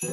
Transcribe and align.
Moin 0.00 0.12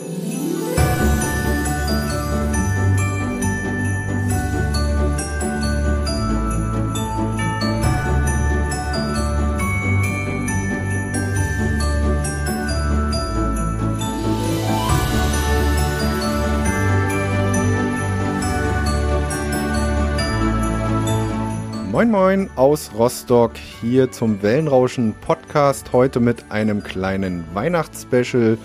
Moin 22.09 22.49
aus 22.55 22.89
Rostock 22.97 23.51
hier 23.57 24.11
zum 24.11 24.41
Wellenrauschen 24.41 25.13
Podcast. 25.21 25.93
Heute 25.93 26.19
mit 26.19 26.49
einem 26.49 26.83
kleinen 26.83 27.45
Weihnachtsspecial 27.53 28.57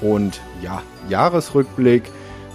und 0.00 0.40
ja, 0.62 0.82
Jahresrückblick. 1.08 2.04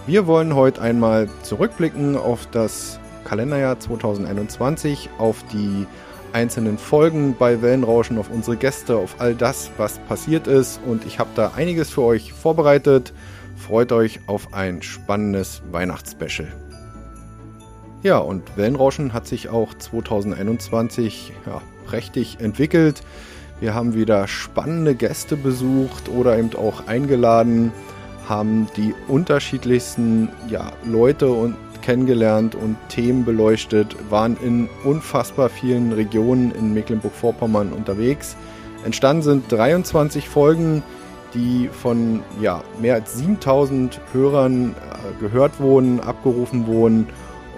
Wir 0.08 0.28
wollen 0.28 0.56
heute 0.56 0.82
einmal 0.82 1.28
zurückblicken 1.42 2.16
auf 2.16 2.48
das 2.52 3.00
Kalenderjahr 3.24 3.80
2021, 3.80 5.10
auf 5.18 5.44
die 5.52 5.88
einzelnen 6.32 6.78
Folgen 6.78 7.36
bei 7.38 7.62
Wellenrauschen, 7.62 8.18
auf 8.18 8.30
unsere 8.30 8.58
Gäste, 8.58 8.98
auf 8.98 9.16
all 9.20 9.34
das, 9.34 9.72
was 9.78 10.00
passiert 10.00 10.48
ist 10.48 10.80
und 10.86 11.06
ich 11.06 11.18
habe 11.18 11.30
da 11.36 11.54
einiges 11.56 11.90
für 11.90 12.04
euch 12.04 12.34
vorbereitet. 12.34 13.14
Freut 13.56 13.92
euch 13.92 14.20
auf 14.28 14.54
ein 14.54 14.82
spannendes 14.82 15.62
Weihnachtsspecial. 15.72 16.52
Ja, 18.04 18.20
und 18.20 18.56
Wellenrauschen 18.58 19.14
hat 19.14 19.26
sich 19.26 19.50
auch 19.50 19.74
2021 19.74 21.34
ja, 21.48 21.62
prächtig 21.88 22.38
entwickelt. 22.40 23.02
Wir 23.60 23.74
haben 23.74 23.94
wieder 23.94 24.28
spannende 24.28 24.96
Gäste 24.96 25.38
besucht 25.38 26.10
oder 26.10 26.38
eben 26.38 26.56
auch 26.56 26.88
eingeladen, 26.88 27.72
haben 28.28 28.68
die 28.76 28.94
unterschiedlichsten 29.08 30.30
ja, 30.50 30.72
Leute 30.84 31.30
und 31.30 31.56
kennengelernt 31.82 32.56
und 32.56 32.76
Themen 32.90 33.24
beleuchtet, 33.24 33.96
waren 34.10 34.36
in 34.44 34.68
unfassbar 34.84 35.50
vielen 35.50 35.92
Regionen 35.92 36.52
in 36.52 36.74
Mecklenburg-Vorpommern 36.74 37.72
unterwegs. 37.72 38.36
Entstanden 38.84 39.22
sind 39.22 39.52
23 39.52 40.28
Folgen, 40.28 40.84
die 41.34 41.70
von 41.72 42.24
ja, 42.42 42.64
mehr 42.82 42.96
als 42.96 43.14
7000 43.18 44.02
Hörern 44.14 44.72
äh, 44.72 45.22
gehört 45.22 45.60
wurden, 45.60 46.00
abgerufen 46.00 46.66
wurden 46.68 47.08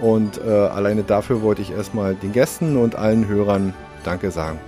und 0.00 0.40
äh, 0.46 0.48
alleine 0.48 1.02
dafür 1.02 1.42
wollte 1.42 1.62
ich 1.62 1.72
erstmal 1.72 2.14
den 2.14 2.32
Gästen 2.32 2.76
und 2.76 2.96
allen 2.96 3.26
Hörern 3.26 3.74
Danke 4.04 4.30
sagen. 4.30 4.58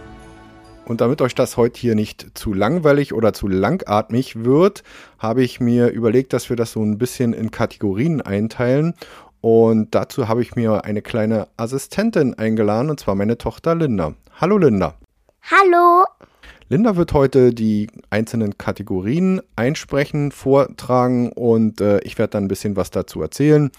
Und 0.90 1.00
damit 1.00 1.22
euch 1.22 1.36
das 1.36 1.56
heute 1.56 1.78
hier 1.78 1.94
nicht 1.94 2.36
zu 2.36 2.52
langweilig 2.52 3.14
oder 3.14 3.32
zu 3.32 3.46
langatmig 3.46 4.42
wird, 4.42 4.82
habe 5.20 5.44
ich 5.44 5.60
mir 5.60 5.86
überlegt, 5.90 6.32
dass 6.32 6.50
wir 6.50 6.56
das 6.56 6.72
so 6.72 6.82
ein 6.82 6.98
bisschen 6.98 7.32
in 7.32 7.52
Kategorien 7.52 8.20
einteilen. 8.20 8.94
Und 9.40 9.94
dazu 9.94 10.26
habe 10.26 10.42
ich 10.42 10.56
mir 10.56 10.84
eine 10.84 11.00
kleine 11.00 11.46
Assistentin 11.56 12.34
eingeladen, 12.34 12.90
und 12.90 12.98
zwar 12.98 13.14
meine 13.14 13.38
Tochter 13.38 13.76
Linda. 13.76 14.14
Hallo 14.40 14.58
Linda. 14.58 14.96
Hallo. 15.42 16.06
Linda 16.68 16.96
wird 16.96 17.12
heute 17.12 17.54
die 17.54 17.86
einzelnen 18.10 18.58
Kategorien 18.58 19.40
einsprechen, 19.54 20.32
vortragen 20.32 21.30
und 21.30 21.80
äh, 21.80 22.00
ich 22.00 22.18
werde 22.18 22.32
dann 22.32 22.46
ein 22.46 22.48
bisschen 22.48 22.74
was 22.74 22.90
dazu 22.90 23.22
erzählen 23.22 23.70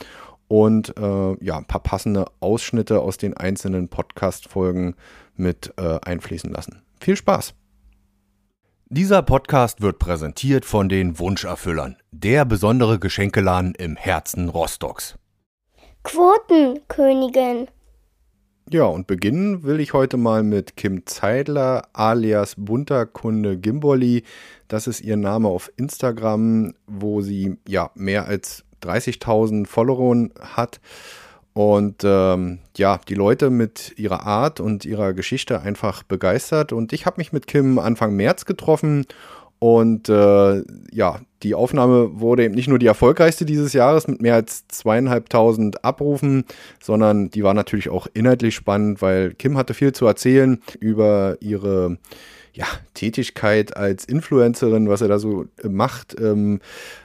und 0.47 0.97
äh, 0.97 1.43
ja, 1.43 1.57
ein 1.57 1.65
paar 1.65 1.83
passende 1.83 2.27
Ausschnitte 2.39 3.01
aus 3.01 3.17
den 3.17 3.35
einzelnen 3.35 3.89
Podcast-Folgen 3.89 4.95
mit 5.35 5.73
äh, 5.75 5.99
einfließen 6.01 6.49
lassen. 6.49 6.81
Viel 7.03 7.15
Spaß! 7.15 7.55
Dieser 8.89 9.23
Podcast 9.23 9.81
wird 9.81 9.97
präsentiert 9.97 10.65
von 10.65 10.87
den 10.87 11.17
Wunscherfüllern, 11.17 11.97
der 12.11 12.45
besondere 12.45 12.99
Geschenkeladen 12.99 13.73
im 13.73 13.95
Herzen 13.95 14.49
Rostocks. 14.49 15.15
Quotenkönigin. 16.03 17.69
Ja, 18.69 18.83
und 18.83 19.07
beginnen 19.07 19.63
will 19.63 19.79
ich 19.79 19.93
heute 19.93 20.17
mal 20.17 20.43
mit 20.43 20.77
Kim 20.77 21.07
Zeidler 21.07 21.87
alias 21.93 22.53
Bunterkunde 22.55 23.57
Gimboli. 23.57 24.21
Das 24.67 24.85
ist 24.85 25.01
ihr 25.01 25.17
Name 25.17 25.47
auf 25.47 25.71
Instagram, 25.77 26.75
wo 26.85 27.21
sie 27.21 27.57
ja 27.67 27.89
mehr 27.95 28.27
als 28.27 28.63
30.000 28.83 29.65
Followern 29.65 30.31
hat. 30.39 30.79
Und 31.53 32.03
ähm, 32.03 32.59
ja, 32.77 32.99
die 33.07 33.15
Leute 33.15 33.49
mit 33.49 33.93
ihrer 33.97 34.25
Art 34.25 34.59
und 34.59 34.85
ihrer 34.85 35.13
Geschichte 35.13 35.61
einfach 35.61 36.03
begeistert. 36.03 36.71
Und 36.71 36.93
ich 36.93 37.05
habe 37.05 37.17
mich 37.17 37.33
mit 37.33 37.47
Kim 37.47 37.77
Anfang 37.77 38.15
März 38.15 38.45
getroffen. 38.45 39.05
Und 39.59 40.09
äh, 40.09 40.63
ja, 40.91 41.19
die 41.43 41.53
Aufnahme 41.53 42.19
wurde 42.19 42.45
eben 42.45 42.55
nicht 42.55 42.67
nur 42.67 42.79
die 42.79 42.87
erfolgreichste 42.87 43.45
dieses 43.45 43.73
Jahres 43.73 44.07
mit 44.07 44.21
mehr 44.21 44.33
als 44.35 44.67
zweieinhalbtausend 44.69 45.83
Abrufen, 45.83 46.45
sondern 46.81 47.29
die 47.29 47.43
war 47.43 47.53
natürlich 47.53 47.89
auch 47.89 48.07
inhaltlich 48.13 48.55
spannend, 48.55 49.01
weil 49.03 49.35
Kim 49.35 49.57
hatte 49.57 49.75
viel 49.75 49.91
zu 49.91 50.07
erzählen 50.07 50.59
über 50.79 51.37
ihre 51.41 51.97
ja, 52.53 52.65
Tätigkeit 52.93 53.77
als 53.77 54.05
Influencerin, 54.05 54.89
was 54.89 55.01
er 55.01 55.07
da 55.07 55.19
so 55.19 55.45
äh, 55.63 55.69
macht, 55.69 56.19
ähm, 56.19 56.59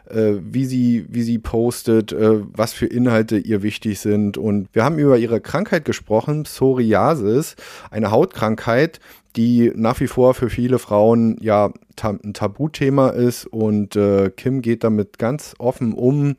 äh, 0.08 0.34
wie, 0.40 0.64
sie, 0.64 1.06
wie 1.08 1.22
sie 1.22 1.38
postet, 1.38 2.12
äh, 2.12 2.40
was 2.52 2.72
für 2.72 2.86
Inhalte 2.86 3.38
ihr 3.38 3.62
wichtig 3.62 4.00
sind. 4.00 4.38
Und 4.38 4.68
wir 4.72 4.84
haben 4.84 4.98
über 4.98 5.18
ihre 5.18 5.40
Krankheit 5.40 5.84
gesprochen, 5.84 6.44
Psoriasis, 6.44 7.56
eine 7.90 8.10
Hautkrankheit, 8.10 9.00
die 9.36 9.72
nach 9.76 10.00
wie 10.00 10.06
vor 10.08 10.34
für 10.34 10.50
viele 10.50 10.78
Frauen 10.78 11.36
ja 11.40 11.70
ein 12.02 12.32
Tabuthema 12.32 13.10
ist. 13.10 13.46
Und 13.46 13.94
äh, 13.94 14.30
Kim 14.30 14.62
geht 14.62 14.82
damit 14.82 15.18
ganz 15.18 15.54
offen 15.58 15.92
um 15.92 16.36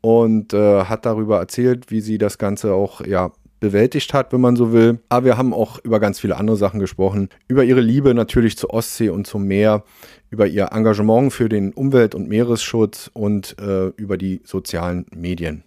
und 0.00 0.54
äh, 0.54 0.84
hat 0.84 1.04
darüber 1.06 1.38
erzählt, 1.38 1.90
wie 1.90 2.00
sie 2.00 2.18
das 2.18 2.38
Ganze 2.38 2.72
auch 2.72 3.06
ja 3.06 3.30
bewältigt 3.60 4.12
hat, 4.14 4.32
wenn 4.32 4.40
man 4.40 4.56
so 4.56 4.72
will. 4.72 4.98
Aber 5.08 5.26
wir 5.26 5.36
haben 5.38 5.54
auch 5.54 5.78
über 5.84 6.00
ganz 6.00 6.18
viele 6.18 6.36
andere 6.36 6.56
Sachen 6.56 6.80
gesprochen. 6.80 7.28
Über 7.46 7.62
ihre 7.62 7.80
Liebe 7.80 8.14
natürlich 8.14 8.56
zur 8.56 8.74
Ostsee 8.74 9.10
und 9.10 9.26
zum 9.26 9.44
Meer, 9.46 9.84
über 10.30 10.46
ihr 10.46 10.70
Engagement 10.72 11.32
für 11.32 11.48
den 11.48 11.72
Umwelt- 11.72 12.14
und 12.14 12.28
Meeresschutz 12.28 13.10
und 13.12 13.56
äh, 13.60 13.88
über 13.96 14.16
die 14.16 14.40
sozialen 14.44 15.06
Medien. 15.14 15.62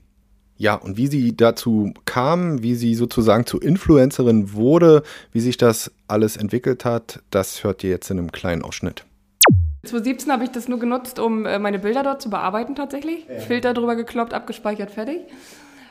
Ja, 0.57 0.75
und 0.75 0.97
wie 0.97 1.07
sie 1.07 1.35
dazu 1.35 1.93
kam, 2.05 2.61
wie 2.61 2.75
sie 2.75 2.95
sozusagen 2.95 3.45
zur 3.45 3.61
Influencerin 3.61 4.53
wurde, 4.53 5.03
wie 5.31 5.39
sich 5.39 5.57
das 5.57 5.91
alles 6.07 6.37
entwickelt 6.37 6.85
hat, 6.85 7.21
das 7.31 7.63
hört 7.63 7.83
ihr 7.83 7.89
jetzt 7.89 8.09
in 8.11 8.19
einem 8.19 8.31
kleinen 8.31 8.61
Ausschnitt. 8.61 9.05
2017 9.85 10.31
habe 10.31 10.45
ich 10.45 10.51
das 10.51 10.69
nur 10.69 10.79
genutzt, 10.79 11.19
um 11.19 11.45
äh, 11.45 11.59
meine 11.59 11.79
Bilder 11.79 12.03
dort 12.03 12.21
zu 12.21 12.29
bearbeiten 12.29 12.75
tatsächlich. 12.75 13.27
Ja. 13.27 13.39
Filter 13.39 13.73
drüber 13.73 13.95
gekloppt, 13.95 14.33
abgespeichert, 14.33 14.91
fertig 14.91 15.19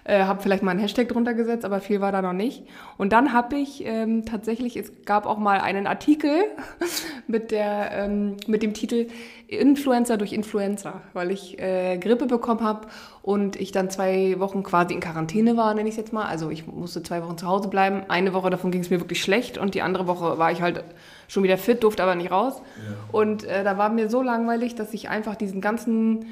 äh, 0.05 0.25
habe 0.25 0.43
vielleicht 0.43 0.63
mal 0.63 0.73
einen 0.73 0.81
Hashtag 0.81 1.09
drunter 1.09 1.35
gesetzt, 1.35 1.65
aber 1.65 1.81
viel 1.81 2.01
war 2.01 2.13
da 2.13 2.23
noch 2.23 2.33
nicht. 2.33 2.65
Und 2.99 3.13
dann 3.13 3.33
habe 3.33 3.57
ich 3.57 3.85
ähm, 3.85 4.25
tatsächlich, 4.25 4.77
es 4.77 4.93
gab 5.05 5.27
auch 5.27 5.39
mal 5.39 5.61
einen 5.61 5.87
Artikel 5.87 6.45
mit, 7.27 7.51
der, 7.51 7.93
ähm, 7.93 8.37
mit 8.47 8.63
dem 8.63 8.75
Titel 8.75 9.07
Influencer 9.47 10.17
durch 10.17 10.33
Influencer, 10.33 11.03
weil 11.13 11.31
ich 11.31 11.59
äh, 11.59 11.99
Grippe 11.99 12.27
bekommen 12.27 12.63
habe 12.63 12.89
und 13.21 13.57
ich 13.57 13.71
dann 13.71 13.91
zwei 13.91 14.37
Wochen 14.39 14.63
quasi 14.63 14.95
in 14.95 15.01
Quarantäne 15.01 15.57
war, 15.57 15.75
nenne 15.75 15.89
ich 15.89 15.95
es 15.95 15.99
jetzt 15.99 16.13
mal. 16.13 16.25
Also 16.25 16.51
ich 16.51 16.67
musste 16.67 17.03
zwei 17.03 17.23
Wochen 17.23 17.39
zu 17.39 17.47
Hause 17.47 17.69
bleiben. 17.69 18.03
Eine 18.09 18.33
Woche 18.33 18.51
davon 18.51 18.71
ging 18.71 18.81
es 18.81 18.91
mir 18.91 18.99
wirklich 18.99 19.23
schlecht 19.23 19.59
und 19.59 19.75
die 19.75 19.83
andere 19.83 20.07
Woche 20.07 20.39
war 20.39 20.51
ich 20.51 20.63
halt 20.63 20.83
schon 21.29 21.43
wieder 21.43 21.59
fit, 21.59 21.84
durfte 21.84 22.03
aber 22.03 22.15
nicht 22.15 22.31
raus. 22.31 22.63
Ja. 22.77 22.95
Und 23.13 23.45
äh, 23.45 23.63
da 23.63 23.79
war 23.79 23.91
mir 23.91 24.09
so 24.09 24.23
langweilig, 24.23 24.75
dass 24.75 24.93
ich 24.95 25.09
einfach 25.09 25.37
diesen 25.37 25.61
ganzen 25.61 26.27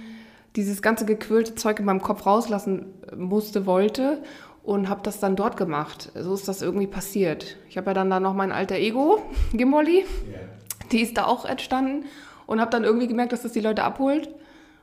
dieses 0.57 0.83
ganze 0.83 1.05
gequirlte 1.05 1.55
Zeug 1.55 1.79
in 1.79 1.85
meinem 1.85 2.03
Kopf 2.03 2.27
rauslassen 2.27 2.87
musste, 3.17 3.67
wollte 3.67 4.23
und 4.63 4.89
habe 4.89 5.01
das 5.03 5.21
dann 5.21 5.37
dort 5.37 5.57
gemacht. 5.57 6.13
So 6.15 6.35
ist 6.35 6.49
das 6.49 6.63
irgendwie 6.63 6.87
passiert. 6.87 7.57
Ich 7.69 7.77
habe 7.77 7.89
ja 7.89 7.95
dann 7.95 8.11
da 8.11 8.21
noch 8.21 8.35
mein 8.35 8.53
alter 8.53 8.77
Ego, 8.77 9.23
Gimboli, 9.53 9.99
yeah. 9.99 10.41
die 10.93 11.01
ist 11.01 11.17
da 11.17 11.25
auch 11.25 11.45
entstanden 11.45 12.07
und 12.47 12.61
habe 12.61 12.71
dann 12.71 12.85
irgendwie 12.85 13.09
gemerkt, 13.09 13.33
dass 13.33 13.43
das 13.43 13.53
die 13.53 13.61
Leute 13.61 13.85
abholt. 13.85 14.29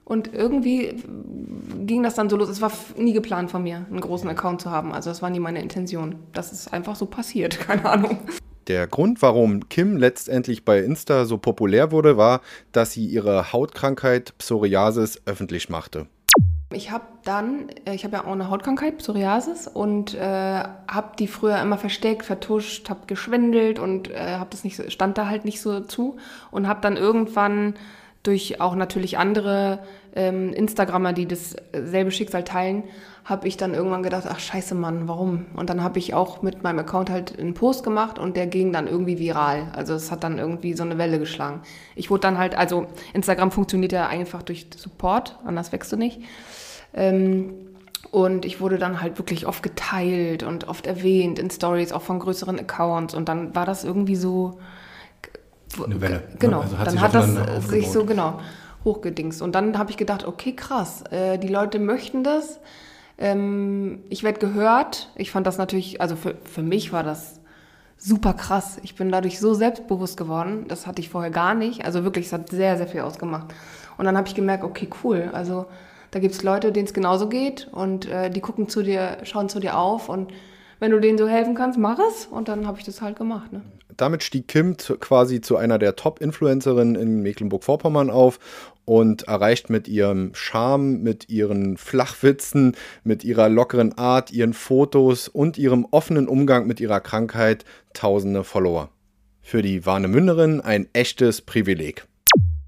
Und 0.06 0.34
irgendwie 0.34 1.04
ging 1.86 2.02
das 2.02 2.16
dann 2.16 2.30
so 2.30 2.38
los. 2.38 2.48
Es 2.48 2.62
war 2.62 2.72
nie 2.96 3.12
geplant 3.12 3.52
von 3.52 3.62
mir, 3.62 3.86
einen 3.90 4.00
großen 4.00 4.30
Account 4.30 4.62
zu 4.62 4.72
haben. 4.72 4.94
Also 4.94 5.10
das 5.10 5.22
war 5.22 5.30
nie 5.30 5.42
meine 5.42 5.62
Intention. 5.62 6.16
Das 6.32 6.54
ist 6.54 6.72
einfach 6.72 6.96
so 6.96 7.08
passiert, 7.08 7.60
keine 7.68 7.84
Ahnung. 7.84 8.20
Der 8.68 8.86
Grund, 8.86 9.22
warum 9.22 9.70
Kim 9.70 9.96
letztendlich 9.96 10.66
bei 10.66 10.80
Insta 10.80 11.24
so 11.24 11.38
populär 11.38 11.92
wurde, 11.92 12.18
war, 12.18 12.42
dass 12.74 12.92
sie 12.92 13.06
ihre 13.06 13.54
Hautkrankheit 13.54 14.38
Psoriasis 14.38 15.22
öffentlich 15.26 15.70
machte. 15.70 16.08
Ich 16.74 16.92
habe 16.92 17.06
dann, 17.24 17.70
äh, 17.86 17.96
ich 17.96 18.04
habe 18.04 18.18
ja 18.18 18.26
auch 18.26 18.34
eine 18.34 18.50
Hautkrankheit, 18.50 18.98
Psoriasis, 18.98 19.68
und 19.68 20.16
äh, 20.16 20.20
habe 20.20 21.16
die 21.18 21.28
früher 21.28 21.62
immer 21.62 21.78
versteckt, 21.78 22.26
vertuscht, 22.26 22.90
habe 22.90 23.08
geschwindelt 23.08 23.80
und 23.80 24.12
äh, 24.12 24.36
habe 24.36 24.50
das 24.50 24.66
nicht, 24.66 24.92
stand 24.92 25.18
da 25.18 25.28
halt 25.28 25.46
nicht 25.46 25.62
so 25.62 25.80
zu 25.80 26.18
und 26.52 26.68
habe 26.68 26.82
dann 26.82 26.98
irgendwann 26.98 27.76
durch 28.24 28.60
auch 28.60 28.76
natürlich 28.76 29.18
andere 29.18 29.80
ähm, 30.14 30.52
Instagrammer, 30.52 31.14
die 31.14 31.28
dasselbe 31.28 32.12
Schicksal 32.12 32.44
teilen, 32.44 32.84
habe 33.28 33.46
ich 33.46 33.58
dann 33.58 33.74
irgendwann 33.74 34.04
gedacht, 34.04 34.24
ach 34.26 34.40
scheiße 34.40 34.74
Mann, 34.74 35.10
warum? 35.10 35.48
Und 35.54 35.70
dann 35.70 35.84
habe 35.84 36.00
ich 36.00 36.14
auch 36.14 36.42
mit 36.42 36.64
meinem 36.64 36.80
Account 36.80 37.10
halt 37.10 37.38
einen 37.38 37.54
Post 37.54 37.84
gemacht 37.84 38.20
und 38.20 38.38
der 38.38 38.48
ging 38.48 38.72
dann 38.72 38.88
irgendwie 38.88 39.20
viral. 39.20 39.68
Also 39.76 39.96
es 39.96 40.12
hat 40.12 40.24
dann 40.24 40.40
irgendwie 40.40 40.74
so 40.74 40.84
eine 40.84 40.98
Welle 40.98 41.20
geschlagen. 41.20 41.60
Ich 41.96 42.10
wurde 42.10 42.22
dann 42.22 42.38
halt, 42.38 42.58
also 42.58 42.88
Instagram 43.14 43.52
funktioniert 43.52 43.92
ja 43.92 44.08
einfach 44.08 44.44
durch 44.44 44.68
Support, 44.78 45.38
anders 45.46 45.74
wächst 45.74 45.92
du 45.92 45.98
nicht. 45.98 46.22
Ähm, 46.94 47.54
und 48.12 48.46
ich 48.46 48.62
wurde 48.62 48.78
dann 48.78 49.02
halt 49.02 49.18
wirklich 49.18 49.46
oft 49.46 49.62
geteilt 49.62 50.44
und 50.44 50.70
oft 50.70 50.88
erwähnt 50.88 51.38
in 51.38 51.50
Stories, 51.50 51.92
auch 51.92 52.04
von 52.04 52.20
größeren 52.20 52.58
Accounts. 52.58 53.14
Und 53.14 53.28
dann 53.28 53.54
war 53.54 53.66
das 53.66 53.84
irgendwie 53.84 54.16
so. 54.16 54.58
Eine 55.84 56.00
Welle. 56.00 56.16
Ne? 56.16 56.24
Genau. 56.40 56.62
Also 56.62 56.78
hat 56.80 56.88
dann 56.88 57.02
hat 57.02 57.14
das 57.14 57.68
sich 57.68 57.92
so, 57.92 58.06
genau, 58.06 58.40
hochgedingst. 58.86 59.42
Und 59.42 59.54
dann 59.54 59.78
habe 59.78 59.92
ich 59.92 59.98
gedacht, 59.98 60.26
okay, 60.26 60.56
krass, 60.56 61.04
äh, 61.12 61.38
die 61.38 61.50
Leute 61.50 61.80
möchten 61.80 62.24
das. 62.24 62.62
Ähm, 63.18 64.04
ich 64.10 64.24
werde 64.24 64.40
gehört. 64.40 65.10
Ich 65.16 65.32
fand 65.32 65.48
das 65.48 65.58
natürlich, 65.58 66.02
also 66.02 66.16
für, 66.16 66.36
für 66.44 66.62
mich 66.62 66.92
war 66.92 67.04
das 67.04 67.40
super 67.98 68.34
krass. 68.34 68.80
Ich 68.84 68.96
bin 68.96 69.12
dadurch 69.12 69.40
so 69.40 69.54
selbstbewusst 69.54 70.18
geworden. 70.18 70.66
Das 70.68 70.88
hatte 70.88 71.02
ich 71.02 71.10
vorher 71.10 71.32
gar 71.32 71.56
nicht. 71.56 71.86
Also 71.86 72.04
wirklich, 72.04 72.28
es 72.28 72.34
hat 72.34 72.50
sehr, 72.50 72.78
sehr 72.78 72.88
viel 72.88 73.02
ausgemacht. 73.02 73.54
Und 73.98 74.06
dann 74.06 74.18
habe 74.18 74.28
ich 74.28 74.36
gemerkt, 74.36 74.64
okay, 74.64 74.88
cool. 75.04 75.30
Also 75.34 75.66
da 76.12 76.20
gibt 76.20 76.36
es 76.36 76.44
Leute, 76.44 76.72
denen 76.72 76.86
es 76.86 76.94
genauso 76.94 77.28
geht 77.28 77.68
und 77.72 78.08
äh, 78.08 78.30
die 78.30 78.40
gucken 78.40 78.70
zu 78.70 78.82
dir, 78.82 79.18
schauen 79.24 79.50
zu 79.50 79.60
dir 79.60 79.78
auf 79.78 80.10
und 80.10 80.32
wenn 80.80 80.92
du 80.92 81.00
denen 81.00 81.18
so 81.18 81.28
helfen 81.28 81.56
kannst, 81.56 81.78
mach 81.78 82.00
es. 82.00 82.28
Und 82.28 82.48
dann 82.48 82.68
habe 82.68 82.78
ich 82.78 82.86
das 82.86 83.02
halt 83.02 83.18
gemacht. 83.18 83.52
Ne? 83.52 83.62
Damit 83.98 84.24
stieg 84.24 84.48
Kim 84.48 84.78
zu, 84.78 84.98
quasi 84.98 85.42
zu 85.42 85.58
einer 85.58 85.80
der 85.80 85.96
Top-Influencerinnen 85.96 86.96
in 86.96 87.22
Mecklenburg-Vorpommern 87.22 88.10
auf 88.10 88.40
und 88.86 89.24
erreicht 89.24 89.70
mit 89.70 89.88
ihrem 89.88 90.34
Charme, 90.34 91.02
mit 91.02 91.30
ihren 91.30 91.78
Flachwitzen, 91.78 92.76
mit 93.04 93.24
ihrer 93.24 93.50
lockeren 93.50 93.98
Art, 93.98 94.32
ihren 94.32 94.54
Fotos 94.54 95.28
und 95.28 95.58
ihrem 95.58 95.86
offenen 95.92 96.28
Umgang 96.28 96.68
mit 96.68 96.80
ihrer 96.80 97.02
Krankheit 97.02 97.66
tausende 97.94 98.44
Follower. 98.44 98.90
Für 99.42 99.62
die 99.62 99.86
Warnemünderin 99.86 100.62
ein 100.62 100.88
echtes 100.94 101.42
Privileg. 101.42 102.06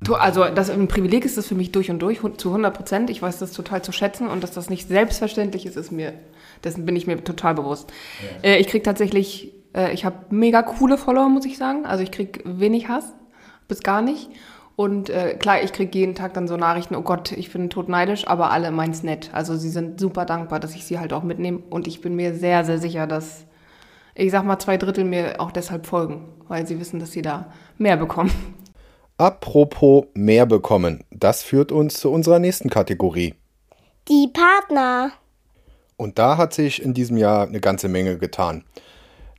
Also 0.09 0.45
das 0.45 0.69
ein 0.69 0.87
Privileg 0.87 1.25
ist 1.25 1.37
das 1.37 1.47
für 1.47 1.55
mich 1.55 1.71
durch 1.71 1.91
und 1.91 1.99
durch, 1.99 2.19
zu 2.37 2.49
100 2.49 2.73
Prozent. 2.75 3.09
Ich 3.09 3.21
weiß 3.21 3.39
das 3.39 3.51
total 3.51 3.81
zu 3.81 3.91
schätzen 3.91 4.27
und 4.27 4.43
dass 4.43 4.51
das 4.51 4.69
nicht 4.69 4.87
selbstverständlich 4.87 5.65
ist, 5.65 5.75
ist 5.75 5.91
mir, 5.91 6.13
dessen 6.63 6.85
bin 6.85 6.95
ich 6.95 7.05
mir 7.05 7.23
total 7.23 7.53
bewusst. 7.53 7.91
Ja. 8.43 8.49
Äh, 8.49 8.59
ich 8.59 8.67
kriege 8.67 8.83
tatsächlich, 8.83 9.53
äh, 9.75 9.93
ich 9.93 10.05
habe 10.05 10.17
mega 10.29 10.61
coole 10.61 10.97
Follower, 10.97 11.29
muss 11.29 11.45
ich 11.45 11.57
sagen. 11.57 11.85
Also 11.85 12.03
ich 12.03 12.11
kriege 12.11 12.41
wenig 12.45 12.89
Hass, 12.89 13.13
bis 13.67 13.81
gar 13.81 14.01
nicht. 14.01 14.29
Und 14.75 15.09
äh, 15.09 15.35
klar, 15.35 15.61
ich 15.61 15.73
kriege 15.73 15.97
jeden 15.97 16.15
Tag 16.15 16.33
dann 16.33 16.47
so 16.47 16.55
Nachrichten, 16.55 16.95
oh 16.95 17.01
Gott, 17.01 17.33
ich 17.33 17.51
bin 17.51 17.69
totneidisch, 17.69 18.25
aber 18.27 18.51
alle 18.51 18.71
meins 18.71 19.03
nett. 19.03 19.29
Also 19.33 19.57
sie 19.57 19.69
sind 19.69 19.99
super 19.99 20.23
dankbar, 20.25 20.61
dass 20.61 20.73
ich 20.73 20.85
sie 20.85 20.99
halt 20.99 21.11
auch 21.11 21.23
mitnehme. 21.23 21.59
Und 21.69 21.85
ich 21.85 21.99
bin 21.99 22.15
mir 22.15 22.33
sehr, 22.33 22.63
sehr 22.63 22.77
sicher, 22.77 23.05
dass, 23.05 23.45
ich 24.15 24.31
sag 24.31 24.45
mal, 24.45 24.57
zwei 24.57 24.77
Drittel 24.77 25.03
mir 25.03 25.41
auch 25.41 25.51
deshalb 25.51 25.85
folgen, 25.85 26.29
weil 26.47 26.65
sie 26.65 26.79
wissen, 26.79 26.99
dass 26.99 27.11
sie 27.11 27.21
da 27.21 27.51
mehr 27.77 27.97
bekommen. 27.97 28.31
Apropos 29.17 30.05
mehr 30.13 30.45
bekommen, 30.45 31.03
das 31.11 31.43
führt 31.43 31.73
uns 31.73 31.99
zu 31.99 32.09
unserer 32.09 32.39
nächsten 32.39 32.69
Kategorie. 32.69 33.35
Die 34.07 34.29
Partner. 34.31 35.11
Und 35.97 36.17
da 36.17 36.37
hat 36.37 36.53
sich 36.53 36.81
in 36.81 36.93
diesem 36.93 37.17
Jahr 37.17 37.45
eine 37.45 37.59
ganze 37.59 37.89
Menge 37.89 38.17
getan. 38.17 38.63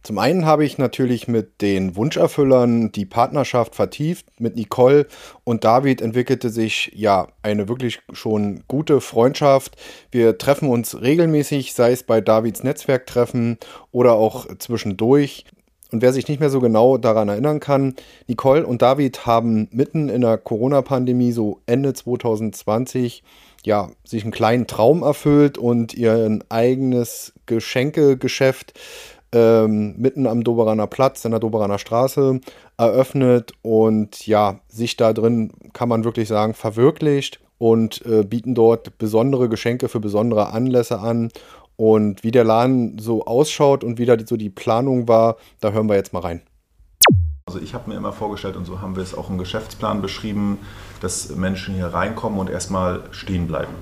Zum 0.03 0.19
einen 0.19 0.47
habe 0.47 0.65
ich 0.65 0.79
natürlich 0.79 1.29
mit 1.29 1.61
den 1.61 1.95
Wunscherfüllern 1.95 2.91
die 2.91 3.05
Partnerschaft 3.05 3.75
vertieft. 3.75 4.27
Mit 4.41 4.57
Nicole 4.57 5.07
und 5.45 5.65
David 5.65 6.01
entwickelte 6.01 6.49
sich 6.49 6.91
ja 6.95 7.29
eine 7.43 7.69
wirklich 7.69 8.01
schon 8.13 8.65
gute 8.67 9.03
Freundschaft. 9.03 9.77
Wir 10.11 10.39
treffen 10.39 10.71
uns 10.71 11.03
regelmäßig, 11.03 11.75
sei 11.75 11.93
es 11.93 12.03
bei 12.03 12.23
Davids 12.23 12.63
Netzwerktreffen 12.63 13.59
oder 13.93 14.15
auch 14.15 14.47
zwischendurch. 14.59 15.45
Und 15.93 16.03
wer 16.03 16.13
sich 16.13 16.29
nicht 16.29 16.41
mehr 16.41 16.51
so 16.51 16.61
genau 16.61 16.97
daran 16.97 17.29
erinnern 17.29 17.61
kann, 17.61 17.95
Nicole 18.27 18.65
und 18.65 18.81
David 18.81 19.27
haben 19.27 19.69
mitten 19.73 20.09
in 20.09 20.23
der 20.23 20.39
Corona-Pandemie, 20.39 21.33
so 21.33 21.61
Ende 21.67 21.93
2020, 21.93 23.23
ja, 23.65 23.91
sich 24.05 24.23
einen 24.23 24.33
kleinen 24.33 24.67
Traum 24.67 25.03
erfüllt 25.03 25.59
und 25.59 25.93
ihr 25.93 26.39
eigenes 26.49 27.35
Geschenkegeschäft 27.47 28.73
ähm, 29.33 29.95
mitten 29.97 30.27
am 30.27 30.45
Doberaner 30.45 30.87
Platz, 30.87 31.25
in 31.25 31.31
der 31.31 31.41
Doberaner 31.41 31.79
Straße 31.79 32.41
eröffnet 32.77 33.53
und 33.63 34.27
ja, 34.27 34.61
sich 34.69 34.97
da 34.97 35.13
drin, 35.13 35.53
kann 35.73 35.89
man 35.89 36.05
wirklich 36.05 36.29
sagen, 36.29 36.55
verwirklicht 36.55 37.41
und 37.59 38.05
äh, 38.07 38.25
bieten 38.25 38.55
dort 38.55 38.99
besondere 38.99 39.49
Geschenke 39.49 39.89
für 39.89 40.01
besondere 40.01 40.53
Anlässe 40.53 41.01
an 41.01 41.31
und 41.77 42.25
wie 42.25 42.31
der 42.31 42.45
Laden 42.45 42.99
so 42.99 43.25
ausschaut 43.25 43.85
und 43.85 43.99
wie 43.99 44.07
da 44.07 44.17
so 44.25 44.37
die 44.37 44.51
Planung 44.51 45.09
war, 45.09 45.37
da 45.61 45.71
hören 45.73 45.89
wir 45.89 45.97
jetzt 45.97 46.13
mal 46.13 46.21
rein. 46.21 46.43
Also 47.47 47.59
ich 47.59 47.75
habe 47.75 47.91
mir 47.91 47.97
immer 47.97 48.13
vorgestellt, 48.13 48.55
und 48.55 48.65
so 48.65 48.81
haben 48.81 48.97
wir 48.97 49.03
es 49.03 49.15
auch 49.15 49.29
im 49.29 49.39
Geschäftsplan 49.39 50.03
beschrieben, 50.03 50.59
dass 51.01 51.35
Menschen 51.35 51.75
hier 51.75 51.87
reinkommen 51.87 52.39
und 52.39 52.49
erstmal 52.49 53.03
stehen 53.11 53.47
bleiben. 53.47 53.73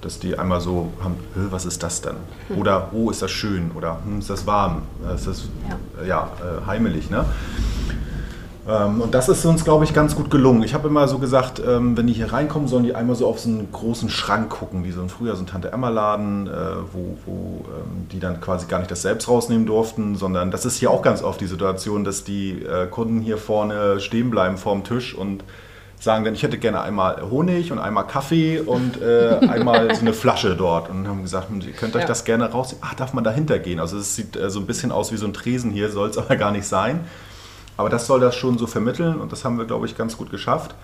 Dass 0.00 0.18
die 0.18 0.38
einmal 0.38 0.60
so 0.60 0.92
haben, 1.02 1.16
was 1.34 1.64
ist 1.64 1.82
das 1.82 2.02
denn? 2.02 2.16
Oder, 2.56 2.90
oh, 2.92 3.10
ist 3.10 3.22
das 3.22 3.30
schön? 3.30 3.70
Oder, 3.74 3.98
hm, 4.04 4.18
ist 4.18 4.30
das 4.30 4.46
warm? 4.46 4.82
Ist 5.14 5.26
das 5.26 5.48
ja, 6.00 6.06
ja 6.06 6.30
äh, 6.40 6.66
heimelig? 6.66 7.10
Ne? 7.10 7.24
Ähm, 8.68 9.00
und 9.00 9.14
das 9.14 9.28
ist 9.28 9.44
uns, 9.44 9.64
glaube 9.64 9.84
ich, 9.84 9.94
ganz 9.94 10.16
gut 10.16 10.30
gelungen. 10.30 10.62
Ich 10.64 10.74
habe 10.74 10.88
immer 10.88 11.06
so 11.06 11.18
gesagt, 11.18 11.62
ähm, 11.64 11.96
wenn 11.96 12.06
die 12.06 12.12
hier 12.12 12.32
reinkommen, 12.32 12.66
sollen 12.66 12.82
die 12.82 12.94
einmal 12.94 13.14
so 13.14 13.26
auf 13.26 13.38
so 13.38 13.48
einen 13.48 13.70
großen 13.70 14.08
Schrank 14.08 14.50
gucken, 14.50 14.84
wie 14.84 14.90
so 14.90 15.00
ein 15.00 15.08
früher 15.08 15.36
so 15.36 15.42
ein 15.42 15.46
Tante-Emma-Laden, 15.46 16.48
äh, 16.48 16.50
wo, 16.92 17.16
wo 17.24 17.64
ähm, 17.64 18.08
die 18.10 18.18
dann 18.18 18.40
quasi 18.40 18.66
gar 18.66 18.78
nicht 18.78 18.90
das 18.90 19.02
selbst 19.02 19.28
rausnehmen 19.28 19.66
durften, 19.66 20.16
sondern 20.16 20.50
das 20.50 20.64
ist 20.64 20.78
hier 20.78 20.90
auch 20.90 21.02
ganz 21.02 21.22
oft 21.22 21.40
die 21.40 21.46
Situation, 21.46 22.02
dass 22.02 22.24
die 22.24 22.62
äh, 22.62 22.86
Kunden 22.86 23.20
hier 23.20 23.38
vorne 23.38 24.00
stehen 24.00 24.30
bleiben 24.30 24.56
vorm 24.56 24.82
Tisch 24.82 25.14
und 25.14 25.44
sagen 25.98 26.24
dann, 26.24 26.34
ich 26.34 26.42
hätte 26.42 26.58
gerne 26.58 26.80
einmal 26.80 27.22
Honig 27.30 27.72
und 27.72 27.78
einmal 27.78 28.06
Kaffee 28.06 28.60
und 28.60 29.00
äh, 29.00 29.38
einmal 29.48 29.94
so 29.94 30.02
eine 30.02 30.12
Flasche 30.12 30.54
dort. 30.56 30.90
Und 30.90 31.08
haben 31.08 31.22
gesagt, 31.22 31.48
hm, 31.48 31.60
ihr 31.60 31.72
könnt 31.72 31.96
euch 31.96 32.02
ja. 32.02 32.08
das 32.08 32.24
gerne 32.24 32.50
raus. 32.50 32.76
Ach, 32.80 32.94
darf 32.94 33.12
man 33.12 33.24
dahinter 33.24 33.58
gehen? 33.58 33.80
Also 33.80 33.98
es 33.98 34.14
sieht 34.14 34.36
äh, 34.36 34.50
so 34.50 34.60
ein 34.60 34.66
bisschen 34.66 34.92
aus 34.92 35.12
wie 35.12 35.16
so 35.16 35.26
ein 35.26 35.32
Tresen 35.32 35.70
hier, 35.70 35.90
soll 35.90 36.10
es 36.10 36.18
aber 36.18 36.36
gar 36.36 36.52
nicht 36.52 36.66
sein. 36.66 37.00
Aber 37.76 37.88
das 37.88 38.06
soll 38.06 38.20
das 38.20 38.34
schon 38.34 38.56
so 38.58 38.66
vermitteln 38.66 39.20
und 39.20 39.32
das 39.32 39.44
haben 39.44 39.58
wir, 39.58 39.66
glaube 39.66 39.86
ich, 39.86 39.96
ganz 39.96 40.16
gut 40.16 40.30
geschafft. 40.30 40.74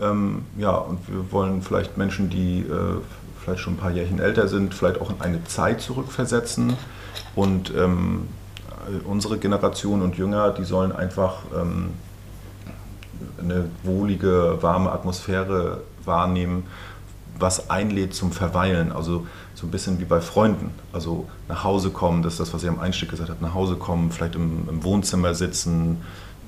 Ähm, 0.00 0.44
ja, 0.58 0.76
und 0.76 1.00
wir 1.08 1.32
wollen 1.32 1.62
vielleicht 1.62 1.96
Menschen, 1.96 2.30
die 2.30 2.60
äh, 2.60 3.00
vielleicht 3.42 3.60
schon 3.60 3.74
ein 3.74 3.78
paar 3.78 3.90
Jährchen 3.90 4.20
älter 4.20 4.46
sind, 4.46 4.74
vielleicht 4.74 5.00
auch 5.00 5.10
in 5.10 5.20
eine 5.20 5.42
Zeit 5.44 5.80
zurückversetzen. 5.80 6.76
Und 7.34 7.72
ähm, 7.76 8.28
unsere 9.04 9.38
Generation 9.38 10.02
und 10.02 10.16
Jünger, 10.16 10.50
die 10.50 10.64
sollen 10.64 10.92
einfach 10.92 11.38
ähm, 11.56 11.90
eine 13.40 13.70
wohlige, 13.82 14.58
warme 14.60 14.92
Atmosphäre 14.92 15.82
wahrnehmen, 16.04 16.64
was 17.38 17.70
einlädt 17.70 18.14
zum 18.14 18.32
Verweilen. 18.32 18.92
Also 18.92 19.26
so 19.54 19.66
ein 19.66 19.70
bisschen 19.70 20.00
wie 20.00 20.04
bei 20.04 20.20
Freunden. 20.20 20.70
Also 20.92 21.28
nach 21.48 21.64
Hause 21.64 21.90
kommen, 21.90 22.22
das 22.22 22.34
ist 22.34 22.40
das, 22.40 22.54
was 22.54 22.62
ihr 22.62 22.70
am 22.70 22.80
Einstieg 22.80 23.10
gesagt 23.10 23.30
habt, 23.30 23.42
nach 23.42 23.54
Hause 23.54 23.76
kommen, 23.76 24.10
vielleicht 24.10 24.34
im, 24.34 24.68
im 24.68 24.84
Wohnzimmer 24.84 25.34
sitzen, 25.34 26.02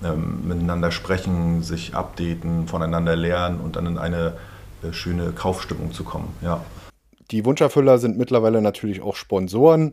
ähm, 0.04 0.46
miteinander 0.46 0.90
sprechen, 0.90 1.62
sich 1.62 1.94
updaten, 1.94 2.68
voneinander 2.68 3.16
lernen 3.16 3.60
und 3.60 3.76
dann 3.76 3.86
in 3.86 3.98
eine 3.98 4.34
äh, 4.82 4.92
schöne 4.92 5.32
Kaufstimmung 5.32 5.92
zu 5.92 6.04
kommen. 6.04 6.28
Ja. 6.40 6.60
Die 7.30 7.44
Wunscherfüller 7.44 7.98
sind 7.98 8.16
mittlerweile 8.16 8.62
natürlich 8.62 9.02
auch 9.02 9.16
Sponsoren 9.16 9.92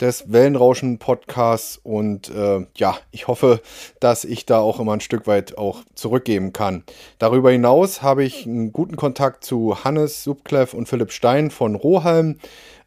des 0.00 0.30
Wellenrauschen-Podcasts 0.30 1.78
und 1.82 2.28
äh, 2.28 2.66
ja, 2.76 2.96
ich 3.12 3.28
hoffe, 3.28 3.60
dass 4.00 4.24
ich 4.24 4.46
da 4.46 4.58
auch 4.58 4.80
immer 4.80 4.92
ein 4.92 5.00
Stück 5.00 5.26
weit 5.26 5.56
auch 5.56 5.82
zurückgeben 5.94 6.52
kann. 6.52 6.84
Darüber 7.18 7.50
hinaus 7.50 8.02
habe 8.02 8.24
ich 8.24 8.46
einen 8.46 8.72
guten 8.72 8.96
Kontakt 8.96 9.44
zu 9.44 9.84
Hannes 9.84 10.24
Subkleff 10.24 10.74
und 10.74 10.88
Philipp 10.88 11.12
Stein 11.12 11.50
von 11.50 11.74
Rohalm 11.74 12.38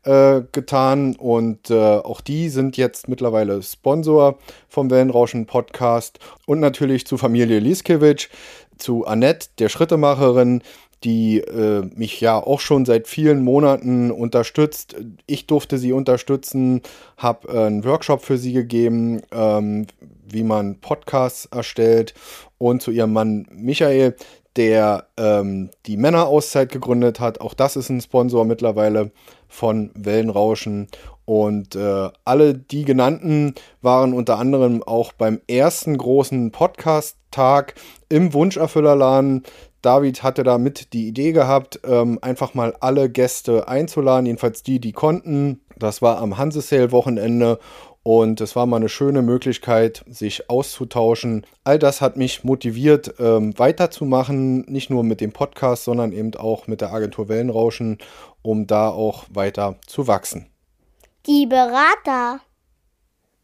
äh, 0.03 0.41
getan 0.51 1.15
und 1.15 1.69
äh, 1.69 1.75
auch 1.75 2.21
die 2.21 2.49
sind 2.49 2.77
jetzt 2.77 3.07
mittlerweile 3.07 3.61
Sponsor 3.61 4.37
vom 4.67 4.89
Wellenrauschen 4.89 5.45
Podcast 5.45 6.19
und 6.45 6.59
natürlich 6.59 7.05
zu 7.05 7.17
Familie 7.17 7.59
Lieskewitsch, 7.59 8.29
zu 8.77 9.05
Annette, 9.05 9.49
der 9.59 9.67
Schrittemacherin, 9.67 10.63
die 11.03 11.39
äh, 11.39 11.83
mich 11.95 12.19
ja 12.19 12.37
auch 12.37 12.59
schon 12.59 12.85
seit 12.85 13.07
vielen 13.07 13.43
Monaten 13.43 14.11
unterstützt. 14.11 14.95
Ich 15.27 15.47
durfte 15.47 15.77
sie 15.77 15.93
unterstützen, 15.93 16.81
habe 17.17 17.47
äh, 17.47 17.65
einen 17.67 17.85
Workshop 17.85 18.21
für 18.21 18.37
sie 18.37 18.53
gegeben, 18.53 19.21
ähm, 19.31 19.87
wie 20.27 20.43
man 20.43 20.79
Podcasts 20.79 21.45
erstellt 21.45 22.13
und 22.57 22.81
zu 22.81 22.91
ihrem 22.91 23.13
Mann 23.13 23.47
Michael, 23.51 24.15
der 24.55 25.07
ähm, 25.17 25.69
die 25.85 25.95
Männerauszeit 25.95 26.71
gegründet 26.71 27.19
hat. 27.19 27.39
Auch 27.39 27.53
das 27.53 27.75
ist 27.75 27.89
ein 27.89 28.01
Sponsor 28.01 28.45
mittlerweile 28.45 29.11
von 29.47 29.91
Wellenrauschen. 29.95 30.87
Und 31.25 31.75
äh, 31.75 32.09
alle 32.25 32.55
die 32.55 32.85
genannten 32.85 33.53
waren 33.81 34.13
unter 34.13 34.39
anderem 34.39 34.81
auch 34.81 35.13
beim 35.13 35.39
ersten 35.47 35.95
großen 35.95 36.51
Podcast-Tag 36.51 37.75
im 38.09 38.33
Wunscherfüllerladen 38.33 39.43
David 39.81 40.23
hatte 40.23 40.43
damit 40.43 40.93
die 40.93 41.07
Idee 41.07 41.31
gehabt, 41.31 41.79
ähm, 41.85 42.19
einfach 42.21 42.53
mal 42.53 42.75
alle 42.79 43.09
Gäste 43.09 43.67
einzuladen, 43.67 44.25
jedenfalls 44.25 44.63
die, 44.63 44.79
die 44.79 44.91
konnten. 44.91 45.61
Das 45.77 46.01
war 46.01 46.17
am 46.17 46.37
Hansesale-Wochenende 46.37 47.59
und 48.03 48.41
es 48.41 48.55
war 48.55 48.65
mal 48.65 48.77
eine 48.77 48.89
schöne 48.89 49.21
Möglichkeit, 49.21 50.03
sich 50.07 50.49
auszutauschen. 50.49 51.45
All 51.63 51.79
das 51.79 52.01
hat 52.01 52.17
mich 52.17 52.43
motiviert, 52.43 53.15
ähm, 53.19 53.57
weiterzumachen, 53.57 54.61
nicht 54.61 54.89
nur 54.89 55.03
mit 55.03 55.21
dem 55.21 55.31
Podcast, 55.31 55.83
sondern 55.83 56.11
eben 56.11 56.33
auch 56.35 56.67
mit 56.67 56.81
der 56.81 56.91
Agentur 56.91 57.29
Wellenrauschen, 57.29 57.97
um 58.41 58.67
da 58.67 58.89
auch 58.89 59.25
weiter 59.31 59.75
zu 59.85 60.07
wachsen. 60.07 60.47
Die 61.27 61.45
Berater. 61.45 62.39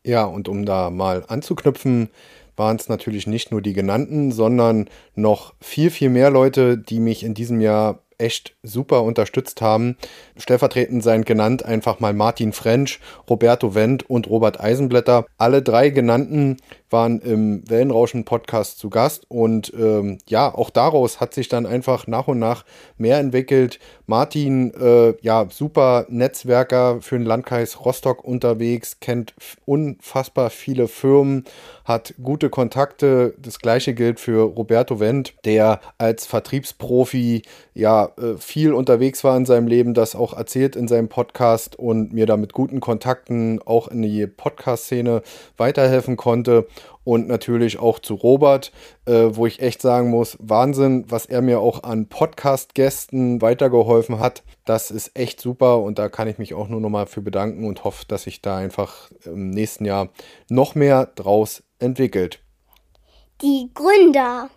Ja, 0.05 0.25
und 0.25 0.47
um 0.47 0.65
da 0.65 0.89
mal 0.89 1.23
anzuknüpfen, 1.27 2.09
waren 2.55 2.77
es 2.77 2.89
natürlich 2.89 3.27
nicht 3.27 3.51
nur 3.51 3.61
die 3.61 3.73
genannten, 3.73 4.31
sondern 4.31 4.89
noch 5.15 5.53
viel, 5.61 5.89
viel 5.89 6.09
mehr 6.09 6.29
Leute, 6.29 6.77
die 6.77 6.99
mich 6.99 7.23
in 7.23 7.33
diesem 7.33 7.61
Jahr 7.61 7.99
echt 8.17 8.55
super 8.63 9.03
unterstützt 9.03 9.61
haben. 9.61 9.97
Stellvertretend 10.37 11.03
seien 11.03 11.25
genannt 11.25 11.65
einfach 11.65 11.99
mal 11.99 12.13
Martin 12.13 12.53
French, 12.53 12.99
Roberto 13.29 13.75
Wendt 13.75 14.09
und 14.09 14.29
Robert 14.29 14.59
Eisenblätter. 14.59 15.25
Alle 15.37 15.61
drei 15.61 15.89
genannten 15.89 16.57
waren 16.89 17.19
im 17.19 17.69
Wellenrauschen-Podcast 17.69 18.79
zu 18.79 18.89
Gast 18.89 19.25
und 19.29 19.73
ähm, 19.77 20.19
ja, 20.27 20.53
auch 20.53 20.69
daraus 20.69 21.19
hat 21.19 21.33
sich 21.33 21.49
dann 21.49 21.65
einfach 21.65 22.07
nach 22.07 22.27
und 22.27 22.39
nach 22.39 22.63
mehr 22.97 23.17
entwickelt. 23.17 23.79
Martin, 24.05 24.73
äh, 24.73 25.13
ja, 25.21 25.47
super 25.49 26.05
Netzwerker 26.09 27.01
für 27.01 27.17
den 27.17 27.25
Landkreis 27.25 27.83
Rostock 27.83 28.23
unterwegs, 28.23 28.99
kennt 28.99 29.33
unfassbar 29.65 30.49
viele 30.49 30.87
Firmen, 30.87 31.45
hat 31.85 32.15
gute 32.21 32.49
Kontakte. 32.49 33.35
Das 33.37 33.59
gleiche 33.59 33.93
gilt 33.93 34.19
für 34.19 34.41
Roberto 34.41 34.99
Wendt, 34.99 35.35
der 35.45 35.79
als 35.97 36.25
Vertriebsprofi 36.25 37.43
ja 37.73 38.09
äh, 38.17 38.37
viel 38.37 38.73
unterwegs 38.73 39.23
war 39.23 39.37
in 39.37 39.45
seinem 39.45 39.67
Leben, 39.67 39.93
das 39.93 40.15
auch 40.15 40.33
erzählt 40.33 40.75
in 40.75 40.87
seinem 40.87 41.07
Podcast 41.07 41.77
und 41.77 42.11
mir 42.11 42.25
da 42.25 42.37
mit 42.37 42.53
guten 42.53 42.79
Kontakten 42.79 43.61
auch 43.65 43.87
in 43.87 44.01
die 44.01 44.27
Podcast-Szene 44.27 45.21
weiterhelfen 45.57 46.17
konnte 46.17 46.67
und 47.05 47.29
natürlich 47.29 47.79
auch 47.79 47.99
zu 47.99 48.15
Robert, 48.15 48.73
äh, 49.05 49.29
wo 49.31 49.45
ich 49.45 49.61
echt 49.61 49.81
sagen 49.81 50.09
muss, 50.09 50.37
Wahnsinn, 50.41 51.05
was 51.07 51.25
er 51.25 51.41
mir 51.41 51.61
auch 51.61 51.83
an 51.83 52.07
Podcast-Gästen 52.07 53.41
weitergeholfen 53.41 54.19
hat. 54.19 54.43
Das 54.65 54.91
ist 54.91 55.17
echt 55.17 55.39
super 55.39 55.79
und 55.79 55.97
da 55.97 56.09
kann 56.09 56.27
ich 56.27 56.37
mich 56.37 56.53
auch 56.53 56.67
nur 56.67 56.81
nochmal 56.81 57.05
für 57.05 57.21
bedanken 57.21 57.65
und 57.65 57.85
hoffe, 57.85 58.03
dass 58.07 58.23
sich 58.23 58.41
da 58.41 58.57
einfach 58.57 59.09
im 59.23 59.51
nächsten 59.51 59.85
Jahr 59.85 60.09
noch 60.49 60.75
mehr 60.75 61.05
draus 61.05 61.63
entwickelt. 61.79 62.41
Die 63.41 63.69
Gründer. 63.73 64.49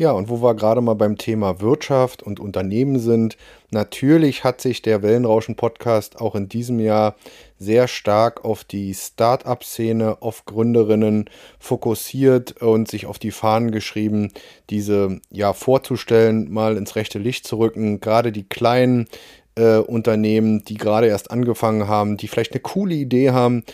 Ja, 0.00 0.12
und 0.12 0.30
wo 0.30 0.40
wir 0.40 0.54
gerade 0.54 0.80
mal 0.80 0.94
beim 0.94 1.18
Thema 1.18 1.60
Wirtschaft 1.60 2.22
und 2.22 2.40
Unternehmen 2.40 2.98
sind, 2.98 3.36
natürlich 3.70 4.44
hat 4.44 4.62
sich 4.62 4.80
der 4.80 5.02
Wellenrauschen-Podcast 5.02 6.22
auch 6.22 6.34
in 6.34 6.48
diesem 6.48 6.80
Jahr 6.80 7.16
sehr 7.58 7.86
stark 7.86 8.42
auf 8.42 8.64
die 8.64 8.94
Start-up-Szene, 8.94 10.22
auf 10.22 10.46
Gründerinnen 10.46 11.28
fokussiert 11.58 12.62
und 12.62 12.88
sich 12.88 13.04
auf 13.04 13.18
die 13.18 13.30
Fahnen 13.30 13.72
geschrieben, 13.72 14.32
diese 14.70 15.20
ja 15.28 15.52
vorzustellen, 15.52 16.50
mal 16.50 16.78
ins 16.78 16.96
rechte 16.96 17.18
Licht 17.18 17.46
zu 17.46 17.58
rücken. 17.58 18.00
Gerade 18.00 18.32
die 18.32 18.48
kleinen 18.48 19.06
äh, 19.54 19.76
Unternehmen, 19.76 20.64
die 20.64 20.78
gerade 20.78 21.08
erst 21.08 21.30
angefangen 21.30 21.88
haben, 21.88 22.16
die 22.16 22.28
vielleicht 22.28 22.52
eine 22.52 22.60
coole 22.60 22.94
Idee 22.94 23.32
haben, 23.32 23.64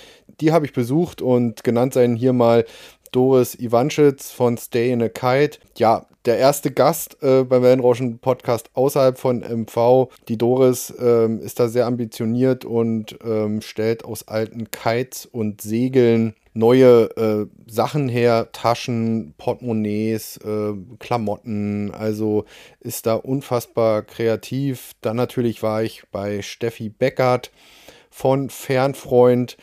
die 0.40 0.50
habe 0.50 0.66
ich 0.66 0.73
besucht 0.73 1.23
und 1.23 1.62
genannt 1.62 1.95
seien 1.95 2.16
hier 2.16 2.33
mal 2.33 2.64
Doris 3.12 3.54
Iwanschitz 3.54 4.33
von 4.33 4.59
Stay 4.59 4.90
in 4.90 5.02
a 5.02 5.09
Kite. 5.09 5.59
Ja, 5.78 6.04
der 6.26 6.38
erste 6.38 6.71
Gast 6.73 7.23
äh, 7.23 7.45
beim 7.45 7.62
Wellenrauschen 7.62 8.18
Podcast 8.18 8.71
außerhalb 8.75 9.16
von 9.16 9.40
MV. 9.40 10.09
Die 10.28 10.37
Doris 10.37 10.92
ähm, 11.00 11.40
ist 11.40 11.61
da 11.61 11.68
sehr 11.68 11.87
ambitioniert 11.87 12.64
und 12.64 13.16
ähm, 13.25 13.61
stellt 13.61 14.04
aus 14.04 14.26
alten 14.26 14.71
Kites 14.71 15.26
und 15.26 15.61
Segeln 15.61 16.35
neue 16.52 17.04
äh, 17.16 17.47
Sachen 17.71 18.09
her, 18.09 18.49
Taschen, 18.52 19.35
Portemonnaies, 19.38 20.38
äh, 20.38 20.73
Klamotten, 20.99 21.92
also 21.92 22.45
ist 22.80 23.06
da 23.06 23.14
unfassbar 23.14 24.02
kreativ. 24.02 24.92
Dann 25.02 25.16
natürlich 25.16 25.62
war 25.62 25.83
ich 25.83 26.04
bei 26.11 26.42
Steffi 26.42 26.88
Beckert 26.88 27.52
von 28.11 28.49
Fernfreund 28.49 29.56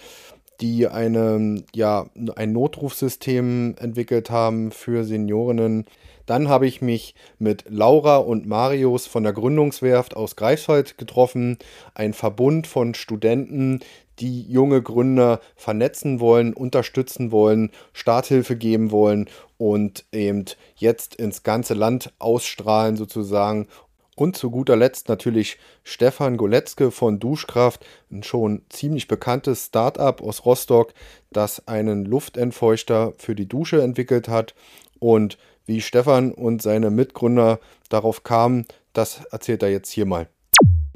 die 0.62 0.88
eine, 0.88 1.63
ja, 1.74 2.07
ein 2.36 2.51
Notrufsystem 2.51 3.75
entwickelt 3.79 4.29
haben 4.29 4.72
für 4.72 5.03
Seniorinnen. 5.03 5.86
Dann 6.25 6.48
habe 6.48 6.67
ich 6.67 6.81
mich 6.81 7.15
mit 7.38 7.65
Laura 7.67 8.17
und 8.17 8.45
Marius 8.45 9.07
von 9.07 9.24
der 9.24 9.33
Gründungswerft 9.33 10.15
aus 10.15 10.36
Greifswald 10.36 10.98
getroffen, 10.98 11.57
ein 11.95 12.13
Verbund 12.13 12.67
von 12.67 12.93
Studenten, 12.93 13.81
die 14.19 14.43
junge 14.43 14.81
Gründer 14.81 15.39
vernetzen 15.55 16.19
wollen, 16.19 16.53
unterstützen 16.53 17.31
wollen, 17.31 17.72
Starthilfe 17.93 18.55
geben 18.55 18.91
wollen 18.91 19.27
und 19.57 20.05
eben 20.12 20.45
jetzt 20.75 21.15
ins 21.15 21.43
ganze 21.43 21.74
Land 21.74 22.13
ausstrahlen 22.19 22.95
sozusagen 22.95 23.67
und 24.15 24.38
zu 24.38 24.51
guter 24.51 24.75
Letzt 24.75 25.10
natürlich 25.10 25.58
Stefan 25.84 26.38
Goletzke 26.38 26.91
von 26.91 27.20
Duschkraft, 27.20 27.86
ein 28.12 28.24
schon 28.24 28.63
ziemlich 28.70 29.08
bekanntes 29.08 29.65
Startup 29.67 30.22
aus 30.22 30.46
Rostock, 30.46 30.93
das 31.32 31.67
einen 31.67 32.05
Luftentfeuchter 32.05 33.13
für 33.17 33.36
die 33.36 33.48
Dusche 33.48 33.82
entwickelt 33.82 34.27
hat. 34.27 34.53
Und 35.00 35.38
wie 35.65 35.82
Stefan 35.82 36.32
und 36.32 36.62
seine 36.62 36.91
Mitgründer 36.91 37.60
darauf 37.89 38.24
kamen, 38.24 38.65
das 38.93 39.25
erzählt 39.32 39.63
er 39.63 39.70
jetzt 39.70 39.91
hier 39.91 40.05
mal. 40.05 40.27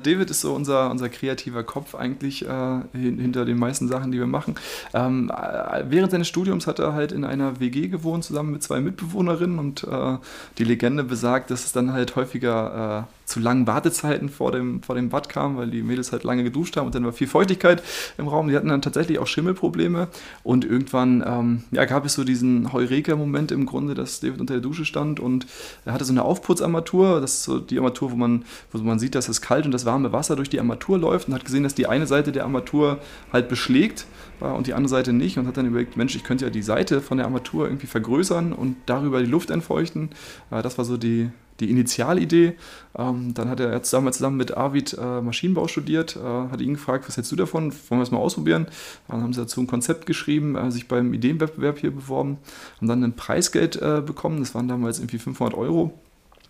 David 0.01 0.29
ist 0.29 0.41
so 0.41 0.53
unser, 0.53 0.91
unser 0.91 1.09
kreativer 1.09 1.63
Kopf 1.63 1.95
eigentlich 1.95 2.45
äh, 2.45 2.81
hinter 2.93 3.45
den 3.45 3.57
meisten 3.57 3.87
Sachen, 3.87 4.11
die 4.11 4.19
wir 4.19 4.27
machen. 4.27 4.55
Ähm, 4.93 5.31
äh, 5.31 5.83
während 5.89 6.11
seines 6.11 6.27
Studiums 6.27 6.67
hat 6.67 6.79
er 6.79 6.93
halt 6.93 7.11
in 7.11 7.23
einer 7.23 7.59
WG 7.59 7.87
gewohnt, 7.87 8.23
zusammen 8.23 8.51
mit 8.51 8.63
zwei 8.63 8.79
Mitbewohnerinnen 8.79 9.57
und 9.57 9.83
äh, 9.83 10.17
die 10.57 10.63
Legende 10.63 11.03
besagt, 11.03 11.49
dass 11.51 11.65
es 11.65 11.71
dann 11.71 11.93
halt 11.93 12.15
häufiger 12.15 13.07
äh, 13.09 13.16
zu 13.27 13.41
langen 13.41 13.67
Wartezeiten 13.67 14.29
vor 14.29 14.53
dem, 14.53 14.81
vor 14.81 14.95
dem 14.95 15.09
Bad 15.09 15.27
kam, 15.27 15.57
weil 15.57 15.69
die 15.69 15.83
Mädels 15.83 16.13
halt 16.13 16.23
lange 16.23 16.43
geduscht 16.43 16.77
haben 16.77 16.85
und 16.85 16.95
dann 16.95 17.03
war 17.03 17.11
viel 17.11 17.27
Feuchtigkeit 17.27 17.83
im 18.17 18.29
Raum. 18.29 18.47
Die 18.47 18.55
hatten 18.55 18.69
dann 18.69 18.81
tatsächlich 18.81 19.19
auch 19.19 19.27
Schimmelprobleme 19.27 20.07
und 20.43 20.63
irgendwann 20.63 21.23
ähm, 21.27 21.63
ja, 21.71 21.83
gab 21.83 22.05
es 22.05 22.13
so 22.13 22.23
diesen 22.23 22.71
Heureka-Moment 22.71 23.51
im 23.51 23.65
Grunde, 23.65 23.95
dass 23.95 24.21
David 24.21 24.39
unter 24.39 24.53
der 24.53 24.61
Dusche 24.61 24.85
stand 24.85 25.19
und 25.19 25.45
er 25.83 25.91
hatte 25.91 26.05
so 26.05 26.13
eine 26.13 26.23
Aufputzarmatur, 26.23 27.19
das 27.19 27.33
ist 27.33 27.43
so 27.43 27.59
die 27.59 27.77
Armatur, 27.77 28.11
wo 28.11 28.15
man, 28.15 28.45
wo 28.71 28.77
man 28.79 28.97
sieht, 28.97 29.13
dass 29.13 29.27
es 29.27 29.41
kalt 29.41 29.65
und 29.65 29.73
das 29.73 29.85
warme 29.85 30.13
Wasser 30.13 30.37
durch 30.37 30.49
die 30.49 30.59
Armatur 30.59 30.97
läuft 30.97 31.27
und 31.27 31.33
hat 31.33 31.43
gesehen, 31.43 31.63
dass 31.63 31.75
die 31.75 31.87
eine 31.87 32.07
Seite 32.07 32.31
der 32.31 32.45
Armatur 32.45 32.99
halt 33.33 33.49
beschlägt 33.49 34.05
und 34.39 34.67
die 34.67 34.73
andere 34.73 34.89
Seite 34.89 35.11
nicht 35.11 35.37
und 35.37 35.47
hat 35.47 35.57
dann 35.57 35.65
überlegt, 35.65 35.97
Mensch, 35.97 36.15
ich 36.15 36.23
könnte 36.23 36.45
ja 36.45 36.51
die 36.51 36.61
Seite 36.61 37.01
von 37.01 37.17
der 37.17 37.25
Armatur 37.25 37.65
irgendwie 37.65 37.87
vergrößern 37.87 38.53
und 38.53 38.77
darüber 38.85 39.19
die 39.19 39.29
Luft 39.29 39.49
entfeuchten. 39.49 40.09
Das 40.49 40.77
war 40.77 40.85
so 40.85 40.95
die, 40.95 41.29
die 41.59 41.69
Initialidee. 41.69 42.55
Ähm, 42.97 43.33
dann 43.33 43.49
hat 43.49 43.59
er 43.59 43.73
jetzt 43.73 43.91
damals 43.93 44.17
zusammen 44.17 44.37
mit 44.37 44.55
Arvid 44.55 44.97
äh, 44.99 45.21
Maschinenbau 45.21 45.67
studiert, 45.67 46.15
äh, 46.15 46.19
hat 46.19 46.61
ihn 46.61 46.73
gefragt, 46.73 47.07
was 47.07 47.17
hältst 47.17 47.31
du 47.31 47.35
davon? 47.35 47.71
Wollen 47.89 47.99
wir 47.99 48.03
es 48.03 48.11
mal 48.11 48.17
ausprobieren? 48.17 48.67
Dann 49.07 49.21
haben 49.21 49.33
sie 49.33 49.41
dazu 49.41 49.61
ein 49.61 49.67
Konzept 49.67 50.05
geschrieben, 50.05 50.55
äh, 50.55 50.71
sich 50.71 50.87
beim 50.87 51.13
Ideenwettbewerb 51.13 51.79
hier 51.79 51.91
beworben, 51.91 52.37
haben 52.77 52.87
dann 52.87 53.03
ein 53.03 53.15
Preisgeld 53.15 53.75
äh, 53.81 54.01
bekommen. 54.05 54.39
Das 54.39 54.55
waren 54.55 54.67
damals 54.67 54.99
irgendwie 54.99 55.19
500 55.19 55.55
Euro. 55.55 55.93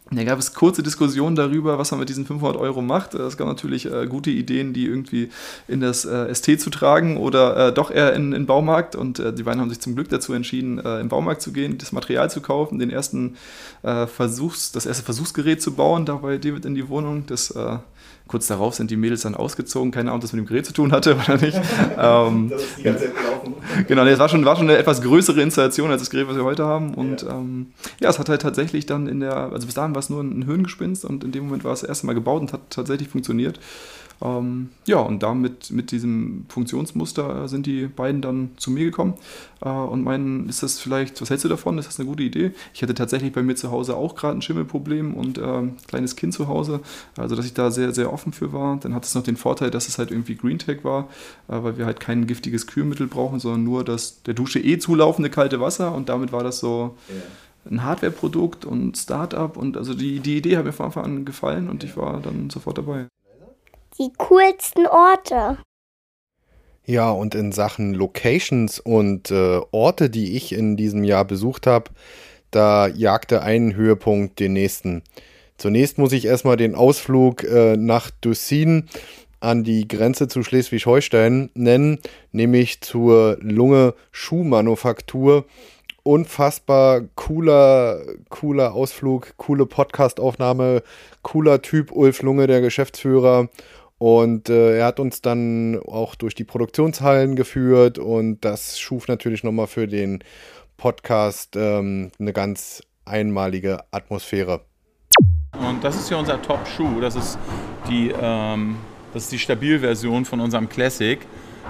Da 0.10 0.24
gab 0.24 0.40
es 0.40 0.54
kurze 0.54 0.84
Diskussionen 0.84 1.36
darüber, 1.36 1.78
was 1.78 1.92
man 1.92 2.00
mit 2.00 2.08
diesen 2.08 2.26
500 2.26 2.56
Euro 2.58 2.82
macht. 2.82 3.14
Es 3.14 3.36
gab 3.36 3.48
natürlich 3.48 3.92
äh, 3.92 4.08
gute 4.08 4.30
Ideen, 4.30 4.72
die 4.72 4.86
irgendwie 4.86 5.30
in 5.68 5.82
das 5.82 6.06
äh, 6.06 6.34
ST 6.34 6.62
zu 6.62 6.70
tragen 6.70 7.18
oder 7.18 7.68
äh, 7.68 7.74
doch 7.74 7.92
eher 7.92 8.14
in 8.14 8.32
den 8.32 8.46
Baumarkt. 8.46 8.96
Und 8.96 9.20
äh, 9.20 9.34
die 9.34 9.44
beiden 9.44 9.60
haben 9.60 9.70
sich 9.70 9.82
zum 9.82 9.96
Glück 9.96 10.08
dazu 10.08 10.32
entschieden, 10.32 10.80
äh, 10.80 11.02
im 11.02 11.10
Baumarkt 11.10 11.42
zu 11.42 11.52
gehen, 11.52 11.78
das 11.78 11.92
Material 11.92 12.32
zu 12.32 12.40
kaufen, 12.40 12.80
den 12.80 12.90
ersten 12.90 13.36
äh, 13.84 14.08
Versuchs, 14.08 14.72
das 14.72 14.86
erste 14.86 15.04
Versuchsgerät 15.04 15.62
zu 15.62 15.74
bauen, 15.74 16.06
da 16.06 16.16
bei 16.16 16.38
David 16.38 16.64
in 16.66 16.76
die 16.76 16.88
Wohnung. 16.88 17.26
Das 17.28 17.54
Kurz 18.28 18.48
darauf 18.48 18.76
sind 18.76 18.92
die 18.92 18.98
Mädels 18.98 19.22
dann 19.22 19.36
ausgezogen. 19.36 19.92
Keine 19.92 20.10
Ahnung, 20.10 20.18
ob 20.18 20.22
das 20.22 20.34
mit 20.34 20.44
dem 20.44 20.48
Gerät 20.48 20.66
zu 20.66 20.74
tun 20.74 20.92
hatte 20.92 21.16
oder 21.16 21.38
nicht. 21.38 21.60
ähm, 21.98 22.50
das 22.50 22.62
ist 22.62 22.78
die 22.78 22.84
ganze 22.84 23.06
Zeit 23.06 23.16
gelaufen. 23.16 23.54
Genau, 23.88 24.04
nee, 24.04 24.12
es 24.12 24.20
war 24.20 24.30
schon, 24.30 24.46
war 24.46 24.56
schon 24.56 24.70
eine 24.70 24.78
etwas 24.78 25.02
größere 25.02 25.42
Installation 25.42 25.92
als 25.92 26.02
das 26.02 26.10
Gerät, 26.10 26.28
was 26.28 26.36
wir 26.36 26.44
heute 26.44 26.66
haben. 26.66 26.94
Und 26.94 27.24
ja. 27.24 27.30
Ähm, 27.32 27.68
ja, 28.00 28.10
es 28.10 28.20
hat 28.20 28.30
halt 28.30 28.42
tatsächlich 28.42 28.86
dann 28.86 29.08
in 29.08 29.20
der, 29.20 29.36
also 29.36 29.66
bis 29.66 29.76
dahin 29.76 29.96
war 29.96 30.00
es 30.00 30.10
nur 30.10 30.22
ein 30.22 30.46
Höhengespinst 30.46 31.06
und 31.06 31.24
in 31.24 31.32
dem 31.32 31.46
Moment 31.46 31.64
war 31.64 31.74
es 31.74 31.82
das 31.82 31.90
erste 31.90 32.06
Mal 32.06 32.14
gebaut 32.14 32.42
und 32.42 32.54
hat 32.54 32.62
tatsächlich 32.70 33.10
funktioniert. 33.10 33.60
Ähm, 34.22 34.70
ja, 34.86 34.98
und 35.00 35.22
damit 35.22 35.70
mit 35.72 35.92
diesem 35.92 36.46
Funktionsmuster 36.50 37.48
sind 37.48 37.66
die 37.66 37.86
beiden 37.86 38.22
dann 38.22 38.52
zu 38.58 38.72
mir 38.72 38.86
gekommen 38.86 39.14
äh, 39.62 39.70
und 39.70 40.04
meinen, 40.04 40.50
ist 40.50 40.64
das 40.64 40.80
vielleicht, 40.80 41.22
was 41.22 41.30
hältst 41.30 41.46
du 41.46 41.50
davon? 41.50 41.78
Ist 41.78 41.88
das 41.88 42.00
eine 42.00 42.10
gute 42.10 42.24
Idee? 42.24 42.52
Ich 42.74 42.82
hatte 42.82 42.96
tatsächlich 42.96 43.32
bei 43.32 43.44
mir 43.44 43.56
zu 43.56 43.72
Hause 43.72 43.96
auch 43.96 44.16
gerade 44.16 44.38
ein 44.38 44.42
Schimmelproblem 44.42 45.14
und 45.14 45.38
äh, 45.38 45.64
kleines 45.88 46.16
Kind 46.16 46.34
zu 46.34 46.48
Hause, 46.48 46.82
also 47.16 47.36
dass 47.36 47.46
ich 47.46 47.54
da 47.54 47.70
sehr, 47.70 47.94
sehr 47.94 48.12
offen 48.12 48.34
für 48.34 48.54
war. 48.54 48.78
Dann 48.78 48.96
hat 48.96 49.06
es 49.06 49.14
noch 49.14 49.24
den 49.24 49.38
Vorteil, 49.38 49.70
dass 49.70 49.88
es 49.88 50.00
halt 50.00 50.12
irgendwie 50.12 50.36
Green 50.36 50.60
Tech 50.60 50.84
war, 50.84 51.10
äh, 51.48 51.62
weil 51.62 51.78
wir 51.78 51.86
halt 51.86 52.00
kein 52.00 52.26
giftiges 52.26 52.66
Kühlmittel 52.66 53.08
brauchen, 53.08 53.40
sondern 53.40 53.64
nur 53.64 53.84
das 53.84 54.24
der 54.24 54.34
Dusche 54.34 54.60
eh 54.60 54.80
zulaufende 54.80 55.30
kalte 55.30 55.60
Wasser 55.60 55.94
und 55.94 56.10
damit 56.10 56.32
war 56.32 56.44
das 56.44 56.60
so. 56.60 56.96
Yeah 57.10 57.22
ein 57.70 57.84
Hardware-Produkt 57.84 58.64
und 58.64 58.98
Startup 58.98 59.58
und 59.58 59.76
also 59.76 59.94
die, 59.94 60.22
die 60.22 60.38
Idee 60.38 60.56
hat 60.56 60.64
mir 60.64 60.72
von 60.72 60.86
Anfang 60.86 61.04
an 61.04 61.26
gefallen 61.26 61.68
und 61.68 61.84
ich 61.84 61.98
war 61.98 62.22
dann 62.22 62.50
sofort 62.50 62.78
dabei. 62.78 63.08
Die 64.00 64.12
coolsten 64.18 64.86
Orte. 64.86 65.58
Ja, 66.86 67.10
und 67.10 67.34
in 67.34 67.52
Sachen 67.52 67.96
Locations 67.96 68.80
und 68.80 69.32
äh, 69.32 69.60
Orte, 69.72 70.10
die 70.10 70.38
ich 70.38 70.54
in 70.54 70.78
diesem 70.78 71.04
Jahr 71.04 71.26
besucht 71.26 71.66
habe, 71.66 71.92
da 72.52 72.88
jagte 72.88 73.42
ein 73.42 73.76
Höhepunkt 73.76 74.40
den 74.40 74.54
nächsten. 74.54 75.04
Zunächst 75.58 75.98
muss 75.98 76.14
ich 76.14 76.26
erstmal 76.26 76.58
den 76.58 76.76
Ausflug 76.76 77.44
äh, 77.44 77.76
nach 77.76 78.12
Dussin 78.22 78.88
an 79.40 79.64
die 79.64 79.88
Grenze 79.88 80.28
zu 80.28 80.44
Schleswig-Holstein 80.44 81.50
nennen, 81.56 82.00
nämlich 82.32 82.82
zur 82.82 83.38
Lunge 83.42 83.96
Schuhmanufaktur. 84.12 85.46
Unfassbar 86.04 87.02
cooler, 87.16 88.02
cooler 88.30 88.74
Ausflug, 88.74 89.34
coole 89.38 89.66
Podcastaufnahme, 89.66 90.84
cooler 91.22 91.62
Typ 91.62 91.92
Ulf 91.92 92.22
Lunge, 92.22 92.48
der 92.48 92.62
Geschäftsführer. 92.62 93.50
Und 94.00 94.50
äh, 94.50 94.78
er 94.78 94.86
hat 94.86 95.00
uns 95.00 95.22
dann 95.22 95.80
auch 95.80 96.16
durch 96.16 96.36
die 96.36 96.44
Produktionshallen 96.44 97.36
geführt 97.36 97.98
und 97.98 98.46
das 98.46 98.80
schuf 98.80 99.08
natürlich 99.08 99.44
nochmal 99.44 99.68
für 99.68 99.88
den 99.88 100.24
Podcast 100.78 101.56
ähm, 101.56 102.12
eine 102.20 102.34
ganz 102.34 102.84
einmalige 103.06 103.80
Atmosphäre. 103.90 104.62
Und 105.60 105.84
das 105.84 105.96
ist 105.96 106.10
hier 106.10 106.18
unser 106.20 106.40
Top-Schuh. 106.40 107.02
Das 107.02 107.16
ist 107.16 107.40
die, 107.90 108.14
ähm, 108.22 108.78
die 109.16 109.40
Stabilversion 109.40 110.26
von 110.26 110.40
unserem 110.40 110.70
Classic. 110.70 111.20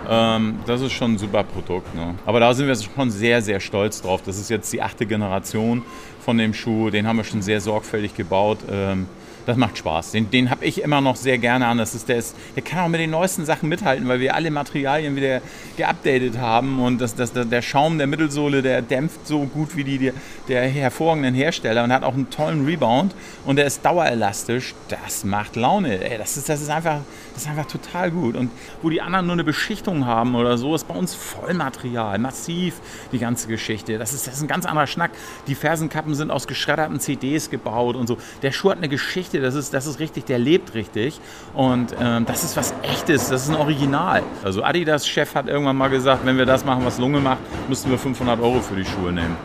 Ähm, 0.10 0.60
das 0.66 0.82
ist 0.82 0.92
schon 0.92 1.14
ein 1.14 1.18
super 1.18 1.44
Produkt. 1.44 1.94
Ne? 1.96 2.16
Aber 2.26 2.42
da 2.42 2.54
sind 2.54 2.68
wir 2.68 2.76
schon 2.76 3.10
sehr, 3.10 3.42
sehr 3.42 3.62
stolz 3.62 4.02
drauf. 4.02 4.22
Das 4.26 4.38
ist 4.38 4.50
jetzt 4.50 4.72
die 4.74 4.82
achte 4.82 5.06
Generation 5.06 5.84
von 6.20 6.38
dem 6.38 6.54
Schuh. 6.54 6.90
Den 6.90 7.08
haben 7.08 7.18
wir 7.18 7.24
schon 7.24 7.42
sehr 7.42 7.62
sorgfältig 7.62 8.16
gebaut. 8.16 8.60
Ähm, 8.70 9.08
das 9.48 9.56
macht 9.56 9.78
Spaß. 9.78 10.12
Den, 10.12 10.30
den 10.30 10.50
habe 10.50 10.66
ich 10.66 10.82
immer 10.82 11.00
noch 11.00 11.16
sehr 11.16 11.38
gerne 11.38 11.68
an. 11.68 11.78
Das 11.78 11.96
ist, 11.96 12.10
der, 12.10 12.18
ist, 12.18 12.36
der 12.56 12.64
kann 12.64 12.80
auch 12.80 12.88
mit 12.90 13.00
den 13.00 13.12
neuesten 13.12 13.46
Sachen 13.46 13.70
mithalten, 13.70 14.08
weil 14.10 14.20
wir 14.20 14.36
alle 14.36 14.52
Materialien 14.52 15.16
wieder 15.16 15.42
geupdatet 15.78 16.38
haben 16.38 16.82
und 16.82 17.00
das, 17.00 17.16
das, 17.16 17.32
der 17.32 17.62
Schaum 17.62 17.98
der 17.98 18.08
Mittelsohle, 18.08 18.62
der 18.62 18.82
dämpft 18.82 19.26
so 19.26 19.46
gut 19.46 19.78
wie 19.78 19.86
die, 19.86 19.98
die 19.98 20.12
der 20.50 20.68
hervorragenden 20.68 21.34
Hersteller 21.34 21.86
und 21.86 21.94
hat 21.94 22.04
auch 22.04 22.14
einen 22.14 22.30
tollen 22.30 22.66
Rebound 22.66 23.16
und 23.46 23.56
der 23.56 23.66
ist 23.66 23.86
dauerelastisch. 23.86 24.76
Das 24.90 25.24
macht 25.24 25.56
Laune. 25.56 26.04
Ey, 26.04 26.18
das, 26.18 26.36
ist, 26.36 26.50
das, 26.50 26.62
ist 26.62 26.70
einfach, 26.70 27.00
das 27.34 27.44
ist 27.44 27.50
einfach 27.50 27.68
total 27.68 28.12
gut. 28.12 28.36
Und 28.36 28.52
wo 28.82 28.90
die 28.90 29.02
anderen 29.02 29.28
nur 29.28 29.34
eine 29.34 29.46
Beschichtung 29.46 30.06
haben 30.06 30.36
oder 30.36 30.58
so, 30.58 30.76
ist 30.76 30.88
bei 30.90 30.96
uns 30.96 31.16
Vollmaterial, 31.16 32.20
massiv 32.20 32.82
die 33.14 33.20
ganze 33.20 33.48
Geschichte. 33.48 33.98
Das 33.98 34.14
ist, 34.14 34.28
das 34.28 34.36
ist 34.36 34.42
ein 34.42 34.48
ganz 34.48 34.66
anderer 34.66 34.88
Schnack. 34.88 35.12
Die 35.48 35.56
Fersenkappen 35.56 36.16
sind 36.16 36.32
aus 36.32 36.48
geschredderten 36.48 37.00
CDs 37.00 37.50
gebaut 37.50 37.96
und 37.96 38.08
so. 38.08 38.18
Der 38.42 38.52
Schuh 38.52 38.72
hat 38.72 38.78
eine 38.78 38.90
Geschichte 38.90 39.37
richtig, 39.38 39.44
das 39.44 39.56
ist, 39.56 39.74
das 39.74 39.86
ist 39.86 40.00
richtig, 40.00 40.26
der 40.26 40.40
lebt 40.40 40.74
richtig. 40.74 41.20
Und 41.54 41.96
ähm, 42.00 42.26
das 42.26 42.44
ist 42.44 42.58
was 42.58 42.74
Echtes, 42.82 43.30
das 43.30 43.44
ist 43.44 43.50
ein 43.50 43.56
Original. 43.56 44.24
Also 44.44 44.64
Adidas-Chef 44.64 45.36
hat 45.36 45.48
irgendwann 45.48 45.78
mal 45.78 45.90
gesagt, 45.90 46.26
wenn 46.26 46.38
wir 46.38 46.46
das 46.46 46.66
machen, 46.66 46.86
was 46.86 46.98
Lunge 46.98 47.20
macht, 47.20 47.40
müssten 47.70 47.90
wir 47.90 47.98
500 47.98 48.40
Euro 48.40 48.62
für 48.62 48.76
die 48.76 48.86
Schuhe 48.86 49.12
nehmen. 49.12 49.36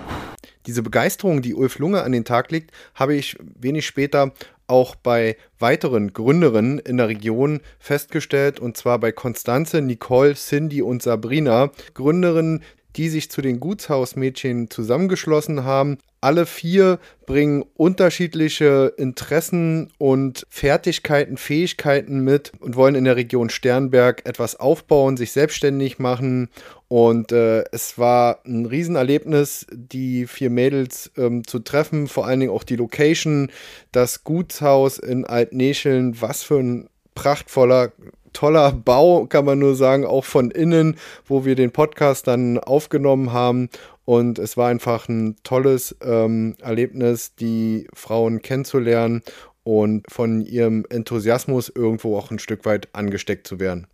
Diese 0.66 0.82
Begeisterung, 0.82 1.42
die 1.42 1.54
Ulf 1.54 1.78
Lunge 1.78 2.02
an 2.02 2.12
den 2.12 2.24
Tag 2.24 2.50
legt, 2.52 2.70
habe 2.94 3.14
ich 3.14 3.36
wenig 3.40 3.84
später 3.84 4.32
auch 4.68 4.94
bei 4.94 5.36
weiteren 5.58 6.12
Gründerinnen 6.12 6.78
in 6.78 6.96
der 6.96 7.08
Region 7.08 7.60
festgestellt, 7.78 8.60
und 8.60 8.76
zwar 8.76 8.98
bei 8.98 9.10
Konstanze, 9.10 9.82
Nicole, 9.82 10.34
Cindy 10.34 10.80
und 10.80 11.02
Sabrina, 11.02 11.72
Gründerinnen, 11.94 12.62
die 12.96 13.08
sich 13.08 13.30
zu 13.30 13.40
den 13.42 13.60
Gutshausmädchen 13.60 14.70
zusammengeschlossen 14.70 15.64
haben, 15.64 15.98
alle 16.20 16.46
vier 16.46 17.00
bringen 17.26 17.64
unterschiedliche 17.74 18.94
Interessen 18.96 19.90
und 19.98 20.46
Fertigkeiten, 20.48 21.36
Fähigkeiten 21.36 22.20
mit 22.20 22.52
und 22.60 22.76
wollen 22.76 22.94
in 22.94 23.04
der 23.04 23.16
Region 23.16 23.50
Sternberg 23.50 24.22
etwas 24.24 24.54
aufbauen, 24.54 25.16
sich 25.16 25.32
selbstständig 25.32 25.98
machen. 25.98 26.48
Und 26.86 27.32
äh, 27.32 27.64
es 27.72 27.98
war 27.98 28.40
ein 28.46 28.66
Riesenerlebnis, 28.66 29.66
die 29.72 30.26
vier 30.26 30.50
Mädels 30.50 31.10
ähm, 31.16 31.44
zu 31.44 31.58
treffen, 31.58 32.06
vor 32.06 32.26
allen 32.26 32.38
Dingen 32.38 32.52
auch 32.52 32.64
die 32.64 32.76
Location, 32.76 33.50
das 33.90 34.22
Gutshaus 34.22 34.98
in 34.98 35.24
Altnäscheln, 35.24 36.20
was 36.20 36.44
für 36.44 36.58
ein 36.58 36.88
prachtvoller 37.14 37.92
toller 38.32 38.72
Bau, 38.72 39.26
kann 39.26 39.44
man 39.44 39.58
nur 39.58 39.74
sagen, 39.74 40.04
auch 40.04 40.24
von 40.24 40.50
innen, 40.50 40.96
wo 41.26 41.44
wir 41.44 41.54
den 41.54 41.70
Podcast 41.70 42.26
dann 42.26 42.58
aufgenommen 42.58 43.32
haben. 43.32 43.68
Und 44.04 44.38
es 44.38 44.56
war 44.56 44.68
einfach 44.68 45.08
ein 45.08 45.36
tolles 45.44 45.96
ähm, 46.02 46.56
Erlebnis, 46.60 47.34
die 47.36 47.86
Frauen 47.94 48.42
kennenzulernen 48.42 49.22
und 49.64 50.04
von 50.10 50.40
ihrem 50.40 50.84
Enthusiasmus 50.90 51.72
irgendwo 51.74 52.16
auch 52.16 52.30
ein 52.30 52.38
Stück 52.38 52.64
weit 52.64 52.88
angesteckt 52.94 53.46
zu 53.46 53.60
werden. 53.60 53.86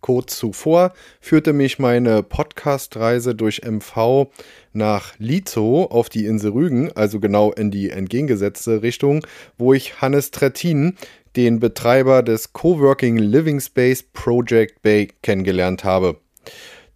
Kurz 0.00 0.38
zuvor 0.38 0.94
führte 1.20 1.52
mich 1.52 1.78
meine 1.78 2.22
Podcast-Reise 2.22 3.34
durch 3.34 3.60
MV 3.62 4.28
nach 4.72 5.12
Lizo 5.18 5.84
auf 5.84 6.08
die 6.08 6.24
Insel 6.24 6.52
Rügen, 6.52 6.90
also 6.92 7.20
genau 7.20 7.52
in 7.52 7.70
die 7.70 7.90
entgegengesetzte 7.90 8.82
Richtung, 8.82 9.26
wo 9.58 9.74
ich 9.74 10.00
Hannes 10.00 10.30
Trettin, 10.30 10.96
den 11.36 11.60
Betreiber 11.60 12.22
des 12.22 12.52
Coworking 12.52 13.16
Living 13.16 13.60
Space 13.60 14.02
Project 14.02 14.82
Bay, 14.82 15.08
kennengelernt 15.22 15.84
habe. 15.84 16.16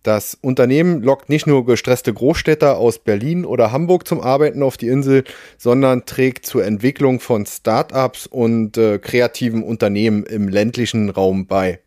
Das 0.04 0.36
Unternehmen 0.42 1.02
lockt 1.02 1.30
nicht 1.30 1.46
nur 1.46 1.64
gestresste 1.64 2.12
Großstädter 2.12 2.76
aus 2.76 2.98
Berlin 2.98 3.46
oder 3.46 3.72
Hamburg 3.72 4.06
zum 4.06 4.20
Arbeiten 4.20 4.62
auf 4.62 4.76
die 4.76 4.88
Insel, 4.88 5.24
sondern 5.56 6.04
trägt 6.04 6.44
zur 6.44 6.62
Entwicklung 6.64 7.20
von 7.20 7.46
Start-ups 7.46 8.26
und 8.26 8.76
äh, 8.76 8.98
kreativen 8.98 9.62
Unternehmen 9.62 10.24
im 10.24 10.48
ländlichen 10.48 11.08
Raum 11.08 11.46
bei. 11.46 11.80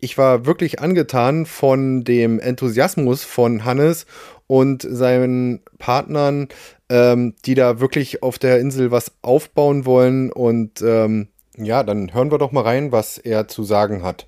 Ich 0.00 0.18
war 0.18 0.46
wirklich 0.46 0.80
angetan 0.80 1.46
von 1.46 2.02
dem 2.02 2.40
Enthusiasmus 2.40 3.22
von 3.22 3.64
Hannes 3.64 4.06
und 4.48 4.82
seinen 4.82 5.60
Partnern, 5.78 6.48
ähm, 6.88 7.34
die 7.44 7.54
da 7.54 7.78
wirklich 7.78 8.22
auf 8.24 8.38
der 8.38 8.58
Insel 8.58 8.90
was 8.90 9.12
aufbauen 9.22 9.86
wollen. 9.86 10.32
Und 10.32 10.82
ähm, 10.82 11.28
ja, 11.56 11.82
dann 11.82 12.14
hören 12.14 12.30
wir 12.30 12.38
doch 12.38 12.52
mal 12.52 12.62
rein, 12.62 12.92
was 12.92 13.18
er 13.18 13.48
zu 13.48 13.62
sagen 13.62 14.02
hat 14.02 14.26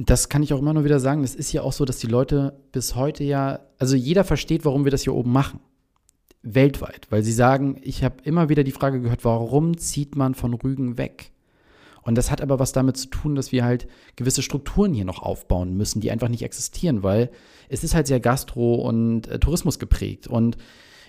das 0.00 0.28
kann 0.28 0.44
ich 0.44 0.52
auch 0.54 0.60
immer 0.60 0.72
nur 0.72 0.84
wieder 0.84 1.00
sagen, 1.00 1.24
es 1.24 1.34
ist 1.34 1.52
ja 1.52 1.62
auch 1.62 1.72
so, 1.72 1.84
dass 1.84 1.98
die 1.98 2.06
Leute 2.06 2.56
bis 2.70 2.94
heute 2.94 3.24
ja, 3.24 3.58
also 3.78 3.96
jeder 3.96 4.22
versteht, 4.22 4.64
warum 4.64 4.84
wir 4.84 4.92
das 4.92 5.02
hier 5.02 5.14
oben 5.14 5.32
machen. 5.32 5.58
Weltweit, 6.42 7.08
weil 7.10 7.24
sie 7.24 7.32
sagen, 7.32 7.80
ich 7.82 8.04
habe 8.04 8.22
immer 8.22 8.48
wieder 8.48 8.62
die 8.62 8.70
Frage 8.70 9.00
gehört, 9.00 9.24
warum 9.24 9.76
zieht 9.76 10.14
man 10.14 10.36
von 10.36 10.54
Rügen 10.54 10.98
weg? 10.98 11.32
Und 12.02 12.14
das 12.14 12.30
hat 12.30 12.40
aber 12.40 12.60
was 12.60 12.70
damit 12.70 12.96
zu 12.96 13.08
tun, 13.08 13.34
dass 13.34 13.50
wir 13.50 13.64
halt 13.64 13.88
gewisse 14.14 14.40
Strukturen 14.40 14.94
hier 14.94 15.04
noch 15.04 15.20
aufbauen 15.20 15.76
müssen, 15.76 16.00
die 16.00 16.12
einfach 16.12 16.28
nicht 16.28 16.42
existieren, 16.42 17.02
weil 17.02 17.30
es 17.68 17.82
ist 17.82 17.94
halt 17.94 18.06
sehr 18.06 18.20
Gastro- 18.20 18.76
und 18.76 19.26
äh, 19.26 19.40
Tourismus 19.40 19.80
geprägt. 19.80 20.28
Und 20.28 20.56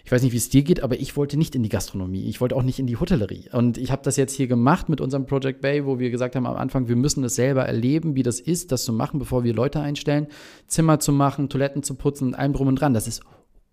ich 0.09 0.11
weiß 0.11 0.23
nicht, 0.23 0.33
wie 0.33 0.37
es 0.37 0.49
dir 0.49 0.63
geht, 0.63 0.81
aber 0.81 0.99
ich 0.99 1.15
wollte 1.17 1.37
nicht 1.37 1.53
in 1.53 1.61
die 1.61 1.69
Gastronomie. 1.69 2.23
Ich 2.23 2.41
wollte 2.41 2.55
auch 2.55 2.63
nicht 2.63 2.79
in 2.79 2.87
die 2.87 2.97
Hotellerie. 2.97 3.47
Und 3.51 3.77
ich 3.77 3.91
habe 3.91 4.01
das 4.01 4.17
jetzt 4.17 4.33
hier 4.33 4.47
gemacht 4.47 4.89
mit 4.89 5.01
unserem 5.01 5.27
Project 5.27 5.61
Bay, 5.61 5.85
wo 5.85 5.99
wir 5.99 6.09
gesagt 6.09 6.35
haben 6.35 6.47
am 6.47 6.55
Anfang, 6.55 6.87
wir 6.87 6.95
müssen 6.95 7.23
es 7.23 7.35
selber 7.35 7.65
erleben, 7.65 8.15
wie 8.15 8.23
das 8.23 8.39
ist, 8.39 8.71
das 8.71 8.85
zu 8.85 8.91
machen, 8.91 9.19
bevor 9.19 9.43
wir 9.43 9.53
Leute 9.53 9.81
einstellen, 9.81 10.25
Zimmer 10.65 10.99
zu 10.99 11.11
machen, 11.11 11.47
Toiletten 11.47 11.83
zu 11.83 11.93
putzen 11.93 12.29
und 12.29 12.33
allem 12.33 12.53
drum 12.53 12.69
und 12.69 12.77
dran. 12.81 12.95
Das 12.95 13.07
ist 13.07 13.21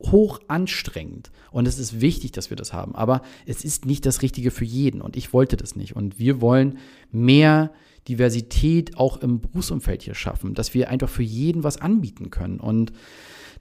hoch 0.02 0.38
anstrengend 0.46 1.30
und 1.52 1.66
es 1.66 1.78
ist 1.78 2.02
wichtig, 2.02 2.32
dass 2.32 2.50
wir 2.50 2.58
das 2.58 2.74
haben. 2.74 2.94
Aber 2.94 3.22
es 3.46 3.64
ist 3.64 3.86
nicht 3.86 4.04
das 4.04 4.20
Richtige 4.20 4.50
für 4.50 4.66
jeden 4.66 5.00
und 5.00 5.16
ich 5.16 5.32
wollte 5.32 5.56
das 5.56 5.74
nicht. 5.74 5.96
Und 5.96 6.18
wir 6.18 6.42
wollen 6.42 6.76
mehr 7.10 7.72
Diversität 8.08 8.98
auch 8.98 9.16
im 9.22 9.40
Berufsumfeld 9.40 10.02
hier 10.02 10.14
schaffen, 10.14 10.52
dass 10.52 10.74
wir 10.74 10.90
einfach 10.90 11.08
für 11.08 11.22
jeden 11.22 11.64
was 11.64 11.80
anbieten 11.80 12.28
können. 12.28 12.60
Und 12.60 12.92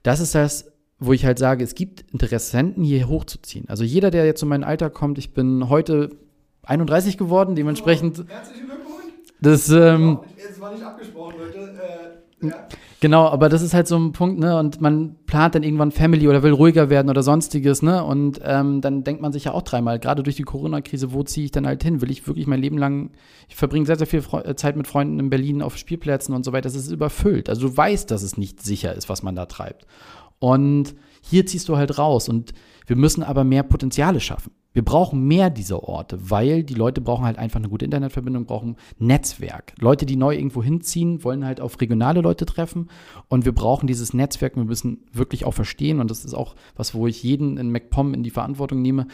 das 0.02 0.20
ist 0.20 0.34
das, 0.34 0.75
wo 0.98 1.12
ich 1.12 1.24
halt 1.24 1.38
sage, 1.38 1.62
es 1.62 1.74
gibt 1.74 2.04
Interessenten, 2.12 2.82
hier 2.82 3.08
hochzuziehen. 3.08 3.68
Also 3.68 3.84
jeder, 3.84 4.10
der 4.10 4.24
jetzt 4.24 4.42
in 4.42 4.48
mein 4.48 4.64
Alter 4.64 4.90
kommt, 4.90 5.18
ich 5.18 5.34
bin 5.34 5.68
heute 5.68 6.10
31 6.62 7.18
geworden, 7.18 7.54
dementsprechend. 7.54 8.20
Oh, 8.20 8.28
herzlichen 8.28 8.66
Glückwunsch. 8.66 9.12
Das, 9.40 9.68
ähm, 9.70 10.20
es 10.50 10.60
war 10.60 10.72
nicht 10.72 10.82
abgesprochen, 10.82 11.34
Leute. 11.38 12.18
Äh, 12.42 12.46
ja. 12.48 12.68
Genau, 13.00 13.28
aber 13.28 13.50
das 13.50 13.60
ist 13.60 13.74
halt 13.74 13.86
so 13.86 13.96
ein 13.96 14.12
Punkt, 14.12 14.40
ne? 14.40 14.58
Und 14.58 14.80
man 14.80 15.16
plant 15.26 15.54
dann 15.54 15.62
irgendwann 15.62 15.92
Family 15.92 16.28
oder 16.28 16.42
will 16.42 16.52
ruhiger 16.52 16.88
werden 16.88 17.10
oder 17.10 17.22
sonstiges, 17.22 17.82
ne? 17.82 18.02
Und 18.02 18.40
ähm, 18.42 18.80
dann 18.80 19.04
denkt 19.04 19.20
man 19.20 19.32
sich 19.32 19.44
ja 19.44 19.52
auch 19.52 19.62
dreimal, 19.62 19.98
gerade 19.98 20.22
durch 20.22 20.36
die 20.36 20.44
Corona-Krise, 20.44 21.12
wo 21.12 21.22
ziehe 21.22 21.44
ich 21.44 21.50
dann 21.50 21.66
halt 21.66 21.82
hin? 21.82 22.00
Will 22.00 22.10
ich 22.10 22.26
wirklich 22.26 22.46
mein 22.46 22.60
Leben 22.60 22.78
lang, 22.78 23.10
ich 23.48 23.56
verbringe 23.56 23.84
sehr, 23.84 23.96
sehr 23.96 24.06
viel 24.06 24.22
Fre 24.22 24.44
äh, 24.46 24.56
Zeit 24.56 24.76
mit 24.76 24.86
Freunden 24.86 25.20
in 25.20 25.28
Berlin 25.28 25.60
auf 25.60 25.76
Spielplätzen 25.76 26.34
und 26.34 26.44
so 26.44 26.52
weiter, 26.52 26.62
das 26.62 26.74
ist 26.74 26.90
überfüllt. 26.90 27.50
Also 27.50 27.68
du 27.68 27.76
weißt, 27.76 28.10
dass 28.10 28.22
es 28.22 28.38
nicht 28.38 28.62
sicher 28.62 28.94
ist, 28.94 29.10
was 29.10 29.22
man 29.22 29.36
da 29.36 29.44
treibt. 29.44 29.86
Und 30.38 30.94
hier 31.22 31.46
ziehst 31.46 31.68
du 31.68 31.76
halt 31.76 31.98
raus. 31.98 32.28
Und 32.28 32.52
wir 32.86 32.96
müssen 32.96 33.22
aber 33.22 33.44
mehr 33.44 33.62
Potenziale 33.62 34.20
schaffen. 34.20 34.52
Wir 34.76 34.84
brauchen 34.84 35.26
mehr 35.26 35.48
dieser 35.48 35.84
Orte, 35.84 36.18
weil 36.30 36.62
die 36.62 36.74
Leute 36.74 37.00
brauchen 37.00 37.24
halt 37.24 37.38
einfach 37.38 37.58
eine 37.58 37.70
gute 37.70 37.86
Internetverbindung, 37.86 38.44
brauchen 38.44 38.76
Netzwerk. 38.98 39.72
Leute, 39.78 40.04
die 40.04 40.16
neu 40.16 40.34
irgendwo 40.34 40.62
hinziehen, 40.62 41.24
wollen 41.24 41.46
halt 41.46 41.62
auf 41.62 41.80
regionale 41.80 42.20
Leute 42.20 42.44
treffen 42.44 42.90
und 43.28 43.46
wir 43.46 43.52
brauchen 43.52 43.86
dieses 43.86 44.12
Netzwerk. 44.12 44.54
Wir 44.54 44.64
müssen 44.64 44.98
wirklich 45.14 45.46
auch 45.46 45.54
verstehen 45.54 45.98
und 45.98 46.10
das 46.10 46.26
ist 46.26 46.34
auch 46.34 46.56
was, 46.76 46.94
wo 46.94 47.06
ich 47.06 47.22
jeden 47.22 47.56
in 47.56 47.70
MacPom 47.70 48.12
in 48.12 48.22
die 48.22 48.28
Verantwortung 48.28 48.82
nehme. 48.82 49.06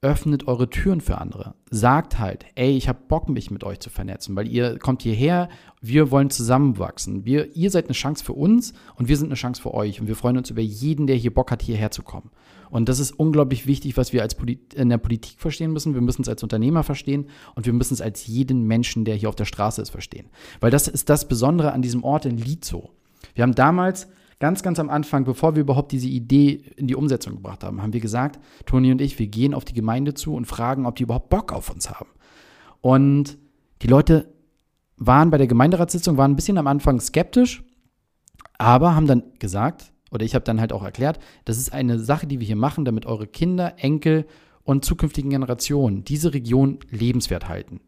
Öffnet 0.00 0.46
eure 0.46 0.70
Türen 0.70 1.00
für 1.00 1.18
andere. 1.18 1.54
Sagt 1.70 2.20
halt, 2.20 2.44
ey, 2.54 2.76
ich 2.76 2.88
habe 2.88 3.00
Bock, 3.08 3.28
mich 3.28 3.50
mit 3.50 3.64
euch 3.64 3.80
zu 3.80 3.90
vernetzen, 3.90 4.36
weil 4.36 4.46
ihr 4.46 4.78
kommt 4.78 5.02
hierher, 5.02 5.48
wir 5.80 6.12
wollen 6.12 6.30
zusammenwachsen. 6.30 7.24
Wir, 7.24 7.56
ihr 7.56 7.70
seid 7.72 7.86
eine 7.86 7.94
Chance 7.94 8.24
für 8.24 8.34
uns 8.34 8.74
und 8.94 9.08
wir 9.08 9.16
sind 9.16 9.26
eine 9.26 9.34
Chance 9.34 9.60
für 9.60 9.74
euch. 9.74 10.00
Und 10.00 10.06
wir 10.06 10.14
freuen 10.14 10.36
uns 10.36 10.50
über 10.50 10.60
jeden, 10.60 11.08
der 11.08 11.16
hier 11.16 11.34
Bock 11.34 11.50
hat, 11.50 11.62
hierher 11.62 11.90
zu 11.90 12.02
kommen. 12.02 12.30
Und 12.70 12.88
das 12.88 13.00
ist 13.00 13.10
unglaublich 13.10 13.66
wichtig, 13.66 13.96
was 13.96 14.12
wir 14.12 14.22
als 14.22 14.36
Polit 14.36 14.72
in 14.74 14.88
der 14.88 14.98
Politik 14.98 15.40
verstehen 15.40 15.72
müssen. 15.72 15.94
Wir 15.94 16.00
müssen 16.00 16.22
es 16.22 16.28
als 16.28 16.44
Unternehmer 16.44 16.84
verstehen 16.84 17.26
und 17.56 17.66
wir 17.66 17.72
müssen 17.72 17.94
es 17.94 18.00
als 18.00 18.26
jeden 18.28 18.68
Menschen, 18.68 19.04
der 19.04 19.16
hier 19.16 19.28
auf 19.28 19.36
der 19.36 19.46
Straße 19.46 19.82
ist, 19.82 19.90
verstehen. 19.90 20.28
Weil 20.60 20.70
das 20.70 20.86
ist 20.86 21.08
das 21.08 21.26
Besondere 21.26 21.72
an 21.72 21.82
diesem 21.82 22.04
Ort 22.04 22.24
in 22.24 22.36
Lizo. 22.36 22.90
Wir 23.34 23.42
haben 23.42 23.54
damals 23.54 24.06
ganz, 24.40 24.62
ganz 24.62 24.78
am 24.78 24.90
Anfang, 24.90 25.24
bevor 25.24 25.54
wir 25.54 25.62
überhaupt 25.62 25.92
diese 25.92 26.08
Idee 26.08 26.62
in 26.76 26.86
die 26.86 26.94
Umsetzung 26.94 27.36
gebracht 27.36 27.64
haben, 27.64 27.82
haben 27.82 27.92
wir 27.92 28.00
gesagt, 28.00 28.38
Toni 28.66 28.92
und 28.92 29.00
ich, 29.00 29.18
wir 29.18 29.26
gehen 29.26 29.54
auf 29.54 29.64
die 29.64 29.74
Gemeinde 29.74 30.14
zu 30.14 30.34
und 30.34 30.46
fragen, 30.46 30.86
ob 30.86 30.96
die 30.96 31.02
überhaupt 31.04 31.28
Bock 31.28 31.52
auf 31.52 31.70
uns 31.70 31.90
haben. 31.90 32.10
Und 32.80 33.38
die 33.82 33.88
Leute 33.88 34.32
waren 34.96 35.30
bei 35.30 35.38
der 35.38 35.46
Gemeinderatssitzung, 35.46 36.16
waren 36.16 36.32
ein 36.32 36.36
bisschen 36.36 36.58
am 36.58 36.66
Anfang 36.66 37.00
skeptisch, 37.00 37.62
aber 38.58 38.94
haben 38.94 39.06
dann 39.06 39.22
gesagt, 39.38 39.92
oder 40.10 40.24
ich 40.24 40.34
habe 40.34 40.44
dann 40.44 40.60
halt 40.60 40.72
auch 40.72 40.82
erklärt, 40.82 41.18
das 41.44 41.58
ist 41.58 41.72
eine 41.72 41.98
Sache, 41.98 42.26
die 42.26 42.40
wir 42.40 42.46
hier 42.46 42.56
machen, 42.56 42.84
damit 42.84 43.06
eure 43.06 43.26
Kinder, 43.26 43.74
Enkel 43.78 44.26
und 44.64 44.84
zukünftigen 44.84 45.30
Generationen 45.30 46.04
diese 46.04 46.34
Region 46.34 46.78
lebenswert 46.90 47.48
halten. 47.48 47.80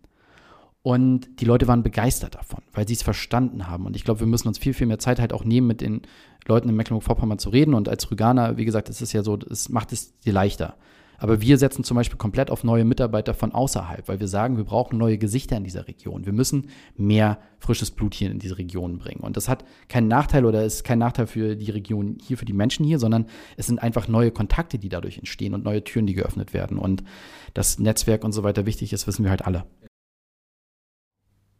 Und 0.82 1.40
die 1.40 1.44
Leute 1.44 1.68
waren 1.68 1.82
begeistert 1.82 2.36
davon, 2.36 2.62
weil 2.72 2.88
sie 2.88 2.94
es 2.94 3.02
verstanden 3.02 3.68
haben. 3.68 3.84
Und 3.84 3.96
ich 3.96 4.04
glaube, 4.04 4.20
wir 4.20 4.26
müssen 4.26 4.48
uns 4.48 4.58
viel, 4.58 4.72
viel 4.72 4.86
mehr 4.86 4.98
Zeit 4.98 5.20
halt 5.20 5.32
auch 5.32 5.44
nehmen, 5.44 5.66
mit 5.66 5.82
den 5.82 6.02
Leuten 6.46 6.70
in 6.70 6.76
Mecklenburg-Vorpommern 6.76 7.38
zu 7.38 7.50
reden. 7.50 7.74
Und 7.74 7.88
als 7.88 8.10
Rüganer, 8.10 8.56
wie 8.56 8.64
gesagt, 8.64 8.88
es 8.88 9.02
ist 9.02 9.12
ja 9.12 9.22
so, 9.22 9.38
es 9.50 9.68
macht 9.68 9.92
es 9.92 10.18
dir 10.20 10.32
leichter. 10.32 10.76
Aber 11.20 11.42
wir 11.42 11.58
setzen 11.58 11.84
zum 11.84 11.96
Beispiel 11.96 12.16
komplett 12.16 12.50
auf 12.50 12.64
neue 12.64 12.86
Mitarbeiter 12.86 13.34
von 13.34 13.52
außerhalb, 13.52 14.08
weil 14.08 14.20
wir 14.20 14.26
sagen, 14.26 14.56
wir 14.56 14.64
brauchen 14.64 14.96
neue 14.96 15.18
Gesichter 15.18 15.54
in 15.58 15.64
dieser 15.64 15.86
Region. 15.86 16.24
Wir 16.24 16.32
müssen 16.32 16.68
mehr 16.96 17.38
frisches 17.58 17.90
Blut 17.90 18.14
hier 18.14 18.30
in 18.30 18.38
diese 18.38 18.56
Region 18.56 18.98
bringen. 18.98 19.20
Und 19.20 19.36
das 19.36 19.46
hat 19.46 19.66
keinen 19.88 20.08
Nachteil 20.08 20.46
oder 20.46 20.64
ist 20.64 20.82
kein 20.82 20.98
Nachteil 20.98 21.26
für 21.26 21.56
die 21.56 21.70
Region 21.70 22.16
hier, 22.26 22.38
für 22.38 22.46
die 22.46 22.54
Menschen 22.54 22.86
hier, 22.86 22.98
sondern 22.98 23.26
es 23.58 23.66
sind 23.66 23.82
einfach 23.82 24.08
neue 24.08 24.30
Kontakte, 24.30 24.78
die 24.78 24.88
dadurch 24.88 25.18
entstehen 25.18 25.52
und 25.52 25.62
neue 25.62 25.84
Türen, 25.84 26.06
die 26.06 26.14
geöffnet 26.14 26.54
werden. 26.54 26.78
Und 26.78 27.04
das 27.52 27.78
Netzwerk 27.78 28.24
und 28.24 28.32
so 28.32 28.42
weiter 28.42 28.64
wichtig 28.64 28.94
ist, 28.94 29.06
wissen 29.06 29.22
wir 29.22 29.30
halt 29.30 29.44
alle. 29.44 29.66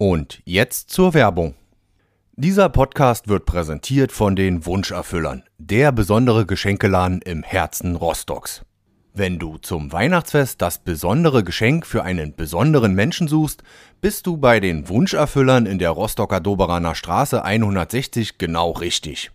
Und 0.02 0.40
jetzt 0.46 0.88
zur 0.88 1.12
Werbung. 1.12 1.56
Dieser 2.34 2.70
Podcast 2.70 3.28
wird 3.28 3.44
präsentiert 3.44 4.12
von 4.12 4.34
den 4.34 4.64
Wunscherfüllern, 4.64 5.42
der 5.58 5.92
besondere 5.92 6.46
Geschenkeladen 6.46 7.20
im 7.20 7.42
Herzen 7.42 7.96
Rostocks. 7.96 8.62
Wenn 9.12 9.38
du 9.38 9.58
zum 9.58 9.92
Weihnachtsfest 9.92 10.62
das 10.62 10.78
besondere 10.78 11.44
Geschenk 11.44 11.84
für 11.84 12.02
einen 12.02 12.34
besonderen 12.34 12.94
Menschen 12.94 13.28
suchst, 13.28 13.62
bist 14.00 14.26
du 14.26 14.38
bei 14.38 14.58
den 14.58 14.88
Wunscherfüllern 14.88 15.66
in 15.66 15.78
der 15.78 15.90
Rostocker 15.90 16.40
Doberaner 16.40 16.94
Straße 16.94 17.44
160 17.44 18.38
genau 18.38 18.70
richtig. 18.70 19.32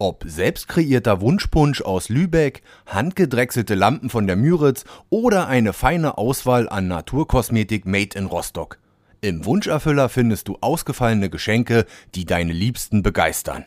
Ob 0.00 0.24
selbst 0.26 0.66
kreierter 0.66 1.20
Wunschpunsch 1.20 1.80
aus 1.82 2.08
Lübeck, 2.08 2.62
handgedrechselte 2.86 3.76
Lampen 3.76 4.10
von 4.10 4.26
der 4.26 4.34
Müritz 4.34 4.82
oder 5.10 5.46
eine 5.46 5.72
feine 5.72 6.18
Auswahl 6.18 6.68
an 6.68 6.88
Naturkosmetik 6.88 7.86
made 7.86 8.18
in 8.18 8.26
Rostock. 8.26 8.78
Im 9.20 9.44
Wunscherfüller 9.44 10.08
findest 10.08 10.46
du 10.46 10.58
ausgefallene 10.60 11.28
Geschenke, 11.28 11.86
die 12.14 12.24
deine 12.24 12.52
Liebsten 12.52 13.02
begeistern. 13.02 13.64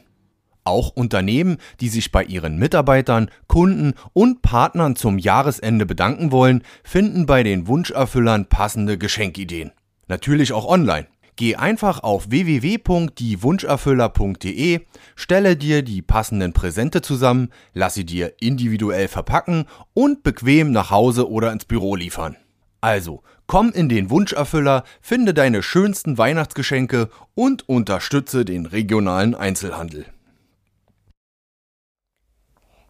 Auch 0.63 0.89
Unternehmen, 0.89 1.57
die 1.81 1.89
sich 1.89 2.11
bei 2.11 2.23
ihren 2.23 2.57
Mitarbeitern, 2.57 3.29
Kunden 3.47 3.95
und 4.13 4.41
Partnern 4.41 4.95
zum 4.95 5.17
Jahresende 5.17 5.85
bedanken 5.85 6.31
wollen, 6.31 6.63
finden 6.83 7.25
bei 7.25 7.43
den 7.43 7.67
Wunscherfüllern 7.67 8.45
passende 8.45 8.97
Geschenkideen. 8.97 9.71
Natürlich 10.07 10.53
auch 10.53 10.67
online. 10.67 11.07
Geh 11.35 11.55
einfach 11.55 12.03
auf 12.03 12.29
www.diewunscherfüller.de, 12.29 14.81
stelle 15.15 15.57
dir 15.57 15.81
die 15.81 16.01
passenden 16.01 16.53
Präsente 16.53 17.01
zusammen, 17.01 17.49
lass 17.73 17.95
sie 17.95 18.05
dir 18.05 18.33
individuell 18.39 19.07
verpacken 19.07 19.65
und 19.93 20.23
bequem 20.23 20.71
nach 20.71 20.91
Hause 20.91 21.29
oder 21.29 21.51
ins 21.51 21.65
Büro 21.65 21.95
liefern. 21.95 22.37
Also, 22.81 23.21
komm 23.45 23.71
in 23.71 23.89
den 23.89 24.09
Wunscherfüller, 24.09 24.83
finde 25.01 25.35
deine 25.35 25.61
schönsten 25.61 26.17
Weihnachtsgeschenke 26.17 27.09
und 27.35 27.69
unterstütze 27.69 28.43
den 28.43 28.65
regionalen 28.65 29.35
Einzelhandel. 29.35 30.05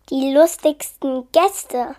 Die 0.09 0.33
lustigsten 0.33 1.27
Gäste. 1.31 1.95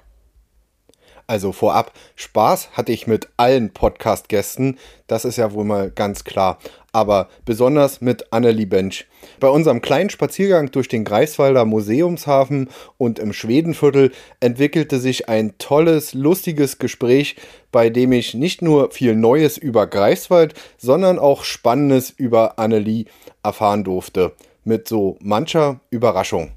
Also 1.26 1.52
vorab, 1.52 1.92
Spaß 2.16 2.70
hatte 2.72 2.92
ich 2.92 3.06
mit 3.06 3.28
allen 3.37 3.72
Podcast-Gästen, 3.72 4.78
das 5.06 5.24
ist 5.24 5.37
ja 5.37 5.52
wohl 5.52 5.64
mal 5.64 5.90
ganz 5.90 6.24
klar. 6.24 6.58
Aber 6.92 7.28
besonders 7.44 8.00
mit 8.00 8.32
Annelie 8.32 8.66
Bench. 8.66 9.06
Bei 9.40 9.48
unserem 9.48 9.80
kleinen 9.80 10.11
Spaziergang 10.11 10.70
durch 10.70 10.88
den 10.88 11.04
Greifswalder 11.04 11.64
Museumshafen 11.64 12.68
und 12.98 13.18
im 13.18 13.32
Schwedenviertel 13.32 14.12
entwickelte 14.40 15.00
sich 15.00 15.28
ein 15.28 15.56
tolles, 15.58 16.12
lustiges 16.12 16.78
Gespräch, 16.78 17.37
bei 17.70 17.88
dem 17.88 18.12
ich 18.12 18.35
nicht 18.35 18.62
nur 18.62 18.90
viel 18.90 19.14
Neues 19.14 19.56
über 19.56 19.87
Greifswald, 19.87 20.54
sondern 20.76 21.18
auch 21.18 21.44
Spannendes 21.44 22.11
über 22.11 22.58
Annelie 22.58 23.06
erfahren 23.42 23.85
durfte. 23.85 24.32
Mit 24.64 24.87
so 24.87 25.16
mancher 25.20 25.80
Überraschung. 25.90 26.52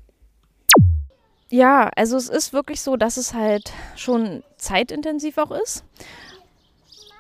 Ja, 1.56 1.89
also 1.96 2.18
es 2.18 2.28
ist 2.28 2.52
wirklich 2.52 2.82
so, 2.82 2.98
dass 2.98 3.15
es 3.15 3.34
halt 3.34 3.72
schon 3.96 4.44
zeitintensiv 4.58 5.38
auch 5.38 5.52
ist. 5.52 5.86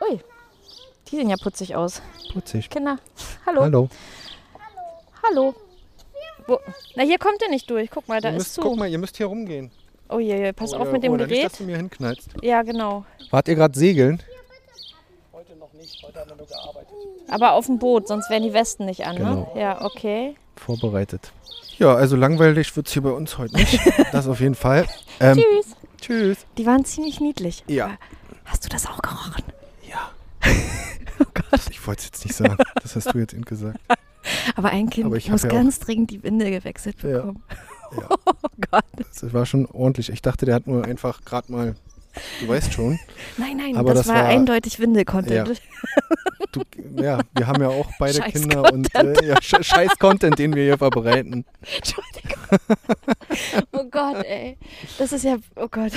Ui, 0.01 0.19
die 1.07 1.15
sehen 1.15 1.29
ja 1.29 1.37
putzig 1.41 1.73
aus. 1.77 2.01
Putzig. 2.33 2.69
Kinder, 2.69 2.97
hallo. 3.45 3.61
Hallo. 3.61 3.89
Hallo. 5.23 5.55
Wo? 6.47 6.59
Na, 6.97 7.03
hier 7.03 7.17
kommt 7.17 7.41
ihr 7.43 7.49
nicht 7.49 7.69
durch. 7.69 7.89
Guck 7.89 8.09
mal, 8.09 8.19
da 8.19 8.27
ihr 8.29 8.35
ist 8.35 8.39
müsst, 8.39 8.53
zu. 8.55 8.61
guck 8.61 8.75
mal, 8.77 8.89
ihr 8.89 8.97
müsst 8.97 9.15
hier 9.15 9.27
rumgehen. 9.27 9.71
Oh 10.09 10.19
je, 10.19 10.35
je, 10.37 10.51
pass 10.51 10.73
Oh, 10.73 10.79
auf 10.79 10.91
mit 10.91 11.01
dem 11.03 11.13
oder 11.13 11.27
Nicht, 11.27 11.35
Gerät. 11.37 11.51
dass 11.51 11.57
du 11.59 11.63
mir 11.63 11.77
hinknallst. 11.77 12.27
Ja, 12.41 12.61
genau. 12.61 13.05
Wart 13.31 13.47
ihr 13.47 13.55
gerade 13.55 13.79
segeln? 13.79 14.21
Aber 17.27 17.53
auf 17.53 17.65
dem 17.65 17.79
Boot, 17.79 18.07
sonst 18.07 18.29
wären 18.29 18.43
die 18.43 18.53
Westen 18.53 18.85
nicht 18.85 19.05
an, 19.05 19.15
Genau. 19.17 19.51
ne? 19.53 19.61
Ja, 19.61 19.83
okay. 19.83 20.35
Vorbereitet. 20.55 21.31
Ja, 21.77 21.93
also 21.93 22.15
langweilig 22.15 22.75
wird 22.75 22.87
es 22.87 22.93
hier 22.93 23.01
bei 23.01 23.11
uns 23.11 23.37
heute 23.37 23.55
nicht. 23.55 23.79
Das 24.11 24.27
auf 24.27 24.39
jeden 24.39 24.55
Fall. 24.55 24.85
Ähm, 25.19 25.37
Tschüss. 25.37 25.75
tschüss. 26.01 26.37
Die 26.57 26.65
waren 26.65 26.85
ziemlich 26.85 27.19
niedlich. 27.19 27.63
Ja. 27.67 27.85
Aber 27.85 27.97
Hast 28.45 28.63
du 28.65 28.69
das 28.69 28.85
auch 28.87 29.01
gerochen? 29.01 29.43
Ja. 29.89 30.11
Oh 31.17 31.23
Gott. 31.33 31.61
Ich 31.69 31.85
wollte 31.87 31.99
es 31.99 32.05
jetzt 32.07 32.25
nicht 32.25 32.35
sagen. 32.35 32.57
Das 32.83 32.93
hast 32.97 33.13
du 33.13 33.17
jetzt 33.19 33.33
eben 33.33 33.45
gesagt. 33.45 33.79
Aber 34.57 34.69
ein 34.69 34.89
Kind 34.89 35.05
Aber 35.05 35.15
ich 35.15 35.29
muss 35.31 35.43
ja 35.43 35.49
ganz 35.49 35.79
dringend 35.79 36.11
die 36.11 36.21
Windel 36.23 36.51
gewechselt 36.51 36.97
Ja. 37.03 37.09
bekommen. 37.19 37.43
Ja. 37.97 38.09
Oh 38.25 38.49
Gott. 38.69 38.83
Das 38.97 39.31
war 39.33 39.45
schon 39.45 39.65
ordentlich. 39.67 40.09
Ich 40.09 40.21
dachte, 40.21 40.45
der 40.45 40.55
hat 40.55 40.67
nur 40.67 40.83
einfach 40.83 41.23
gerade 41.23 41.49
mal, 41.53 41.75
du 42.41 42.47
weißt 42.47 42.73
schon. 42.73 42.99
Nein, 43.37 43.57
nein, 43.57 43.75
Aber 43.77 43.93
das, 43.93 44.05
das 44.05 44.15
war, 44.15 44.23
war- 44.23 44.29
eindeutig 44.29 44.79
Windel-Content. 44.79 45.61
Du, 46.51 46.61
ja, 47.01 47.19
wir 47.35 47.47
haben 47.47 47.61
ja 47.61 47.67
auch 47.67 47.89
beide 47.99 48.19
Scheiß 48.19 48.31
Kinder 48.31 48.71
und 48.71 48.93
äh, 48.95 49.25
ja, 49.27 49.35
Sch- 49.39 49.61
scheiß 49.63 49.97
Content, 49.99 50.39
den 50.39 50.55
wir 50.55 50.63
hier 50.63 50.77
verbreiten. 50.77 51.43
Entschuldigung. 51.75 52.77
oh 53.73 53.83
Gott, 53.91 54.23
ey. 54.23 54.57
Das 54.97 55.11
ist 55.11 55.25
ja, 55.25 55.35
oh 55.57 55.67
Gott. 55.69 55.91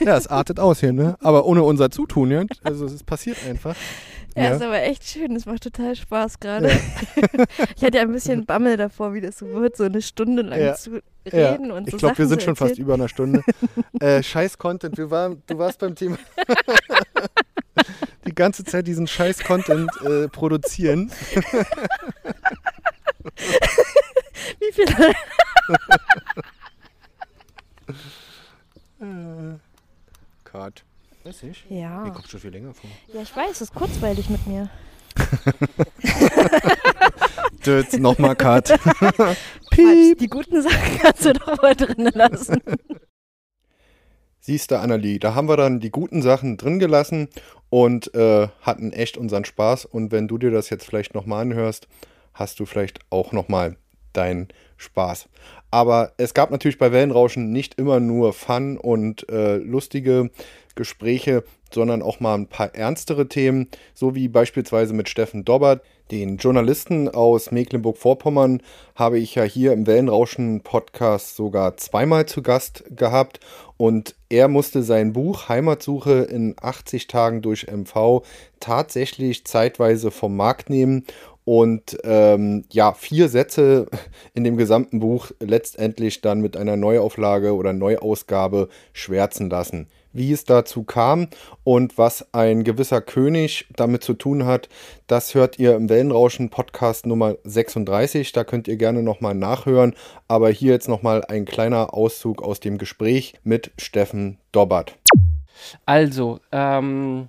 Ja, 0.00 0.16
es 0.16 0.28
artet 0.28 0.60
aus 0.60 0.78
hier, 0.80 0.92
ne? 0.92 1.16
Aber 1.20 1.46
ohne 1.46 1.64
unser 1.64 1.90
Zutun, 1.90 2.30
ja? 2.30 2.44
Also 2.62 2.84
es 2.84 3.02
passiert 3.02 3.38
einfach. 3.48 3.74
Ja, 4.36 4.44
Ja. 4.44 4.50
ist 4.56 4.62
aber 4.62 4.82
echt 4.82 5.04
schön. 5.04 5.36
Es 5.36 5.46
macht 5.46 5.62
total 5.62 5.94
Spaß 5.94 6.40
gerade. 6.40 6.68
ich 7.76 7.84
hatte 7.84 7.96
ja 7.98 8.02
ein 8.02 8.12
bisschen 8.12 8.46
Bammel 8.46 8.76
davor, 8.76 9.14
wie 9.14 9.20
das 9.20 9.38
so 9.38 9.46
wird, 9.52 9.76
so 9.76 9.84
eine 9.84 10.02
Stunde 10.02 10.42
lang 10.42 10.60
Ja. 10.60 10.74
zu 10.74 11.02
Ja, 11.30 11.52
reden 11.52 11.70
und 11.70 11.86
ich 11.86 11.92
so 11.92 11.98
glaube, 11.98 12.18
wir 12.18 12.26
sind 12.26 12.42
schon 12.42 12.56
fast 12.56 12.78
über 12.78 12.94
einer 12.94 13.08
Stunde. 13.08 13.42
äh, 14.00 14.22
scheiß 14.22 14.58
Content. 14.58 14.98
Wir 14.98 15.10
waren, 15.10 15.42
du 15.46 15.58
warst 15.58 15.78
beim 15.78 15.94
Thema 15.94 16.18
die 18.26 18.34
ganze 18.34 18.64
Zeit 18.64 18.86
diesen 18.86 19.06
scheiß 19.06 19.44
Content 19.44 19.90
äh, 20.02 20.28
produzieren. 20.28 21.10
Wie 24.58 24.72
viele? 24.72 25.14
Cut. 30.44 30.83
Weiß 31.24 31.42
ich. 31.44 31.64
Ja. 31.70 32.02
Mir 32.04 32.12
kommt 32.12 32.28
schon 32.28 32.40
viel 32.40 32.50
länger 32.50 32.74
vor. 32.74 32.90
Ja, 33.12 33.22
ich 33.22 33.34
weiß, 33.34 33.52
es 33.52 33.60
ist 33.62 33.74
kurzweilig 33.74 34.28
mit 34.28 34.46
mir. 34.46 34.68
Jetzt 37.64 37.98
nochmal 37.98 38.36
Cut. 38.36 38.66
Quatsch, 38.68 39.30
die 40.20 40.28
guten 40.28 40.60
Sachen 40.60 40.98
kannst 40.98 41.24
du 41.24 41.32
doch 41.32 41.62
mal 41.62 41.74
drinnen 41.74 42.12
lassen. 42.14 42.60
Siehst 44.40 44.70
du, 44.70 44.78
Annalie, 44.78 45.18
da 45.18 45.34
haben 45.34 45.48
wir 45.48 45.56
dann 45.56 45.80
die 45.80 45.90
guten 45.90 46.20
Sachen 46.20 46.58
drin 46.58 46.78
gelassen 46.78 47.28
und 47.70 48.14
äh, 48.14 48.48
hatten 48.60 48.92
echt 48.92 49.16
unseren 49.16 49.46
Spaß. 49.46 49.86
Und 49.86 50.12
wenn 50.12 50.28
du 50.28 50.36
dir 50.36 50.50
das 50.50 50.68
jetzt 50.68 50.84
vielleicht 50.84 51.14
nochmal 51.14 51.40
anhörst, 51.40 51.88
hast 52.34 52.60
du 52.60 52.66
vielleicht 52.66 52.98
auch 53.08 53.32
nochmal 53.32 53.76
deinen 54.12 54.48
Spaß. 54.76 55.30
Aber 55.70 56.12
es 56.18 56.34
gab 56.34 56.50
natürlich 56.50 56.78
bei 56.78 56.92
Wellenrauschen 56.92 57.50
nicht 57.50 57.78
immer 57.78 58.00
nur 58.00 58.34
Fun 58.34 58.76
und 58.76 59.26
äh, 59.30 59.56
lustige 59.56 60.30
Gespräche, 60.74 61.44
sondern 61.72 62.02
auch 62.02 62.20
mal 62.20 62.34
ein 62.34 62.46
paar 62.46 62.74
ernstere 62.74 63.28
Themen, 63.28 63.68
so 63.94 64.14
wie 64.14 64.28
beispielsweise 64.28 64.94
mit 64.94 65.08
Steffen 65.08 65.44
Dobbert. 65.44 65.82
Den 66.10 66.36
Journalisten 66.36 67.08
aus 67.08 67.50
Mecklenburg-Vorpommern 67.50 68.62
habe 68.94 69.18
ich 69.18 69.34
ja 69.34 69.42
hier 69.42 69.72
im 69.72 69.86
Wellenrauschen-Podcast 69.86 71.34
sogar 71.34 71.78
zweimal 71.78 72.26
zu 72.26 72.42
Gast 72.42 72.84
gehabt 72.90 73.40
und 73.78 74.14
er 74.28 74.48
musste 74.48 74.82
sein 74.82 75.14
Buch 75.14 75.48
Heimatsuche 75.48 76.28
in 76.30 76.56
80 76.60 77.06
Tagen 77.06 77.40
durch 77.40 77.68
MV 77.70 78.22
tatsächlich 78.60 79.46
zeitweise 79.46 80.10
vom 80.10 80.36
Markt 80.36 80.68
nehmen 80.68 81.04
und 81.44 81.98
ähm, 82.04 82.64
ja, 82.70 82.92
vier 82.92 83.28
Sätze 83.28 83.86
in 84.34 84.44
dem 84.44 84.56
gesamten 84.56 85.00
Buch 85.00 85.30
letztendlich 85.40 86.20
dann 86.20 86.40
mit 86.40 86.56
einer 86.56 86.76
Neuauflage 86.76 87.54
oder 87.54 87.72
Neuausgabe 87.72 88.68
schwärzen 88.92 89.50
lassen. 89.50 89.88
Wie 90.14 90.30
es 90.30 90.44
dazu 90.44 90.84
kam 90.84 91.26
und 91.64 91.98
was 91.98 92.32
ein 92.32 92.62
gewisser 92.62 93.00
König 93.00 93.66
damit 93.74 94.04
zu 94.04 94.14
tun 94.14 94.46
hat, 94.46 94.68
das 95.08 95.34
hört 95.34 95.58
ihr 95.58 95.74
im 95.74 95.88
Wellenrauschen 95.88 96.50
Podcast 96.50 97.04
Nummer 97.04 97.34
36. 97.42 98.30
Da 98.30 98.44
könnt 98.44 98.68
ihr 98.68 98.76
gerne 98.76 99.02
nochmal 99.02 99.34
nachhören. 99.34 99.96
Aber 100.28 100.50
hier 100.50 100.72
jetzt 100.72 100.88
nochmal 100.88 101.24
ein 101.24 101.46
kleiner 101.46 101.94
Auszug 101.94 102.42
aus 102.42 102.60
dem 102.60 102.78
Gespräch 102.78 103.34
mit 103.42 103.72
Steffen 103.76 104.38
Dobbert. 104.52 104.94
Also, 105.84 106.38
ähm, 106.52 107.28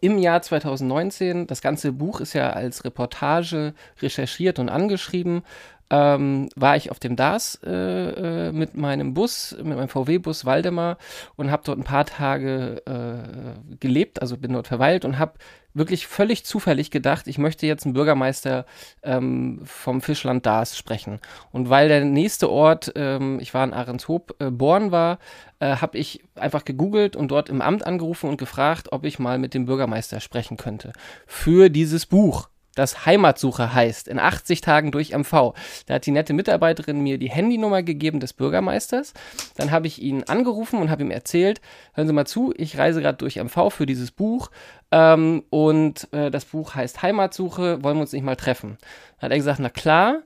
im 0.00 0.18
Jahr 0.18 0.42
2019, 0.42 1.46
das 1.46 1.62
ganze 1.62 1.92
Buch 1.92 2.20
ist 2.20 2.32
ja 2.32 2.50
als 2.50 2.84
Reportage 2.84 3.74
recherchiert 4.00 4.58
und 4.58 4.70
angeschrieben, 4.70 5.42
ähm, 5.92 6.48
war 6.56 6.74
ich 6.76 6.90
auf 6.90 6.98
dem 6.98 7.16
DAS 7.16 7.60
äh, 7.64 8.48
äh, 8.48 8.52
mit 8.52 8.74
meinem 8.74 9.12
Bus, 9.12 9.54
mit 9.62 9.76
meinem 9.76 9.88
VW-Bus 9.88 10.46
Waldemar 10.46 10.96
und 11.36 11.50
habe 11.50 11.62
dort 11.66 11.78
ein 11.78 11.84
paar 11.84 12.06
Tage 12.06 12.82
äh, 12.86 13.76
gelebt, 13.78 14.22
also 14.22 14.38
bin 14.38 14.54
dort 14.54 14.66
verweilt 14.66 15.04
und 15.04 15.18
habe 15.18 15.34
wirklich 15.74 16.06
völlig 16.06 16.44
zufällig 16.44 16.90
gedacht, 16.90 17.26
ich 17.26 17.36
möchte 17.36 17.66
jetzt 17.66 17.84
einen 17.84 17.92
Bürgermeister 17.94 18.64
ähm, 19.02 19.60
vom 19.64 20.00
Fischland 20.00 20.46
Dars 20.46 20.76
sprechen. 20.78 21.20
Und 21.50 21.68
weil 21.68 21.88
der 21.88 22.04
nächste 22.04 22.50
Ort, 22.50 22.92
ähm, 22.94 23.38
ich 23.40 23.52
war 23.52 23.64
in 23.64 23.74
Ahrenshoop, 23.74 24.36
äh, 24.38 24.50
Born 24.50 24.92
war, 24.92 25.18
äh, 25.60 25.76
habe 25.76 25.98
ich 25.98 26.24
einfach 26.34 26.64
gegoogelt 26.64 27.16
und 27.16 27.30
dort 27.30 27.50
im 27.50 27.60
Amt 27.60 27.86
angerufen 27.86 28.30
und 28.30 28.38
gefragt, 28.38 28.92
ob 28.92 29.04
ich 29.04 29.18
mal 29.18 29.38
mit 29.38 29.52
dem 29.52 29.66
Bürgermeister 29.66 30.20
sprechen 30.20 30.56
könnte. 30.56 30.92
Für 31.26 31.68
dieses 31.68 32.06
Buch 32.06 32.48
das 32.74 33.06
Heimatsuche 33.06 33.74
heißt, 33.74 34.08
in 34.08 34.18
80 34.18 34.60
Tagen 34.60 34.92
durch 34.92 35.12
MV. 35.16 35.54
Da 35.86 35.94
hat 35.94 36.06
die 36.06 36.10
nette 36.10 36.32
Mitarbeiterin 36.32 37.00
mir 37.00 37.18
die 37.18 37.30
Handynummer 37.30 37.82
gegeben 37.82 38.20
des 38.20 38.32
Bürgermeisters. 38.32 39.12
Dann 39.56 39.70
habe 39.70 39.86
ich 39.86 40.00
ihn 40.00 40.24
angerufen 40.24 40.80
und 40.80 40.90
habe 40.90 41.02
ihm 41.02 41.10
erzählt, 41.10 41.60
hören 41.94 42.06
Sie 42.06 42.12
mal 42.12 42.26
zu, 42.26 42.52
ich 42.56 42.78
reise 42.78 43.00
gerade 43.00 43.18
durch 43.18 43.36
MV 43.36 43.70
für 43.70 43.86
dieses 43.86 44.10
Buch 44.10 44.50
ähm, 44.92 45.42
und 45.48 46.12
äh, 46.12 46.30
das 46.30 46.44
Buch 46.44 46.74
heißt 46.74 47.02
Heimatsuche, 47.02 47.82
wollen 47.82 47.96
wir 47.96 48.02
uns 48.02 48.12
nicht 48.12 48.24
mal 48.24 48.36
treffen? 48.36 48.76
Dann 49.18 49.26
hat 49.26 49.32
er 49.32 49.38
gesagt, 49.38 49.58
na 49.58 49.70
klar. 49.70 50.20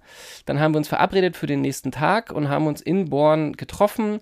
Dann 0.44 0.60
haben 0.60 0.74
wir 0.74 0.78
uns 0.78 0.88
verabredet 0.88 1.36
für 1.36 1.46
den 1.46 1.60
nächsten 1.60 1.92
Tag 1.92 2.32
und 2.32 2.48
haben 2.48 2.66
uns 2.66 2.80
in 2.80 3.08
Born 3.08 3.52
getroffen. 3.52 4.18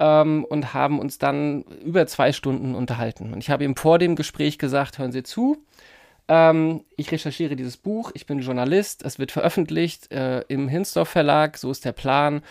Ähm, 0.00 0.46
und 0.48 0.74
haben 0.74 1.00
uns 1.00 1.18
dann 1.18 1.62
über 1.84 2.06
zwei 2.06 2.32
Stunden 2.32 2.76
unterhalten. 2.76 3.32
Und 3.32 3.40
ich 3.40 3.50
habe 3.50 3.64
ihm 3.64 3.74
vor 3.74 3.98
dem 3.98 4.14
Gespräch 4.14 4.56
gesagt, 4.56 5.00
hören 5.00 5.10
Sie 5.10 5.24
zu, 5.24 5.56
ähm, 6.28 6.84
ich 6.96 7.10
recherchiere 7.10 7.56
dieses 7.56 7.76
Buch, 7.76 8.12
ich 8.14 8.26
bin 8.26 8.40
Journalist, 8.40 9.04
es 9.04 9.18
wird 9.18 9.32
veröffentlicht 9.32 10.12
äh, 10.12 10.40
im 10.48 10.68
Hinsdorf 10.68 11.08
Verlag, 11.08 11.56
so 11.56 11.70
ist 11.70 11.84
der 11.84 11.92
Plan. 11.92 12.42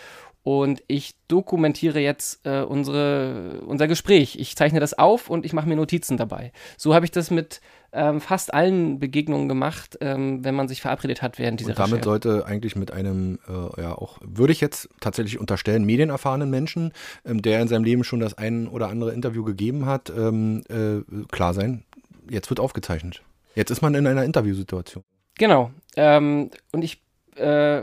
Und 0.43 0.81
ich 0.87 1.15
dokumentiere 1.27 1.99
jetzt 1.99 2.45
äh, 2.45 2.61
unsere, 2.61 3.59
unser 3.65 3.89
Gespräch. 3.89 4.37
Ich 4.39 4.55
zeichne 4.55 4.79
das 4.79 4.97
auf 4.97 5.29
und 5.29 5.45
ich 5.45 5.51
mache 5.51 5.67
mir 5.67 5.75
Notizen 5.75 6.15
dabei. 6.15 6.53
So 6.77 6.95
habe 6.95 7.03
ich 7.03 7.11
das 7.11 7.31
mit 7.31 7.59
ähm, 7.91 8.21
fast 8.21 8.53
allen 8.53 8.97
Begegnungen 8.97 9.49
gemacht, 9.49 9.97
ähm, 9.99 10.45
wenn 10.45 10.55
man 10.55 10.69
sich 10.69 10.79
verabredet 10.79 11.21
hat 11.21 11.37
während 11.37 11.59
dieser 11.59 11.71
Und 11.71 11.79
damit 11.79 12.05
Recherche. 12.05 12.05
sollte 12.05 12.45
eigentlich 12.45 12.77
mit 12.77 12.91
einem, 12.91 13.39
äh, 13.49 13.81
ja 13.81 13.91
auch, 13.91 14.19
würde 14.23 14.53
ich 14.53 14.61
jetzt 14.61 14.87
tatsächlich 15.01 15.37
unterstellen, 15.37 15.83
medienerfahrenen 15.83 16.49
Menschen, 16.49 16.93
ähm, 17.25 17.41
der 17.41 17.61
in 17.61 17.67
seinem 17.67 17.83
Leben 17.83 18.05
schon 18.05 18.21
das 18.21 18.37
ein 18.37 18.69
oder 18.69 18.87
andere 18.87 19.13
Interview 19.13 19.43
gegeben 19.43 19.85
hat, 19.85 20.09
ähm, 20.09 20.63
äh, 20.69 21.01
klar 21.29 21.53
sein, 21.53 21.83
jetzt 22.29 22.49
wird 22.49 22.61
aufgezeichnet. 22.61 23.21
Jetzt 23.58 23.72
ist 23.72 23.82
man 23.82 23.96
in 23.96 24.06
einer 24.06 24.24
Interviewsituation. 24.24 25.04
Genau. 25.39 25.72
Ähm, 25.96 26.52
und 26.72 26.84
ich 26.84 27.02
äh, 27.36 27.82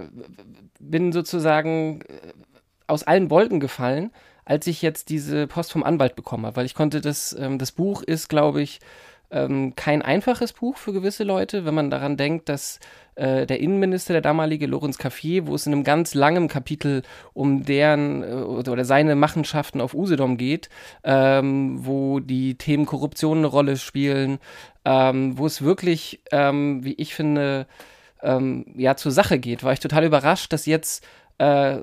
bin 0.78 1.10
sozusagen 1.10 2.02
äh, 2.02 2.32
aus 2.86 3.02
allen 3.02 3.28
Wolken 3.28 3.58
gefallen, 3.58 4.12
als 4.44 4.68
ich 4.68 4.82
jetzt 4.82 5.08
diese 5.08 5.48
Post 5.48 5.72
vom 5.72 5.82
Anwalt 5.82 6.14
bekommen 6.14 6.46
habe, 6.46 6.54
weil 6.54 6.66
ich 6.66 6.76
konnte 6.76 7.00
das, 7.00 7.34
ähm, 7.36 7.58
das 7.58 7.72
Buch 7.72 8.04
ist, 8.04 8.28
glaube 8.28 8.62
ich, 8.62 8.78
ähm, 9.30 9.74
kein 9.76 10.02
einfaches 10.02 10.52
Buch 10.52 10.76
für 10.76 10.92
gewisse 10.92 11.24
Leute, 11.24 11.64
wenn 11.64 11.74
man 11.74 11.90
daran 11.90 12.16
denkt, 12.16 12.48
dass 12.48 12.78
äh, 13.16 13.46
der 13.46 13.60
Innenminister, 13.60 14.12
der 14.12 14.22
damalige 14.22 14.66
Lorenz 14.66 14.98
Caffier, 14.98 15.46
wo 15.46 15.54
es 15.54 15.66
in 15.66 15.72
einem 15.72 15.84
ganz 15.84 16.14
langen 16.14 16.48
Kapitel 16.48 17.02
um 17.32 17.64
deren 17.64 18.22
äh, 18.22 18.26
oder 18.26 18.84
seine 18.84 19.14
Machenschaften 19.14 19.80
auf 19.80 19.94
Usedom 19.94 20.36
geht, 20.36 20.68
ähm, 21.04 21.84
wo 21.84 22.20
die 22.20 22.56
Themen 22.56 22.86
Korruption 22.86 23.38
eine 23.38 23.46
Rolle 23.46 23.76
spielen, 23.76 24.38
ähm, 24.84 25.38
wo 25.38 25.46
es 25.46 25.62
wirklich, 25.62 26.20
ähm, 26.30 26.84
wie 26.84 26.94
ich 26.94 27.14
finde, 27.14 27.66
ähm, 28.22 28.66
ja, 28.76 28.96
zur 28.96 29.12
Sache 29.12 29.38
geht, 29.38 29.62
war 29.62 29.72
ich 29.72 29.80
total 29.80 30.04
überrascht, 30.04 30.52
dass 30.52 30.66
jetzt 30.66 31.04
äh, 31.38 31.78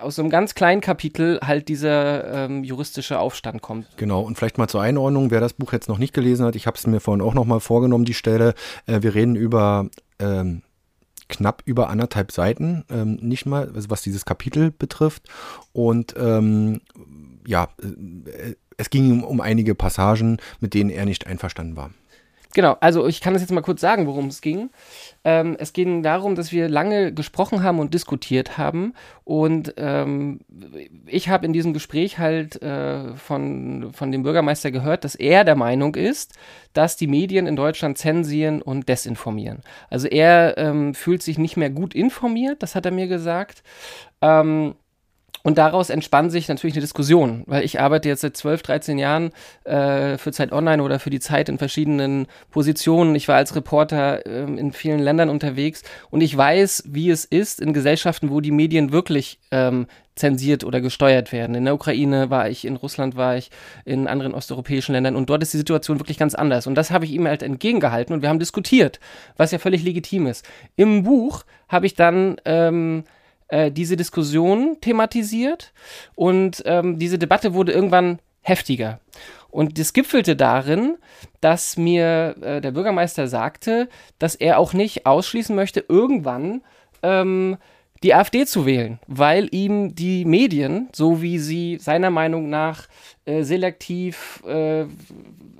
aus 0.00 0.16
so 0.16 0.22
einem 0.22 0.30
ganz 0.30 0.54
kleinen 0.54 0.80
Kapitel 0.80 1.40
halt 1.42 1.68
dieser 1.68 2.46
ähm, 2.46 2.64
juristische 2.64 3.18
Aufstand 3.18 3.62
kommt. 3.62 3.86
Genau, 3.96 4.20
und 4.22 4.36
vielleicht 4.36 4.58
mal 4.58 4.68
zur 4.68 4.82
Einordnung, 4.82 5.30
wer 5.30 5.40
das 5.40 5.52
Buch 5.54 5.72
jetzt 5.72 5.88
noch 5.88 5.98
nicht 5.98 6.12
gelesen 6.12 6.44
hat, 6.44 6.56
ich 6.56 6.66
habe 6.66 6.76
es 6.76 6.86
mir 6.86 7.00
vorhin 7.00 7.22
auch 7.22 7.34
noch 7.34 7.44
mal 7.44 7.60
vorgenommen, 7.60 8.04
die 8.04 8.14
Stelle. 8.14 8.54
Äh, 8.86 9.02
wir 9.02 9.14
reden 9.14 9.36
über 9.36 9.88
ähm, 10.18 10.62
knapp 11.28 11.62
über 11.64 11.88
anderthalb 11.88 12.32
Seiten, 12.32 12.84
ähm, 12.90 13.16
nicht 13.16 13.46
mal, 13.46 13.70
also 13.74 13.90
was 13.90 14.02
dieses 14.02 14.24
Kapitel 14.24 14.70
betrifft. 14.70 15.28
Und 15.72 16.14
ähm, 16.18 16.80
ja, 17.46 17.68
äh, 17.82 18.54
es 18.76 18.90
ging 18.90 19.22
um 19.22 19.40
einige 19.40 19.74
Passagen, 19.74 20.38
mit 20.60 20.74
denen 20.74 20.90
er 20.90 21.04
nicht 21.04 21.26
einverstanden 21.26 21.76
war. 21.76 21.90
Genau, 22.54 22.76
also 22.80 23.08
ich 23.08 23.20
kann 23.20 23.32
das 23.32 23.42
jetzt 23.42 23.50
mal 23.50 23.62
kurz 23.62 23.80
sagen, 23.80 24.06
worum 24.06 24.28
es 24.28 24.40
ging. 24.40 24.70
Ähm, 25.24 25.56
es 25.58 25.72
ging 25.72 26.04
darum, 26.04 26.36
dass 26.36 26.52
wir 26.52 26.68
lange 26.68 27.12
gesprochen 27.12 27.64
haben 27.64 27.80
und 27.80 27.92
diskutiert 27.92 28.56
haben. 28.56 28.94
Und 29.24 29.74
ähm, 29.76 30.38
ich 31.06 31.28
habe 31.28 31.46
in 31.46 31.52
diesem 31.52 31.72
Gespräch 31.72 32.20
halt 32.20 32.62
äh, 32.62 33.16
von, 33.16 33.90
von 33.92 34.12
dem 34.12 34.22
Bürgermeister 34.22 34.70
gehört, 34.70 35.02
dass 35.02 35.16
er 35.16 35.42
der 35.42 35.56
Meinung 35.56 35.96
ist, 35.96 36.34
dass 36.74 36.96
die 36.96 37.08
Medien 37.08 37.48
in 37.48 37.56
Deutschland 37.56 37.98
zensieren 37.98 38.62
und 38.62 38.88
desinformieren. 38.88 39.62
Also 39.90 40.06
er 40.06 40.56
ähm, 40.56 40.94
fühlt 40.94 41.24
sich 41.24 41.38
nicht 41.38 41.56
mehr 41.56 41.70
gut 41.70 41.92
informiert, 41.92 42.62
das 42.62 42.76
hat 42.76 42.86
er 42.86 42.92
mir 42.92 43.08
gesagt. 43.08 43.64
Ähm, 44.22 44.76
und 45.44 45.58
daraus 45.58 45.90
entspann 45.90 46.30
sich 46.30 46.48
natürlich 46.48 46.74
eine 46.74 46.80
Diskussion, 46.80 47.42
weil 47.46 47.64
ich 47.64 47.78
arbeite 47.78 48.08
jetzt 48.08 48.22
seit 48.22 48.34
12, 48.34 48.62
13 48.62 48.98
Jahren 48.98 49.30
äh, 49.64 50.16
für 50.16 50.32
Zeit 50.32 50.52
Online 50.52 50.82
oder 50.82 50.98
für 50.98 51.10
die 51.10 51.20
Zeit 51.20 51.50
in 51.50 51.58
verschiedenen 51.58 52.26
Positionen. 52.50 53.14
Ich 53.14 53.28
war 53.28 53.36
als 53.36 53.54
Reporter 53.54 54.24
äh, 54.26 54.44
in 54.44 54.72
vielen 54.72 55.00
Ländern 55.00 55.28
unterwegs 55.28 55.82
und 56.10 56.22
ich 56.22 56.34
weiß, 56.34 56.84
wie 56.86 57.10
es 57.10 57.26
ist 57.26 57.60
in 57.60 57.74
Gesellschaften, 57.74 58.30
wo 58.30 58.40
die 58.40 58.52
Medien 58.52 58.90
wirklich 58.90 59.38
ähm, 59.50 59.86
zensiert 60.14 60.64
oder 60.64 60.80
gesteuert 60.80 61.30
werden. 61.30 61.54
In 61.54 61.66
der 61.66 61.74
Ukraine 61.74 62.30
war 62.30 62.48
ich, 62.48 62.64
in 62.64 62.76
Russland 62.76 63.14
war 63.14 63.36
ich, 63.36 63.50
in 63.84 64.06
anderen 64.06 64.32
osteuropäischen 64.32 64.94
Ländern 64.94 65.14
und 65.14 65.28
dort 65.28 65.42
ist 65.42 65.52
die 65.52 65.58
Situation 65.58 66.00
wirklich 66.00 66.16
ganz 66.16 66.34
anders. 66.34 66.66
Und 66.66 66.74
das 66.74 66.90
habe 66.90 67.04
ich 67.04 67.12
ihm 67.12 67.26
halt 67.26 67.42
entgegengehalten 67.42 68.14
und 68.14 68.22
wir 68.22 68.30
haben 68.30 68.38
diskutiert, 68.38 68.98
was 69.36 69.50
ja 69.50 69.58
völlig 69.58 69.82
legitim 69.82 70.26
ist. 70.26 70.48
Im 70.76 71.02
Buch 71.02 71.44
habe 71.68 71.84
ich 71.84 71.94
dann 71.94 72.36
ähm, 72.46 73.04
äh, 73.48 73.70
diese 73.70 73.96
Diskussion 73.96 74.78
thematisiert 74.80 75.72
und 76.14 76.62
ähm, 76.66 76.98
diese 76.98 77.18
Debatte 77.18 77.54
wurde 77.54 77.72
irgendwann 77.72 78.18
heftiger. 78.42 79.00
Und 79.50 79.78
das 79.78 79.92
gipfelte 79.92 80.34
darin, 80.34 80.96
dass 81.40 81.76
mir 81.76 82.34
äh, 82.40 82.60
der 82.60 82.72
Bürgermeister 82.72 83.28
sagte, 83.28 83.88
dass 84.18 84.34
er 84.34 84.58
auch 84.58 84.72
nicht 84.72 85.06
ausschließen 85.06 85.54
möchte, 85.54 85.84
irgendwann 85.88 86.62
ähm, 87.02 87.56
die 88.02 88.14
AfD 88.14 88.44
zu 88.46 88.66
wählen, 88.66 88.98
weil 89.06 89.48
ihm 89.50 89.94
die 89.94 90.24
Medien, 90.24 90.88
so 90.92 91.22
wie 91.22 91.38
sie 91.38 91.78
seiner 91.80 92.10
Meinung 92.10 92.50
nach 92.50 92.86
äh, 93.24 93.44
selektiv 93.44 94.42
äh, 94.46 94.84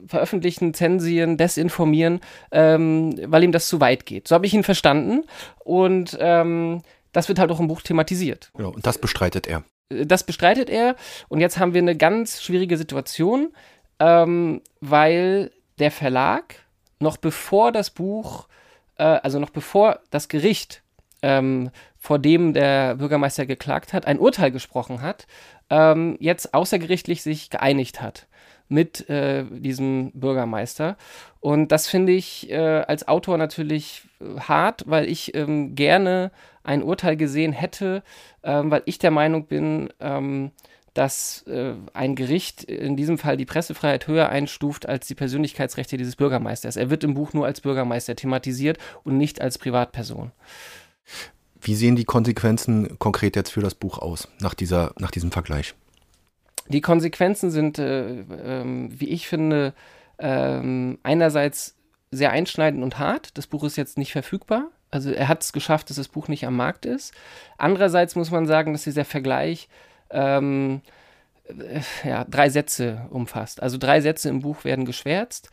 veröffentlichen, 0.06 0.74
zensieren, 0.74 1.36
desinformieren, 1.36 2.20
ähm, 2.52 3.14
weil 3.26 3.44
ihm 3.44 3.52
das 3.52 3.68
zu 3.68 3.80
weit 3.80 4.04
geht. 4.04 4.28
So 4.28 4.34
habe 4.34 4.46
ich 4.46 4.54
ihn 4.54 4.62
verstanden 4.62 5.22
und 5.64 6.18
ähm, 6.20 6.82
das 7.14 7.28
wird 7.28 7.38
halt 7.38 7.50
auch 7.50 7.60
im 7.60 7.68
Buch 7.68 7.80
thematisiert. 7.80 8.50
Genau, 8.54 8.70
und 8.70 8.86
das 8.86 8.98
bestreitet 8.98 9.46
er. 9.46 9.64
Das 9.88 10.24
bestreitet 10.24 10.68
er. 10.68 10.96
Und 11.28 11.40
jetzt 11.40 11.58
haben 11.58 11.72
wir 11.72 11.80
eine 11.80 11.96
ganz 11.96 12.42
schwierige 12.42 12.76
Situation, 12.76 13.54
ähm, 14.00 14.60
weil 14.80 15.50
der 15.78 15.90
Verlag 15.90 16.56
noch 16.98 17.16
bevor 17.16 17.72
das 17.72 17.90
Buch, 17.90 18.48
äh, 18.96 19.04
also 19.04 19.38
noch 19.38 19.50
bevor 19.50 20.00
das 20.10 20.28
Gericht, 20.28 20.82
ähm, 21.22 21.70
vor 21.98 22.18
dem 22.18 22.52
der 22.52 22.96
Bürgermeister 22.96 23.46
geklagt 23.46 23.92
hat, 23.92 24.06
ein 24.06 24.18
Urteil 24.18 24.50
gesprochen 24.50 25.00
hat, 25.00 25.26
ähm, 25.70 26.16
jetzt 26.20 26.52
außergerichtlich 26.52 27.22
sich 27.22 27.48
geeinigt 27.48 28.02
hat 28.02 28.26
mit 28.68 29.08
äh, 29.08 29.44
diesem 29.44 30.10
Bürgermeister. 30.12 30.96
Und 31.40 31.68
das 31.68 31.88
finde 31.88 32.12
ich 32.12 32.50
äh, 32.50 32.56
als 32.56 33.06
Autor 33.06 33.38
natürlich 33.38 34.02
äh, 34.20 34.40
hart, 34.40 34.84
weil 34.86 35.08
ich 35.08 35.34
ähm, 35.34 35.74
gerne 35.74 36.30
ein 36.64 36.82
Urteil 36.82 37.16
gesehen 37.16 37.52
hätte, 37.52 38.02
ähm, 38.42 38.70
weil 38.70 38.82
ich 38.86 38.98
der 38.98 39.10
Meinung 39.10 39.46
bin, 39.46 39.90
ähm, 40.00 40.50
dass 40.94 41.42
äh, 41.42 41.74
ein 41.92 42.14
Gericht 42.14 42.64
in 42.64 42.96
diesem 42.96 43.18
Fall 43.18 43.36
die 43.36 43.44
Pressefreiheit 43.44 44.06
höher 44.06 44.28
einstuft 44.28 44.88
als 44.88 45.06
die 45.06 45.16
Persönlichkeitsrechte 45.16 45.96
dieses 45.96 46.16
Bürgermeisters. 46.16 46.76
Er 46.76 46.88
wird 46.88 47.04
im 47.04 47.14
Buch 47.14 47.32
nur 47.32 47.46
als 47.46 47.60
Bürgermeister 47.60 48.14
thematisiert 48.16 48.78
und 49.02 49.16
nicht 49.16 49.40
als 49.40 49.58
Privatperson. 49.58 50.30
Wie 51.60 51.74
sehen 51.74 51.96
die 51.96 52.04
Konsequenzen 52.04 52.98
konkret 52.98 53.36
jetzt 53.36 53.50
für 53.50 53.60
das 53.60 53.74
Buch 53.74 53.98
aus, 53.98 54.28
nach, 54.40 54.54
dieser, 54.54 54.92
nach 54.98 55.10
diesem 55.10 55.32
Vergleich? 55.32 55.74
Die 56.68 56.80
Konsequenzen 56.80 57.50
sind, 57.50 57.78
äh, 57.78 58.20
äh, 58.20 58.88
wie 58.88 59.08
ich 59.08 59.28
finde, 59.28 59.74
äh, 60.18 60.96
einerseits 61.02 61.76
sehr 62.10 62.30
einschneidend 62.30 62.84
und 62.84 62.98
hart. 62.98 63.36
Das 63.36 63.48
Buch 63.48 63.64
ist 63.64 63.76
jetzt 63.76 63.98
nicht 63.98 64.12
verfügbar. 64.12 64.70
Also 64.94 65.10
er 65.10 65.26
hat 65.26 65.42
es 65.42 65.52
geschafft, 65.52 65.90
dass 65.90 65.96
das 65.96 66.06
Buch 66.06 66.28
nicht 66.28 66.46
am 66.46 66.56
Markt 66.56 66.86
ist. 66.86 67.12
Andererseits 67.58 68.14
muss 68.14 68.30
man 68.30 68.46
sagen, 68.46 68.72
dass 68.72 68.84
dieser 68.84 69.04
Vergleich 69.04 69.68
ähm, 70.10 70.82
äh, 71.48 71.80
ja, 72.08 72.24
drei 72.24 72.48
Sätze 72.48 73.06
umfasst. 73.10 73.60
Also 73.60 73.76
drei 73.76 74.00
Sätze 74.00 74.28
im 74.28 74.40
Buch 74.40 74.64
werden 74.64 74.84
geschwärzt. 74.84 75.50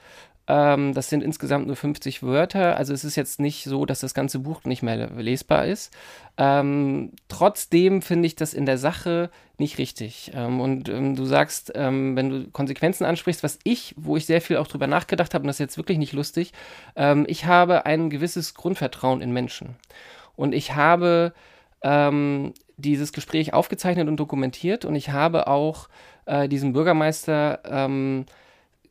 Ähm, 0.51 0.93
das 0.93 1.07
sind 1.07 1.23
insgesamt 1.23 1.67
nur 1.67 1.77
50 1.77 2.23
Wörter. 2.23 2.75
Also 2.75 2.93
es 2.93 3.05
ist 3.05 3.15
jetzt 3.15 3.39
nicht 3.39 3.63
so, 3.63 3.85
dass 3.85 4.01
das 4.01 4.13
ganze 4.13 4.39
Buch 4.39 4.65
nicht 4.65 4.83
mehr 4.83 5.09
lesbar 5.11 5.65
ist. 5.65 5.93
Ähm, 6.37 7.13
trotzdem 7.29 8.01
finde 8.01 8.27
ich 8.27 8.35
das 8.35 8.53
in 8.53 8.65
der 8.65 8.77
Sache 8.77 9.29
nicht 9.57 9.77
richtig. 9.77 10.31
Ähm, 10.35 10.59
und 10.59 10.89
ähm, 10.89 11.15
du 11.15 11.23
sagst, 11.23 11.71
ähm, 11.73 12.17
wenn 12.17 12.29
du 12.29 12.49
Konsequenzen 12.51 13.05
ansprichst, 13.05 13.43
was 13.43 13.59
ich, 13.63 13.95
wo 13.95 14.17
ich 14.17 14.25
sehr 14.25 14.41
viel 14.41 14.57
auch 14.57 14.67
drüber 14.67 14.87
nachgedacht 14.87 15.33
habe, 15.33 15.43
und 15.43 15.47
das 15.47 15.55
ist 15.55 15.59
jetzt 15.59 15.77
wirklich 15.77 15.97
nicht 15.97 16.11
lustig, 16.11 16.51
ähm, 16.97 17.23
ich 17.29 17.45
habe 17.45 17.85
ein 17.85 18.09
gewisses 18.09 18.53
Grundvertrauen 18.53 19.21
in 19.21 19.31
Menschen. 19.31 19.77
Und 20.35 20.53
ich 20.53 20.75
habe 20.75 21.33
dieses 22.77 23.11
Gespräch 23.11 23.55
aufgezeichnet 23.55 24.07
und 24.07 24.17
dokumentiert 24.17 24.85
und 24.85 24.93
ich 24.93 25.09
habe 25.09 25.47
auch 25.47 25.89
äh, 26.27 26.47
diesem 26.47 26.73
Bürgermeister 26.73 27.59
ähm, 27.65 28.27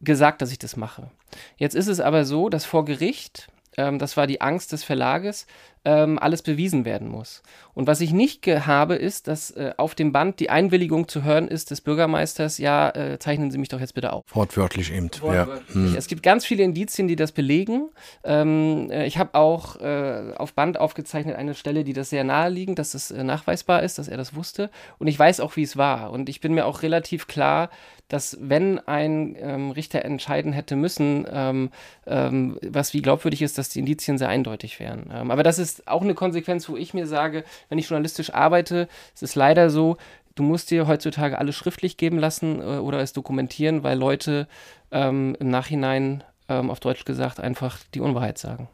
gesagt, 0.01 0.43
dass 0.43 0.51
ich 0.51 0.59
das 0.59 0.77
mache. 0.77 1.09
Jetzt 1.57 1.75
ist 1.75 1.89
es 1.89 2.01
aber 2.01 2.25
so, 2.25 2.49
dass 2.49 2.65
vor 2.65 2.85
Gericht, 2.85 3.49
ähm, 3.77 3.99
das 3.99 4.17
war 4.17 4.27
die 4.27 4.41
Angst 4.41 4.73
des 4.73 4.85
Verlages, 4.85 5.47
ähm, 5.85 6.19
alles 6.19 6.43
bewiesen 6.43 6.85
werden 6.85 7.09
muss. 7.09 7.43
Und 7.73 7.87
was 7.87 8.01
ich 8.01 8.13
nicht 8.13 8.47
habe, 8.47 8.97
ist, 8.97 9.29
dass 9.29 9.51
äh, 9.53 9.73
auf 9.77 9.95
dem 9.95 10.13
Band 10.13 10.41
die 10.41 10.51
Einwilligung 10.51 11.09
zu 11.09 11.25
hören 11.25 11.49
ist 11.49 11.71
des 11.71 11.81
Bürgermeisters, 11.81 12.59
ja, 12.59 12.91
äh, 12.91 13.19
zeichnen 13.19 13.51
Sie 13.51 13.59
mich 13.59 13.69
doch 13.71 13.81
jetzt 13.81 13.95
bitte 13.95 14.13
auf. 14.13 14.25
Wortwörtlich 14.35 14.93
eben. 14.93 15.11
Wortwörtlich. 15.21 15.69
Ja. 15.69 15.75
Hm. 15.75 15.95
Es 15.97 16.07
gibt 16.07 16.23
ganz 16.23 16.45
viele 16.45 16.63
Indizien, 16.63 17.09
die 17.09 17.17
das 17.17 17.33
belegen. 17.33 17.89
Ähm, 18.25 18.91
äh, 18.91 19.07
ich 19.07 19.17
habe 19.19 19.35
auch 19.35 19.81
äh, 19.81 20.35
auf 20.37 20.53
Band 20.53 20.79
aufgezeichnet 20.79 21.37
eine 21.37 21.55
Stelle, 21.55 21.85
die 21.85 21.93
das 21.93 22.11
sehr 22.11 22.25
naheliegend, 22.25 22.79
dass 22.79 22.93
das 22.93 23.11
äh, 23.11 23.25
nachweisbar 23.25 23.83
ist, 23.83 23.99
dass 23.99 24.09
er 24.09 24.17
das 24.17 24.35
wusste. 24.35 24.71
Und 24.99 25.07
ich 25.07 25.19
weiß 25.19 25.41
auch, 25.41 25.57
wie 25.57 25.63
es 25.63 25.77
war. 25.77 26.11
Und 26.11 26.29
ich 26.29 26.41
bin 26.41 26.53
mir 26.53 26.67
auch 26.67 26.83
relativ 26.83 27.27
klar, 27.27 27.71
dass 28.11 28.37
wenn 28.41 28.81
ein 28.81 29.37
ähm, 29.39 29.71
Richter 29.71 30.05
entscheiden 30.05 30.53
hätte 30.53 30.75
müssen, 30.75 31.27
ähm, 31.31 31.71
ähm, 32.07 32.59
was 32.61 32.93
wie 32.93 33.03
glaubwürdig 33.03 33.41
ist, 33.41 33.57
dass 33.57 33.69
die 33.69 33.79
Indizien 33.79 34.19
sehr 34.19 34.29
eindeutig 34.29 34.81
wären. 34.81 35.11
Ähm, 35.15 35.31
aber 35.31 35.45
das 35.45 35.59
ist 35.59 35.70
auch 35.87 36.03
eine 36.03 36.15
Konsequenz, 36.15 36.69
wo 36.69 36.77
ich 36.77 36.95
mir 36.95 37.07
sage, 37.07 37.45
wenn 37.69 37.79
ich 37.79 37.89
journalistisch 37.89 38.33
arbeite, 38.33 38.89
es 39.15 39.23
ist 39.23 39.35
leider 39.35 39.71
so, 39.71 39.97
du 40.35 40.43
musst 40.43 40.71
dir 40.71 40.87
heutzutage 40.87 41.39
alles 41.39 41.57
schriftlich 41.57 41.97
geben 41.97 42.19
lassen 42.19 42.61
äh, 42.61 42.79
oder 42.79 43.01
es 43.01 43.13
dokumentieren, 43.13 43.83
weil 43.83 43.99
Leute 43.99 44.49
ähm, 44.91 45.37
im 45.39 45.51
Nachhinein, 45.51 46.25
ähm, 46.49 46.71
auf 46.71 46.81
Deutsch 46.81 47.05
gesagt, 47.05 47.41
einfach 47.41 47.79
die 47.95 48.01
Unwahrheit 48.01 48.39
sagen. 48.39 48.69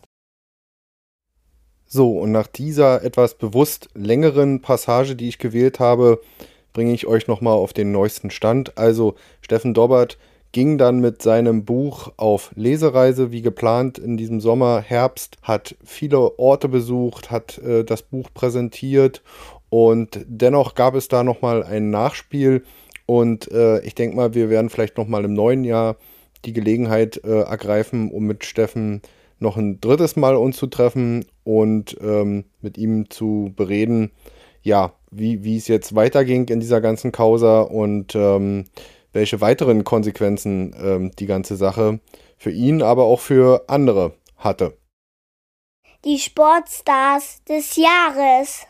So, 1.89 2.19
und 2.19 2.33
nach 2.33 2.49
dieser 2.49 3.03
etwas 3.05 3.39
bewusst 3.39 3.89
längeren 3.95 4.61
Passage, 4.61 5.15
die 5.15 5.29
ich 5.29 5.39
gewählt 5.39 5.79
habe, 5.79 6.21
bringe 6.73 6.93
ich 6.93 7.07
euch 7.07 7.29
nochmal 7.29 7.55
auf 7.55 7.73
den 7.73 7.93
neuesten 7.93 8.31
Stand. 8.31 8.77
Also 8.77 9.15
Steffen 9.41 9.73
Dobbert 9.73 10.19
ging 10.57 10.79
dann 10.79 11.01
mit 11.01 11.21
seinem 11.21 11.67
Buch 11.67 12.13
auf 12.17 12.51
Lesereise 12.55 13.31
wie 13.31 13.43
geplant 13.43 13.99
in 13.99 14.17
diesem 14.17 14.41
Sommer, 14.41 14.81
Herbst, 14.81 15.37
hat 15.43 15.77
viele 15.85 16.39
Orte 16.39 16.71
besucht, 16.71 17.31
hat 17.31 17.59
äh, 17.59 17.85
das 17.85 18.01
Buch 18.01 18.31
präsentiert 18.33 19.23
und 19.69 20.19
dennoch 20.27 20.75
gab 20.75 20.95
es 20.95 21.09
da 21.09 21.25
nochmal 21.25 21.63
ein 21.63 21.91
Nachspiel 21.91 22.65
und 23.05 23.53
äh, 23.53 23.81
ich 23.81 23.95
denke 23.95 24.17
mal, 24.17 24.33
wir 24.33 24.49
werden 24.49 24.71
vielleicht 24.71 24.97
nochmal 24.97 25.27
im 25.27 25.35
neuen 25.35 25.63
Jahr 25.63 25.97
die 26.47 26.55
Gelegenheit 26.55 27.23
äh, 27.23 27.41
ergreifen, 27.43 28.11
um 28.11 28.25
mit 28.25 28.47
Steffen 28.47 29.03
noch 29.39 29.59
ein 29.59 29.83
drittes 29.83 30.17
Mal 30.17 30.37
uns 30.37 30.57
zu 30.57 30.69
treffen 30.69 31.27
und 31.45 31.99
ähm, 32.01 32.47
mit 32.63 32.79
ihm 32.79 33.11
zu 33.11 33.53
bereden, 33.55 34.11
ja, 34.63 34.95
wie, 35.11 35.45
wie 35.45 35.59
es 35.59 35.69
jetzt 35.69 35.95
weiterging 35.95 36.49
in 36.49 36.61
dieser 36.61 36.81
ganzen 36.81 37.13
Causa 37.13 37.61
und 37.61 38.15
ähm, 38.15 38.65
welche 39.17 39.41
weiteren 39.41 39.83
Konsequenzen 39.83 40.77
ähm, 40.79 41.11
die 41.19 41.27
ganze 41.27 41.57
Sache 41.57 42.01
für 42.37 42.51
ihn, 42.51 42.83
aber 42.83 43.05
auch 43.05 43.21
für 43.21 43.65
andere 43.67 44.13
hatte. 44.37 44.77
Die 46.05 46.19
Sportstars 46.19 47.43
des 47.49 47.77
Jahres. 47.77 48.67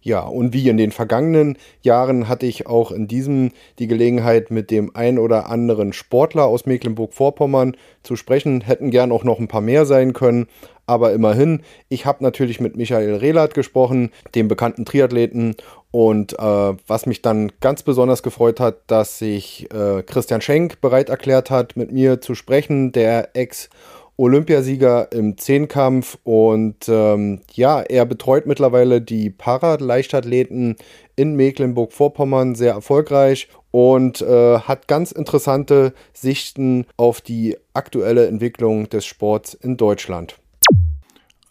Ja, 0.00 0.20
und 0.20 0.52
wie 0.52 0.68
in 0.68 0.76
den 0.76 0.90
vergangenen 0.90 1.56
Jahren 1.80 2.28
hatte 2.28 2.46
ich 2.46 2.66
auch 2.66 2.92
in 2.92 3.08
diesem 3.08 3.52
die 3.78 3.86
Gelegenheit, 3.86 4.50
mit 4.50 4.70
dem 4.70 4.94
ein 4.94 5.18
oder 5.18 5.48
anderen 5.48 5.92
Sportler 5.92 6.44
aus 6.44 6.66
Mecklenburg-Vorpommern 6.66 7.76
zu 8.02 8.16
sprechen. 8.16 8.60
Hätten 8.60 8.90
gern 8.90 9.12
auch 9.12 9.24
noch 9.24 9.38
ein 9.38 9.48
paar 9.48 9.62
mehr 9.62 9.86
sein 9.86 10.12
können, 10.12 10.46
aber 10.86 11.12
immerhin. 11.12 11.62
Ich 11.88 12.06
habe 12.06 12.22
natürlich 12.22 12.60
mit 12.60 12.76
Michael 12.76 13.16
Rehlert 13.16 13.54
gesprochen, 13.54 14.10
dem 14.34 14.48
bekannten 14.48 14.84
Triathleten. 14.84 15.56
Und 15.90 16.38
äh, 16.38 16.74
was 16.86 17.06
mich 17.06 17.22
dann 17.22 17.52
ganz 17.60 17.82
besonders 17.82 18.22
gefreut 18.22 18.58
hat, 18.58 18.78
dass 18.88 19.18
sich 19.18 19.72
äh, 19.72 20.02
Christian 20.02 20.40
Schenk 20.40 20.80
bereit 20.80 21.08
erklärt 21.08 21.50
hat, 21.50 21.76
mit 21.76 21.92
mir 21.92 22.20
zu 22.20 22.34
sprechen, 22.34 22.92
der 22.92 23.36
Ex- 23.36 23.70
Olympiasieger 24.16 25.10
im 25.10 25.36
Zehnkampf 25.38 26.18
und 26.22 26.88
ähm, 26.88 27.40
ja, 27.52 27.80
er 27.80 28.06
betreut 28.06 28.46
mittlerweile 28.46 29.00
die 29.00 29.30
Paraleichtathleten 29.30 30.76
in 31.16 31.34
Mecklenburg-Vorpommern 31.34 32.54
sehr 32.54 32.74
erfolgreich 32.74 33.48
und 33.72 34.22
äh, 34.22 34.60
hat 34.60 34.86
ganz 34.86 35.10
interessante 35.10 35.94
Sichten 36.12 36.86
auf 36.96 37.20
die 37.20 37.56
aktuelle 37.72 38.28
Entwicklung 38.28 38.88
des 38.88 39.04
Sports 39.04 39.54
in 39.54 39.76
Deutschland. 39.76 40.36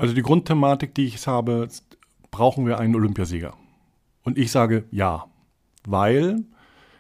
Also 0.04 0.14
die 0.14 0.22
Grundthematik, 0.22 0.94
die 0.96 1.06
ich 1.06 1.26
habe, 1.28 1.70
brauchen 2.30 2.66
wir 2.68 2.78
einen 2.78 2.94
Olympiasieger. 2.94 3.54
Und 4.24 4.38
ich 4.38 4.52
sage 4.52 4.84
ja, 4.92 5.28
weil 5.86 6.44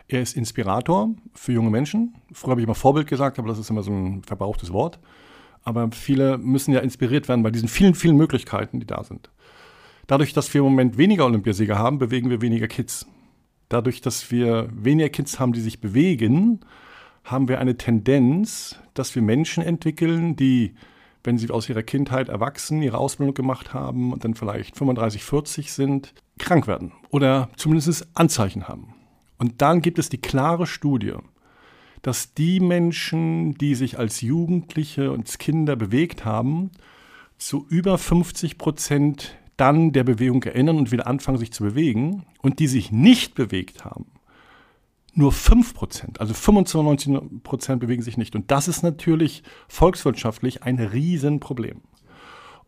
er 0.08 0.22
ist 0.22 0.38
Inspirator 0.38 1.10
für 1.34 1.52
junge 1.52 1.70
Menschen. 1.70 2.16
Früher 2.32 2.52
habe 2.52 2.62
ich 2.62 2.66
immer 2.66 2.76
Vorbild 2.76 3.08
gesagt, 3.08 3.40
aber 3.40 3.50
das 3.50 3.60
ist 3.60 3.70
immer 3.70 3.84
so 3.84 3.92
ein 3.92 4.24
verbrauchtes 4.24 4.72
Wort. 4.72 5.00
Aber 5.66 5.92
viele 5.92 6.38
müssen 6.38 6.74
ja 6.74 6.80
inspiriert 6.80 7.28
werden 7.28 7.44
bei 7.44 7.52
diesen 7.52 7.68
vielen, 7.68 7.94
vielen 7.94 8.16
Möglichkeiten, 8.16 8.80
die 8.80 8.88
da 8.88 9.04
sind. 9.04 9.30
Dadurch, 10.08 10.32
dass 10.32 10.54
wir 10.54 10.60
im 10.60 10.68
Moment 10.68 10.98
weniger 10.98 11.26
Olympiasieger 11.26 11.78
haben, 11.78 11.98
bewegen 11.98 12.30
wir 12.30 12.40
weniger 12.40 12.70
Kids. 12.70 13.06
Dadurch, 13.68 14.00
dass 14.00 14.32
wir 14.32 14.70
weniger 14.72 15.10
Kids 15.10 15.42
haben, 15.42 15.52
die 15.52 15.60
sich 15.60 15.82
bewegen, 15.82 16.62
haben 17.26 17.50
wir 17.50 17.60
eine 17.60 17.76
Tendenz, 17.76 18.80
dass 18.94 19.14
wir 19.14 19.22
Menschen 19.22 19.62
entwickeln, 19.62 20.38
die, 20.38 20.76
wenn 21.24 21.38
sie 21.38 21.50
aus 21.50 21.70
ihrer 21.70 21.84
Kindheit 21.84 22.30
erwachsen, 22.30 22.82
ihre 22.82 22.98
Ausbildung 22.98 23.34
gemacht 23.34 23.74
haben 23.74 24.12
und 24.12 24.24
dann 24.24 24.34
vielleicht 24.34 24.78
35, 24.78 25.24
40 25.24 25.72
sind, 25.72 26.14
krank 26.38 26.68
werden 26.68 26.92
oder 27.10 27.50
zumindest 27.56 28.08
Anzeichen 28.14 28.68
haben. 28.68 28.94
Und 29.38 29.62
dann 29.62 29.82
gibt 29.82 30.00
es 30.00 30.10
die 30.10 30.20
klare 30.20 30.68
Studie, 30.68 31.16
dass 32.02 32.34
die 32.34 32.60
Menschen, 32.60 33.56
die 33.56 33.76
sich 33.76 33.98
als 33.98 34.22
Jugendliche 34.22 35.12
und 35.12 35.22
als 35.22 35.38
Kinder 35.38 35.76
bewegt 35.76 36.26
haben, 36.26 36.72
zu 37.38 37.66
über 37.70 37.98
50 37.98 38.58
Prozent 38.58 39.38
dann 39.58 39.92
der 39.92 40.04
Bewegung 40.04 40.44
erinnern 40.44 40.78
und 40.78 40.92
wieder 40.92 41.08
anfangen, 41.08 41.38
sich 41.38 41.52
zu 41.54 41.64
bewegen. 41.64 42.26
Und 42.42 42.60
die 42.60 42.68
sich 42.68 42.92
nicht 42.92 43.36
bewegt 43.36 43.86
haben, 43.86 44.06
nur 45.14 45.32
5 45.32 45.74
Prozent, 45.74 46.20
also 46.20 46.34
95 46.34 47.44
Prozent 47.44 47.80
bewegen 47.80 48.02
sich 48.02 48.18
nicht. 48.18 48.36
Und 48.36 48.52
das 48.52 48.68
ist 48.68 48.84
natürlich 48.84 49.44
volkswirtschaftlich 49.68 50.64
ein 50.64 50.80
Riesenproblem. 50.80 51.82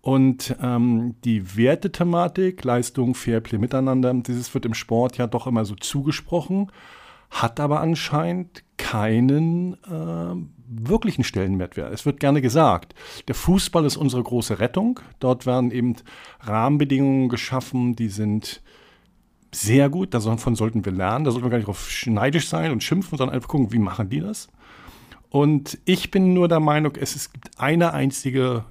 Und 0.01 0.55
ähm, 0.61 1.15
die 1.23 1.57
Wertethematik, 1.57 2.63
Leistung, 2.63 3.15
Fairplay, 3.15 3.57
Miteinander, 3.57 4.13
dieses 4.13 4.53
wird 4.53 4.65
im 4.65 4.75
Sport 4.75 5.17
ja 5.17 5.25
doch 5.25 5.47
immer 5.47 5.65
so 5.65 5.73
zugesprochen, 5.73 6.71
hat 7.31 7.59
aber 7.59 7.81
anscheinend 7.81 8.63
keinen 8.77 9.73
äh, 9.85 10.35
wirklichen 10.67 11.23
Stellenwert. 11.23 11.75
Es 11.77 12.05
wird 12.05 12.19
gerne 12.19 12.41
gesagt, 12.41 12.93
der 13.27 13.33
Fußball 13.33 13.83
ist 13.85 13.97
unsere 13.97 14.21
große 14.21 14.59
Rettung. 14.59 14.99
Dort 15.19 15.47
werden 15.47 15.71
eben 15.71 15.95
Rahmenbedingungen 16.41 17.29
geschaffen, 17.29 17.95
die 17.95 18.09
sind 18.09 18.61
sehr 19.55 19.89
gut. 19.89 20.13
Davon 20.13 20.55
sollten 20.55 20.85
wir 20.85 20.91
lernen. 20.91 21.25
Da 21.25 21.31
sollten 21.31 21.45
wir 21.45 21.51
gar 21.51 21.57
nicht 21.57 21.67
drauf 21.67 21.89
schneidisch 21.89 22.47
sein 22.47 22.71
und 22.71 22.83
schimpfen, 22.83 23.17
sondern 23.17 23.35
einfach 23.35 23.49
gucken, 23.49 23.71
wie 23.71 23.79
machen 23.79 24.09
die 24.09 24.19
das. 24.19 24.47
Und 25.29 25.79
ich 25.85 26.11
bin 26.11 26.33
nur 26.33 26.47
der 26.47 26.59
Meinung, 26.59 26.93
es, 26.95 27.31
gibt 27.31 27.59
eine 27.59 27.93
einzige 27.93 28.65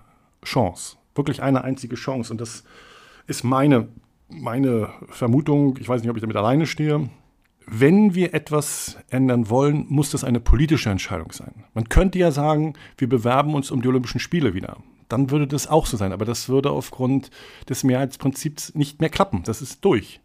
Chance 0.45 0.97
wirklich 1.15 1.43
eine 1.43 1.65
einzige 1.65 1.97
Chance. 1.97 2.33
Und 2.33 2.41
das 2.41 2.65
ist 3.27 3.45
meine, 3.45 3.89
meine 4.29 4.91
Vermutung. 5.09 5.79
Ich 5.81 5.89
weiß 5.89 6.01
nicht, 6.01 6.11
ob 6.11 6.17
ich 6.17 6.23
damit 6.23 6.37
alleine 6.37 6.67
stehe. 6.67 7.09
Wenn 7.67 8.15
wir 8.15 8.35
etwas 8.35 8.99
ändern 9.09 9.49
wollen, 9.49 9.87
muss 9.89 10.11
das 10.11 10.25
eine 10.25 10.41
politische 10.41 10.91
Entscheidung 10.91 11.33
sein. 11.33 11.65
Man 11.73 11.89
könnte 11.89 12.19
ja 12.19 12.31
sagen, 12.31 12.75
wir 12.99 13.09
bewerben 13.09 13.55
uns 13.55 13.71
um 13.71 13.81
die 13.81 13.89
Olympischen 13.89 14.21
Spiele 14.21 14.55
wieder. 14.55 14.77
Dann 15.09 15.31
würde 15.31 15.47
das 15.47 15.67
auch 15.67 15.87
so 15.87 15.97
sein. 15.97 16.13
Aber 16.13 16.25
das 16.25 16.49
würde 16.49 16.71
aufgrund 16.71 17.31
des 17.69 17.85
Mehrheitsprinzips 17.85 18.75
nicht 18.75 19.01
mehr 19.01 19.11
klappen. 19.11 19.43
Das 19.45 19.63
ist 19.63 19.85
durch. 19.85 20.21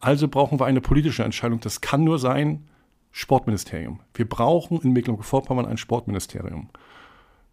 Also 0.00 0.28
brauchen 0.28 0.60
wir 0.60 0.66
eine 0.66 0.80
politische 0.80 1.24
Entscheidung. 1.24 1.60
Das 1.60 1.80
kann 1.80 2.04
nur 2.04 2.18
sein, 2.18 2.68
Sportministerium. 3.12 4.00
Wir 4.14 4.28
brauchen 4.28 4.80
in 4.82 4.92
Mecklenburg-Vorpommern 4.92 5.64
ein 5.64 5.78
Sportministerium. 5.78 6.68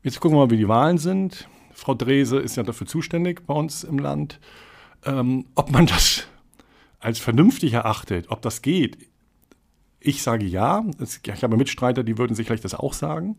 Jetzt 0.02 0.20
gucken 0.20 0.38
wir 0.38 0.46
mal, 0.46 0.52
wie 0.52 0.58
die 0.58 0.68
Wahlen 0.68 0.98
sind. 0.98 1.48
Frau 1.74 1.94
Drese 1.94 2.38
ist 2.38 2.58
ja 2.58 2.64
dafür 2.64 2.86
zuständig 2.86 3.46
bei 3.46 3.54
uns 3.54 3.84
im 3.84 3.98
Land. 3.98 4.40
Ähm, 5.06 5.46
ob 5.56 5.72
man 5.72 5.86
das 5.86 6.28
als 7.00 7.20
vernünftig 7.20 7.74
erachtet, 7.74 8.26
ob 8.30 8.42
das 8.42 8.62
geht, 8.62 8.98
ich 10.04 10.22
sage 10.22 10.46
ja. 10.46 10.84
Ich 11.00 11.44
habe 11.44 11.56
Mitstreiter, 11.56 12.04
die 12.04 12.18
würden 12.18 12.36
sich 12.36 12.46
vielleicht 12.46 12.66
das 12.66 12.76
auch 12.76 12.94
sagen. 12.94 13.38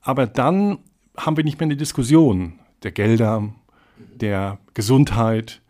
Aber 0.00 0.26
dann 0.26 0.78
haben 1.16 1.36
wir 1.36 1.44
nicht 1.44 1.60
mehr 1.60 1.66
eine 1.66 1.76
Diskussion 1.76 2.58
der 2.82 2.92
Gelder, 2.92 3.50
der 3.98 4.58
Gesundheit, 4.72 5.60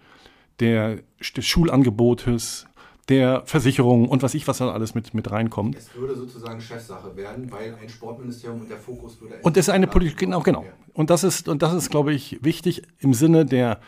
der, 0.61 1.01
des 1.37 1.47
Schulangebotes, 1.47 2.67
der 3.09 3.43
Versicherung 3.47 4.09
und 4.09 4.23
was 4.23 4.35
ich, 4.35 4.49
was 4.49 4.59
da 4.59 4.71
alles 4.71 4.95
mit, 4.95 5.15
mit 5.15 5.31
reinkommt. 5.31 5.77
Es 5.77 5.95
würde 5.95 6.17
sozusagen 6.17 6.61
Chefsache 6.61 7.17
werden, 7.17 7.51
weil 7.53 7.77
ein 7.81 7.89
Sportministerium 7.89 8.63
und 8.63 8.71
der 8.71 8.79
Fokus 8.79 9.21
würde. 9.21 9.37
Und 9.43 9.57
das 9.57 9.69
ist 9.69 9.75
eine 9.75 9.87
Politik, 9.87 10.19
genau, 10.19 10.41
genau. 10.41 10.65
Und 10.93 11.11
das 11.11 11.23
ist, 11.23 11.49
und 11.49 11.63
das 11.63 11.73
ist, 11.73 11.91
glaube 11.91 12.13
ich, 12.13 12.43
wichtig 12.43 12.83
im 12.99 13.15
Sinne 13.15 13.47
der 13.47 13.81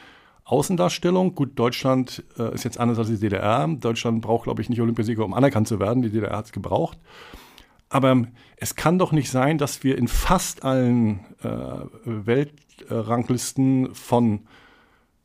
Außendarstellung. 0.44 1.34
Gut, 1.34 1.58
Deutschland 1.58 2.22
äh, 2.38 2.54
ist 2.54 2.64
jetzt 2.64 2.78
anders 2.78 2.98
als 2.98 3.08
die 3.08 3.18
DDR. 3.18 3.66
Deutschland 3.68 4.22
braucht, 4.22 4.44
glaube 4.44 4.62
ich, 4.62 4.68
nicht 4.68 4.80
Olympiasieger, 4.80 5.24
um 5.24 5.34
anerkannt 5.34 5.66
zu 5.66 5.80
werden. 5.80 6.02
Die 6.02 6.10
DDR 6.10 6.36
hat 6.36 6.46
es 6.46 6.52
gebraucht. 6.52 6.98
Aber 7.90 8.24
es 8.56 8.76
kann 8.76 8.98
doch 8.98 9.12
nicht 9.12 9.30
sein, 9.30 9.58
dass 9.58 9.82
wir 9.82 9.98
in 9.98 10.08
fast 10.08 10.64
allen 10.64 11.20
äh, 11.42 11.48
Weltranglisten 12.04 13.94
von 13.94 14.40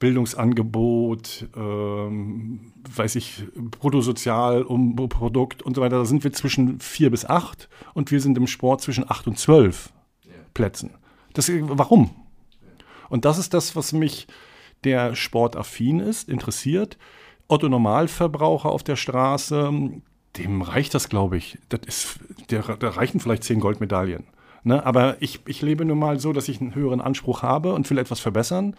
Bildungsangebot, 0.04 1.48
ähm, 1.56 2.74
weiß 2.94 3.16
ich, 3.16 3.44
Bruttosozial, 3.56 4.64
um 4.64 4.98
Produkt 4.98 5.62
und 5.62 5.78
so 5.78 5.82
weiter, 5.82 6.00
da 6.00 6.04
sind 6.04 6.26
wir 6.26 6.34
zwischen 6.34 6.82
vier 6.82 7.10
bis 7.10 7.24
acht 7.24 7.70
und 7.94 8.12
wir 8.12 8.20
sind 8.20 8.38
im 8.38 8.48
Sport 8.48 8.82
zwischen 8.82 9.10
acht 9.10 9.28
und 9.28 9.40
zwölf 9.40 9.94
ja. 10.26 10.34
Plätzen. 10.54 10.90
Das, 11.32 11.50
warum? 11.50 12.10
Und 13.08 13.24
das 13.24 13.38
ist 13.38 13.54
das, 13.54 13.78
was 13.78 13.94
mich, 13.94 14.28
der 14.84 15.16
sportaffin 15.16 16.02
ist, 16.02 16.28
interessiert. 16.28 16.98
Otto 17.48 17.70
Normalverbraucher 17.70 18.70
auf 18.70 18.84
der 18.84 18.98
Straße, 18.98 19.72
dem 20.36 20.62
reicht 20.64 20.94
das, 20.96 21.08
glaube 21.08 21.38
ich. 21.38 21.60
Das 21.70 21.80
ist, 21.86 22.20
der, 22.50 22.64
da 22.76 22.90
reichen 22.90 23.22
vielleicht 23.22 23.46
zehn 23.46 23.62
Goldmedaillen. 23.62 24.26
Ne? 24.66 24.86
Aber 24.86 25.22
ich, 25.22 25.40
ich 25.48 25.62
lebe 25.62 25.86
nun 25.86 26.00
mal 26.00 26.20
so, 26.20 26.34
dass 26.34 26.50
ich 26.50 26.60
einen 26.60 26.76
höheren 26.76 27.00
Anspruch 27.00 27.42
habe 27.42 27.74
und 27.74 27.90
will 27.90 28.00
etwas 28.00 28.20
verbessern. 28.20 28.76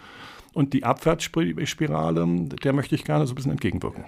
Und 0.55 0.73
die 0.73 0.85
Abwärtsspirale, 0.85 2.27
der 2.63 2.73
möchte 2.73 2.95
ich 2.95 3.05
gerne 3.05 3.27
so 3.27 3.33
ein 3.33 3.35
bisschen 3.35 3.51
entgegenwirken. 3.51 4.05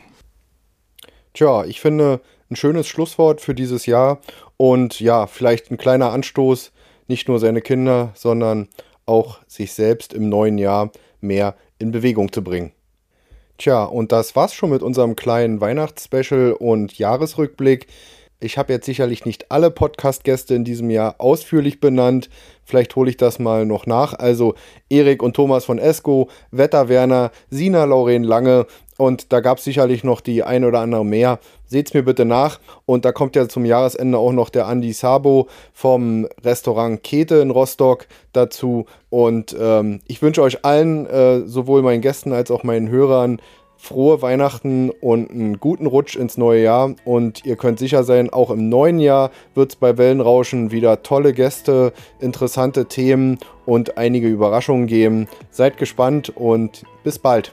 Tja, 1.34 1.64
ich 1.64 1.80
finde 1.80 2.20
ein 2.50 2.56
schönes 2.56 2.86
Schlusswort 2.86 3.40
für 3.40 3.54
dieses 3.54 3.84
Jahr 3.84 4.20
und 4.56 5.00
ja, 5.00 5.26
vielleicht 5.26 5.70
ein 5.70 5.76
kleiner 5.76 6.12
Anstoß, 6.12 6.72
nicht 7.08 7.28
nur 7.28 7.40
seine 7.40 7.60
Kinder, 7.60 8.12
sondern 8.14 8.68
auch 9.04 9.40
sich 9.46 9.72
selbst 9.72 10.14
im 10.14 10.28
neuen 10.28 10.56
Jahr 10.56 10.92
mehr 11.20 11.56
in 11.78 11.90
Bewegung 11.90 12.32
zu 12.32 12.42
bringen. 12.42 12.72
Tja, 13.58 13.84
und 13.84 14.12
das 14.12 14.36
war's 14.36 14.54
schon 14.54 14.70
mit 14.70 14.82
unserem 14.82 15.16
kleinen 15.16 15.60
Weihnachtsspecial 15.60 16.52
und 16.52 16.98
Jahresrückblick. 16.98 17.86
Ich 18.38 18.58
habe 18.58 18.72
jetzt 18.72 18.86
sicherlich 18.86 19.24
nicht 19.24 19.50
alle 19.50 19.70
Podcast-Gäste 19.70 20.54
in 20.54 20.64
diesem 20.64 20.90
Jahr 20.90 21.16
ausführlich 21.18 21.80
benannt. 21.80 22.28
Vielleicht 22.64 22.94
hole 22.94 23.08
ich 23.08 23.16
das 23.16 23.38
mal 23.38 23.64
noch 23.64 23.86
nach. 23.86 24.12
Also 24.12 24.54
Erik 24.90 25.22
und 25.22 25.34
Thomas 25.34 25.64
von 25.64 25.78
Esco, 25.78 26.28
Wetter 26.50 26.88
Werner, 26.88 27.30
Sina 27.50 27.84
Lauren 27.84 28.24
Lange 28.24 28.66
und 28.98 29.32
da 29.32 29.40
gab 29.40 29.58
es 29.58 29.64
sicherlich 29.64 30.04
noch 30.04 30.20
die 30.20 30.42
ein 30.42 30.64
oder 30.64 30.80
andere 30.80 31.04
mehr. 31.04 31.38
Seht's 31.66 31.92
mir 31.92 32.02
bitte 32.02 32.24
nach. 32.24 32.60
Und 32.86 33.04
da 33.04 33.12
kommt 33.12 33.36
ja 33.36 33.48
zum 33.48 33.64
Jahresende 33.64 34.18
auch 34.18 34.32
noch 34.32 34.48
der 34.48 34.66
Andi 34.66 34.92
Sabo 34.92 35.48
vom 35.72 36.26
Restaurant 36.42 37.02
Kete 37.02 37.36
in 37.36 37.50
Rostock 37.50 38.06
dazu. 38.32 38.86
Und 39.10 39.54
ähm, 39.58 40.00
ich 40.06 40.22
wünsche 40.22 40.42
euch 40.42 40.64
allen, 40.64 41.06
äh, 41.06 41.40
sowohl 41.46 41.82
meinen 41.82 42.00
Gästen 42.00 42.32
als 42.32 42.50
auch 42.50 42.62
meinen 42.62 42.88
Hörern, 42.88 43.40
frohe 43.76 44.22
Weihnachten 44.22 44.90
und 44.90 45.30
einen 45.30 45.60
guten 45.60 45.86
Rutsch 45.86 46.16
ins 46.16 46.36
neue 46.36 46.62
Jahr. 46.62 46.94
Und 47.04 47.44
ihr 47.44 47.56
könnt 47.56 47.78
sicher 47.78 48.04
sein, 48.04 48.30
auch 48.30 48.50
im 48.50 48.68
neuen 48.68 48.98
Jahr 48.98 49.30
wird 49.54 49.70
es 49.70 49.76
bei 49.76 49.98
Wellenrauschen 49.98 50.70
wieder 50.70 51.02
tolle 51.02 51.32
Gäste, 51.32 51.92
interessante 52.20 52.86
Themen 52.86 53.38
und 53.64 53.98
einige 53.98 54.28
Überraschungen 54.28 54.86
geben. 54.86 55.28
Seid 55.50 55.76
gespannt 55.76 56.30
und 56.34 56.84
bis 57.04 57.18
bald. 57.18 57.52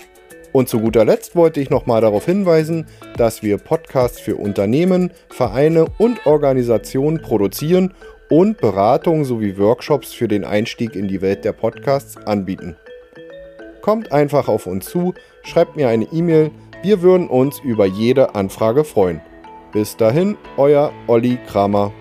Und 0.54 0.70
zu 0.70 0.80
guter 0.80 1.04
Letzt 1.04 1.36
wollte 1.36 1.60
ich 1.60 1.70
nochmal 1.70 2.00
darauf 2.00 2.24
hinweisen, 2.24 2.86
dass 3.18 3.44
wir 3.44 3.58
Podcasts 3.58 4.22
für 4.22 4.38
Unternehmen, 4.38 5.12
Vereine 5.30 5.88
und 5.98 6.26
Organisationen 6.26 7.22
produzieren 7.22 7.94
und 8.30 8.58
Beratungen 8.58 9.26
sowie 9.26 9.58
Workshops 9.58 10.14
für 10.14 10.30
den 10.30 10.46
Einstieg 10.46 10.96
in 10.96 11.10
die 11.10 11.22
Welt 11.22 11.44
der 11.44 11.52
Podcasts 11.52 12.16
anbieten. 12.26 12.78
Kommt 13.82 14.14
einfach 14.14 14.48
auf 14.48 14.66
uns 14.66 14.86
zu, 14.86 15.14
schreibt 15.44 15.76
mir 15.76 15.90
eine 15.90 16.06
E-Mail, 16.06 16.52
wir 16.82 17.02
würden 17.02 17.28
uns 17.28 17.60
über 17.60 17.86
jede 17.86 18.36
Anfrage 18.36 18.84
freuen. 18.84 19.22
Bis 19.72 19.98
dahin, 19.98 20.38
euer 20.58 20.92
Olli 21.08 21.38
Kramer. 21.48 21.92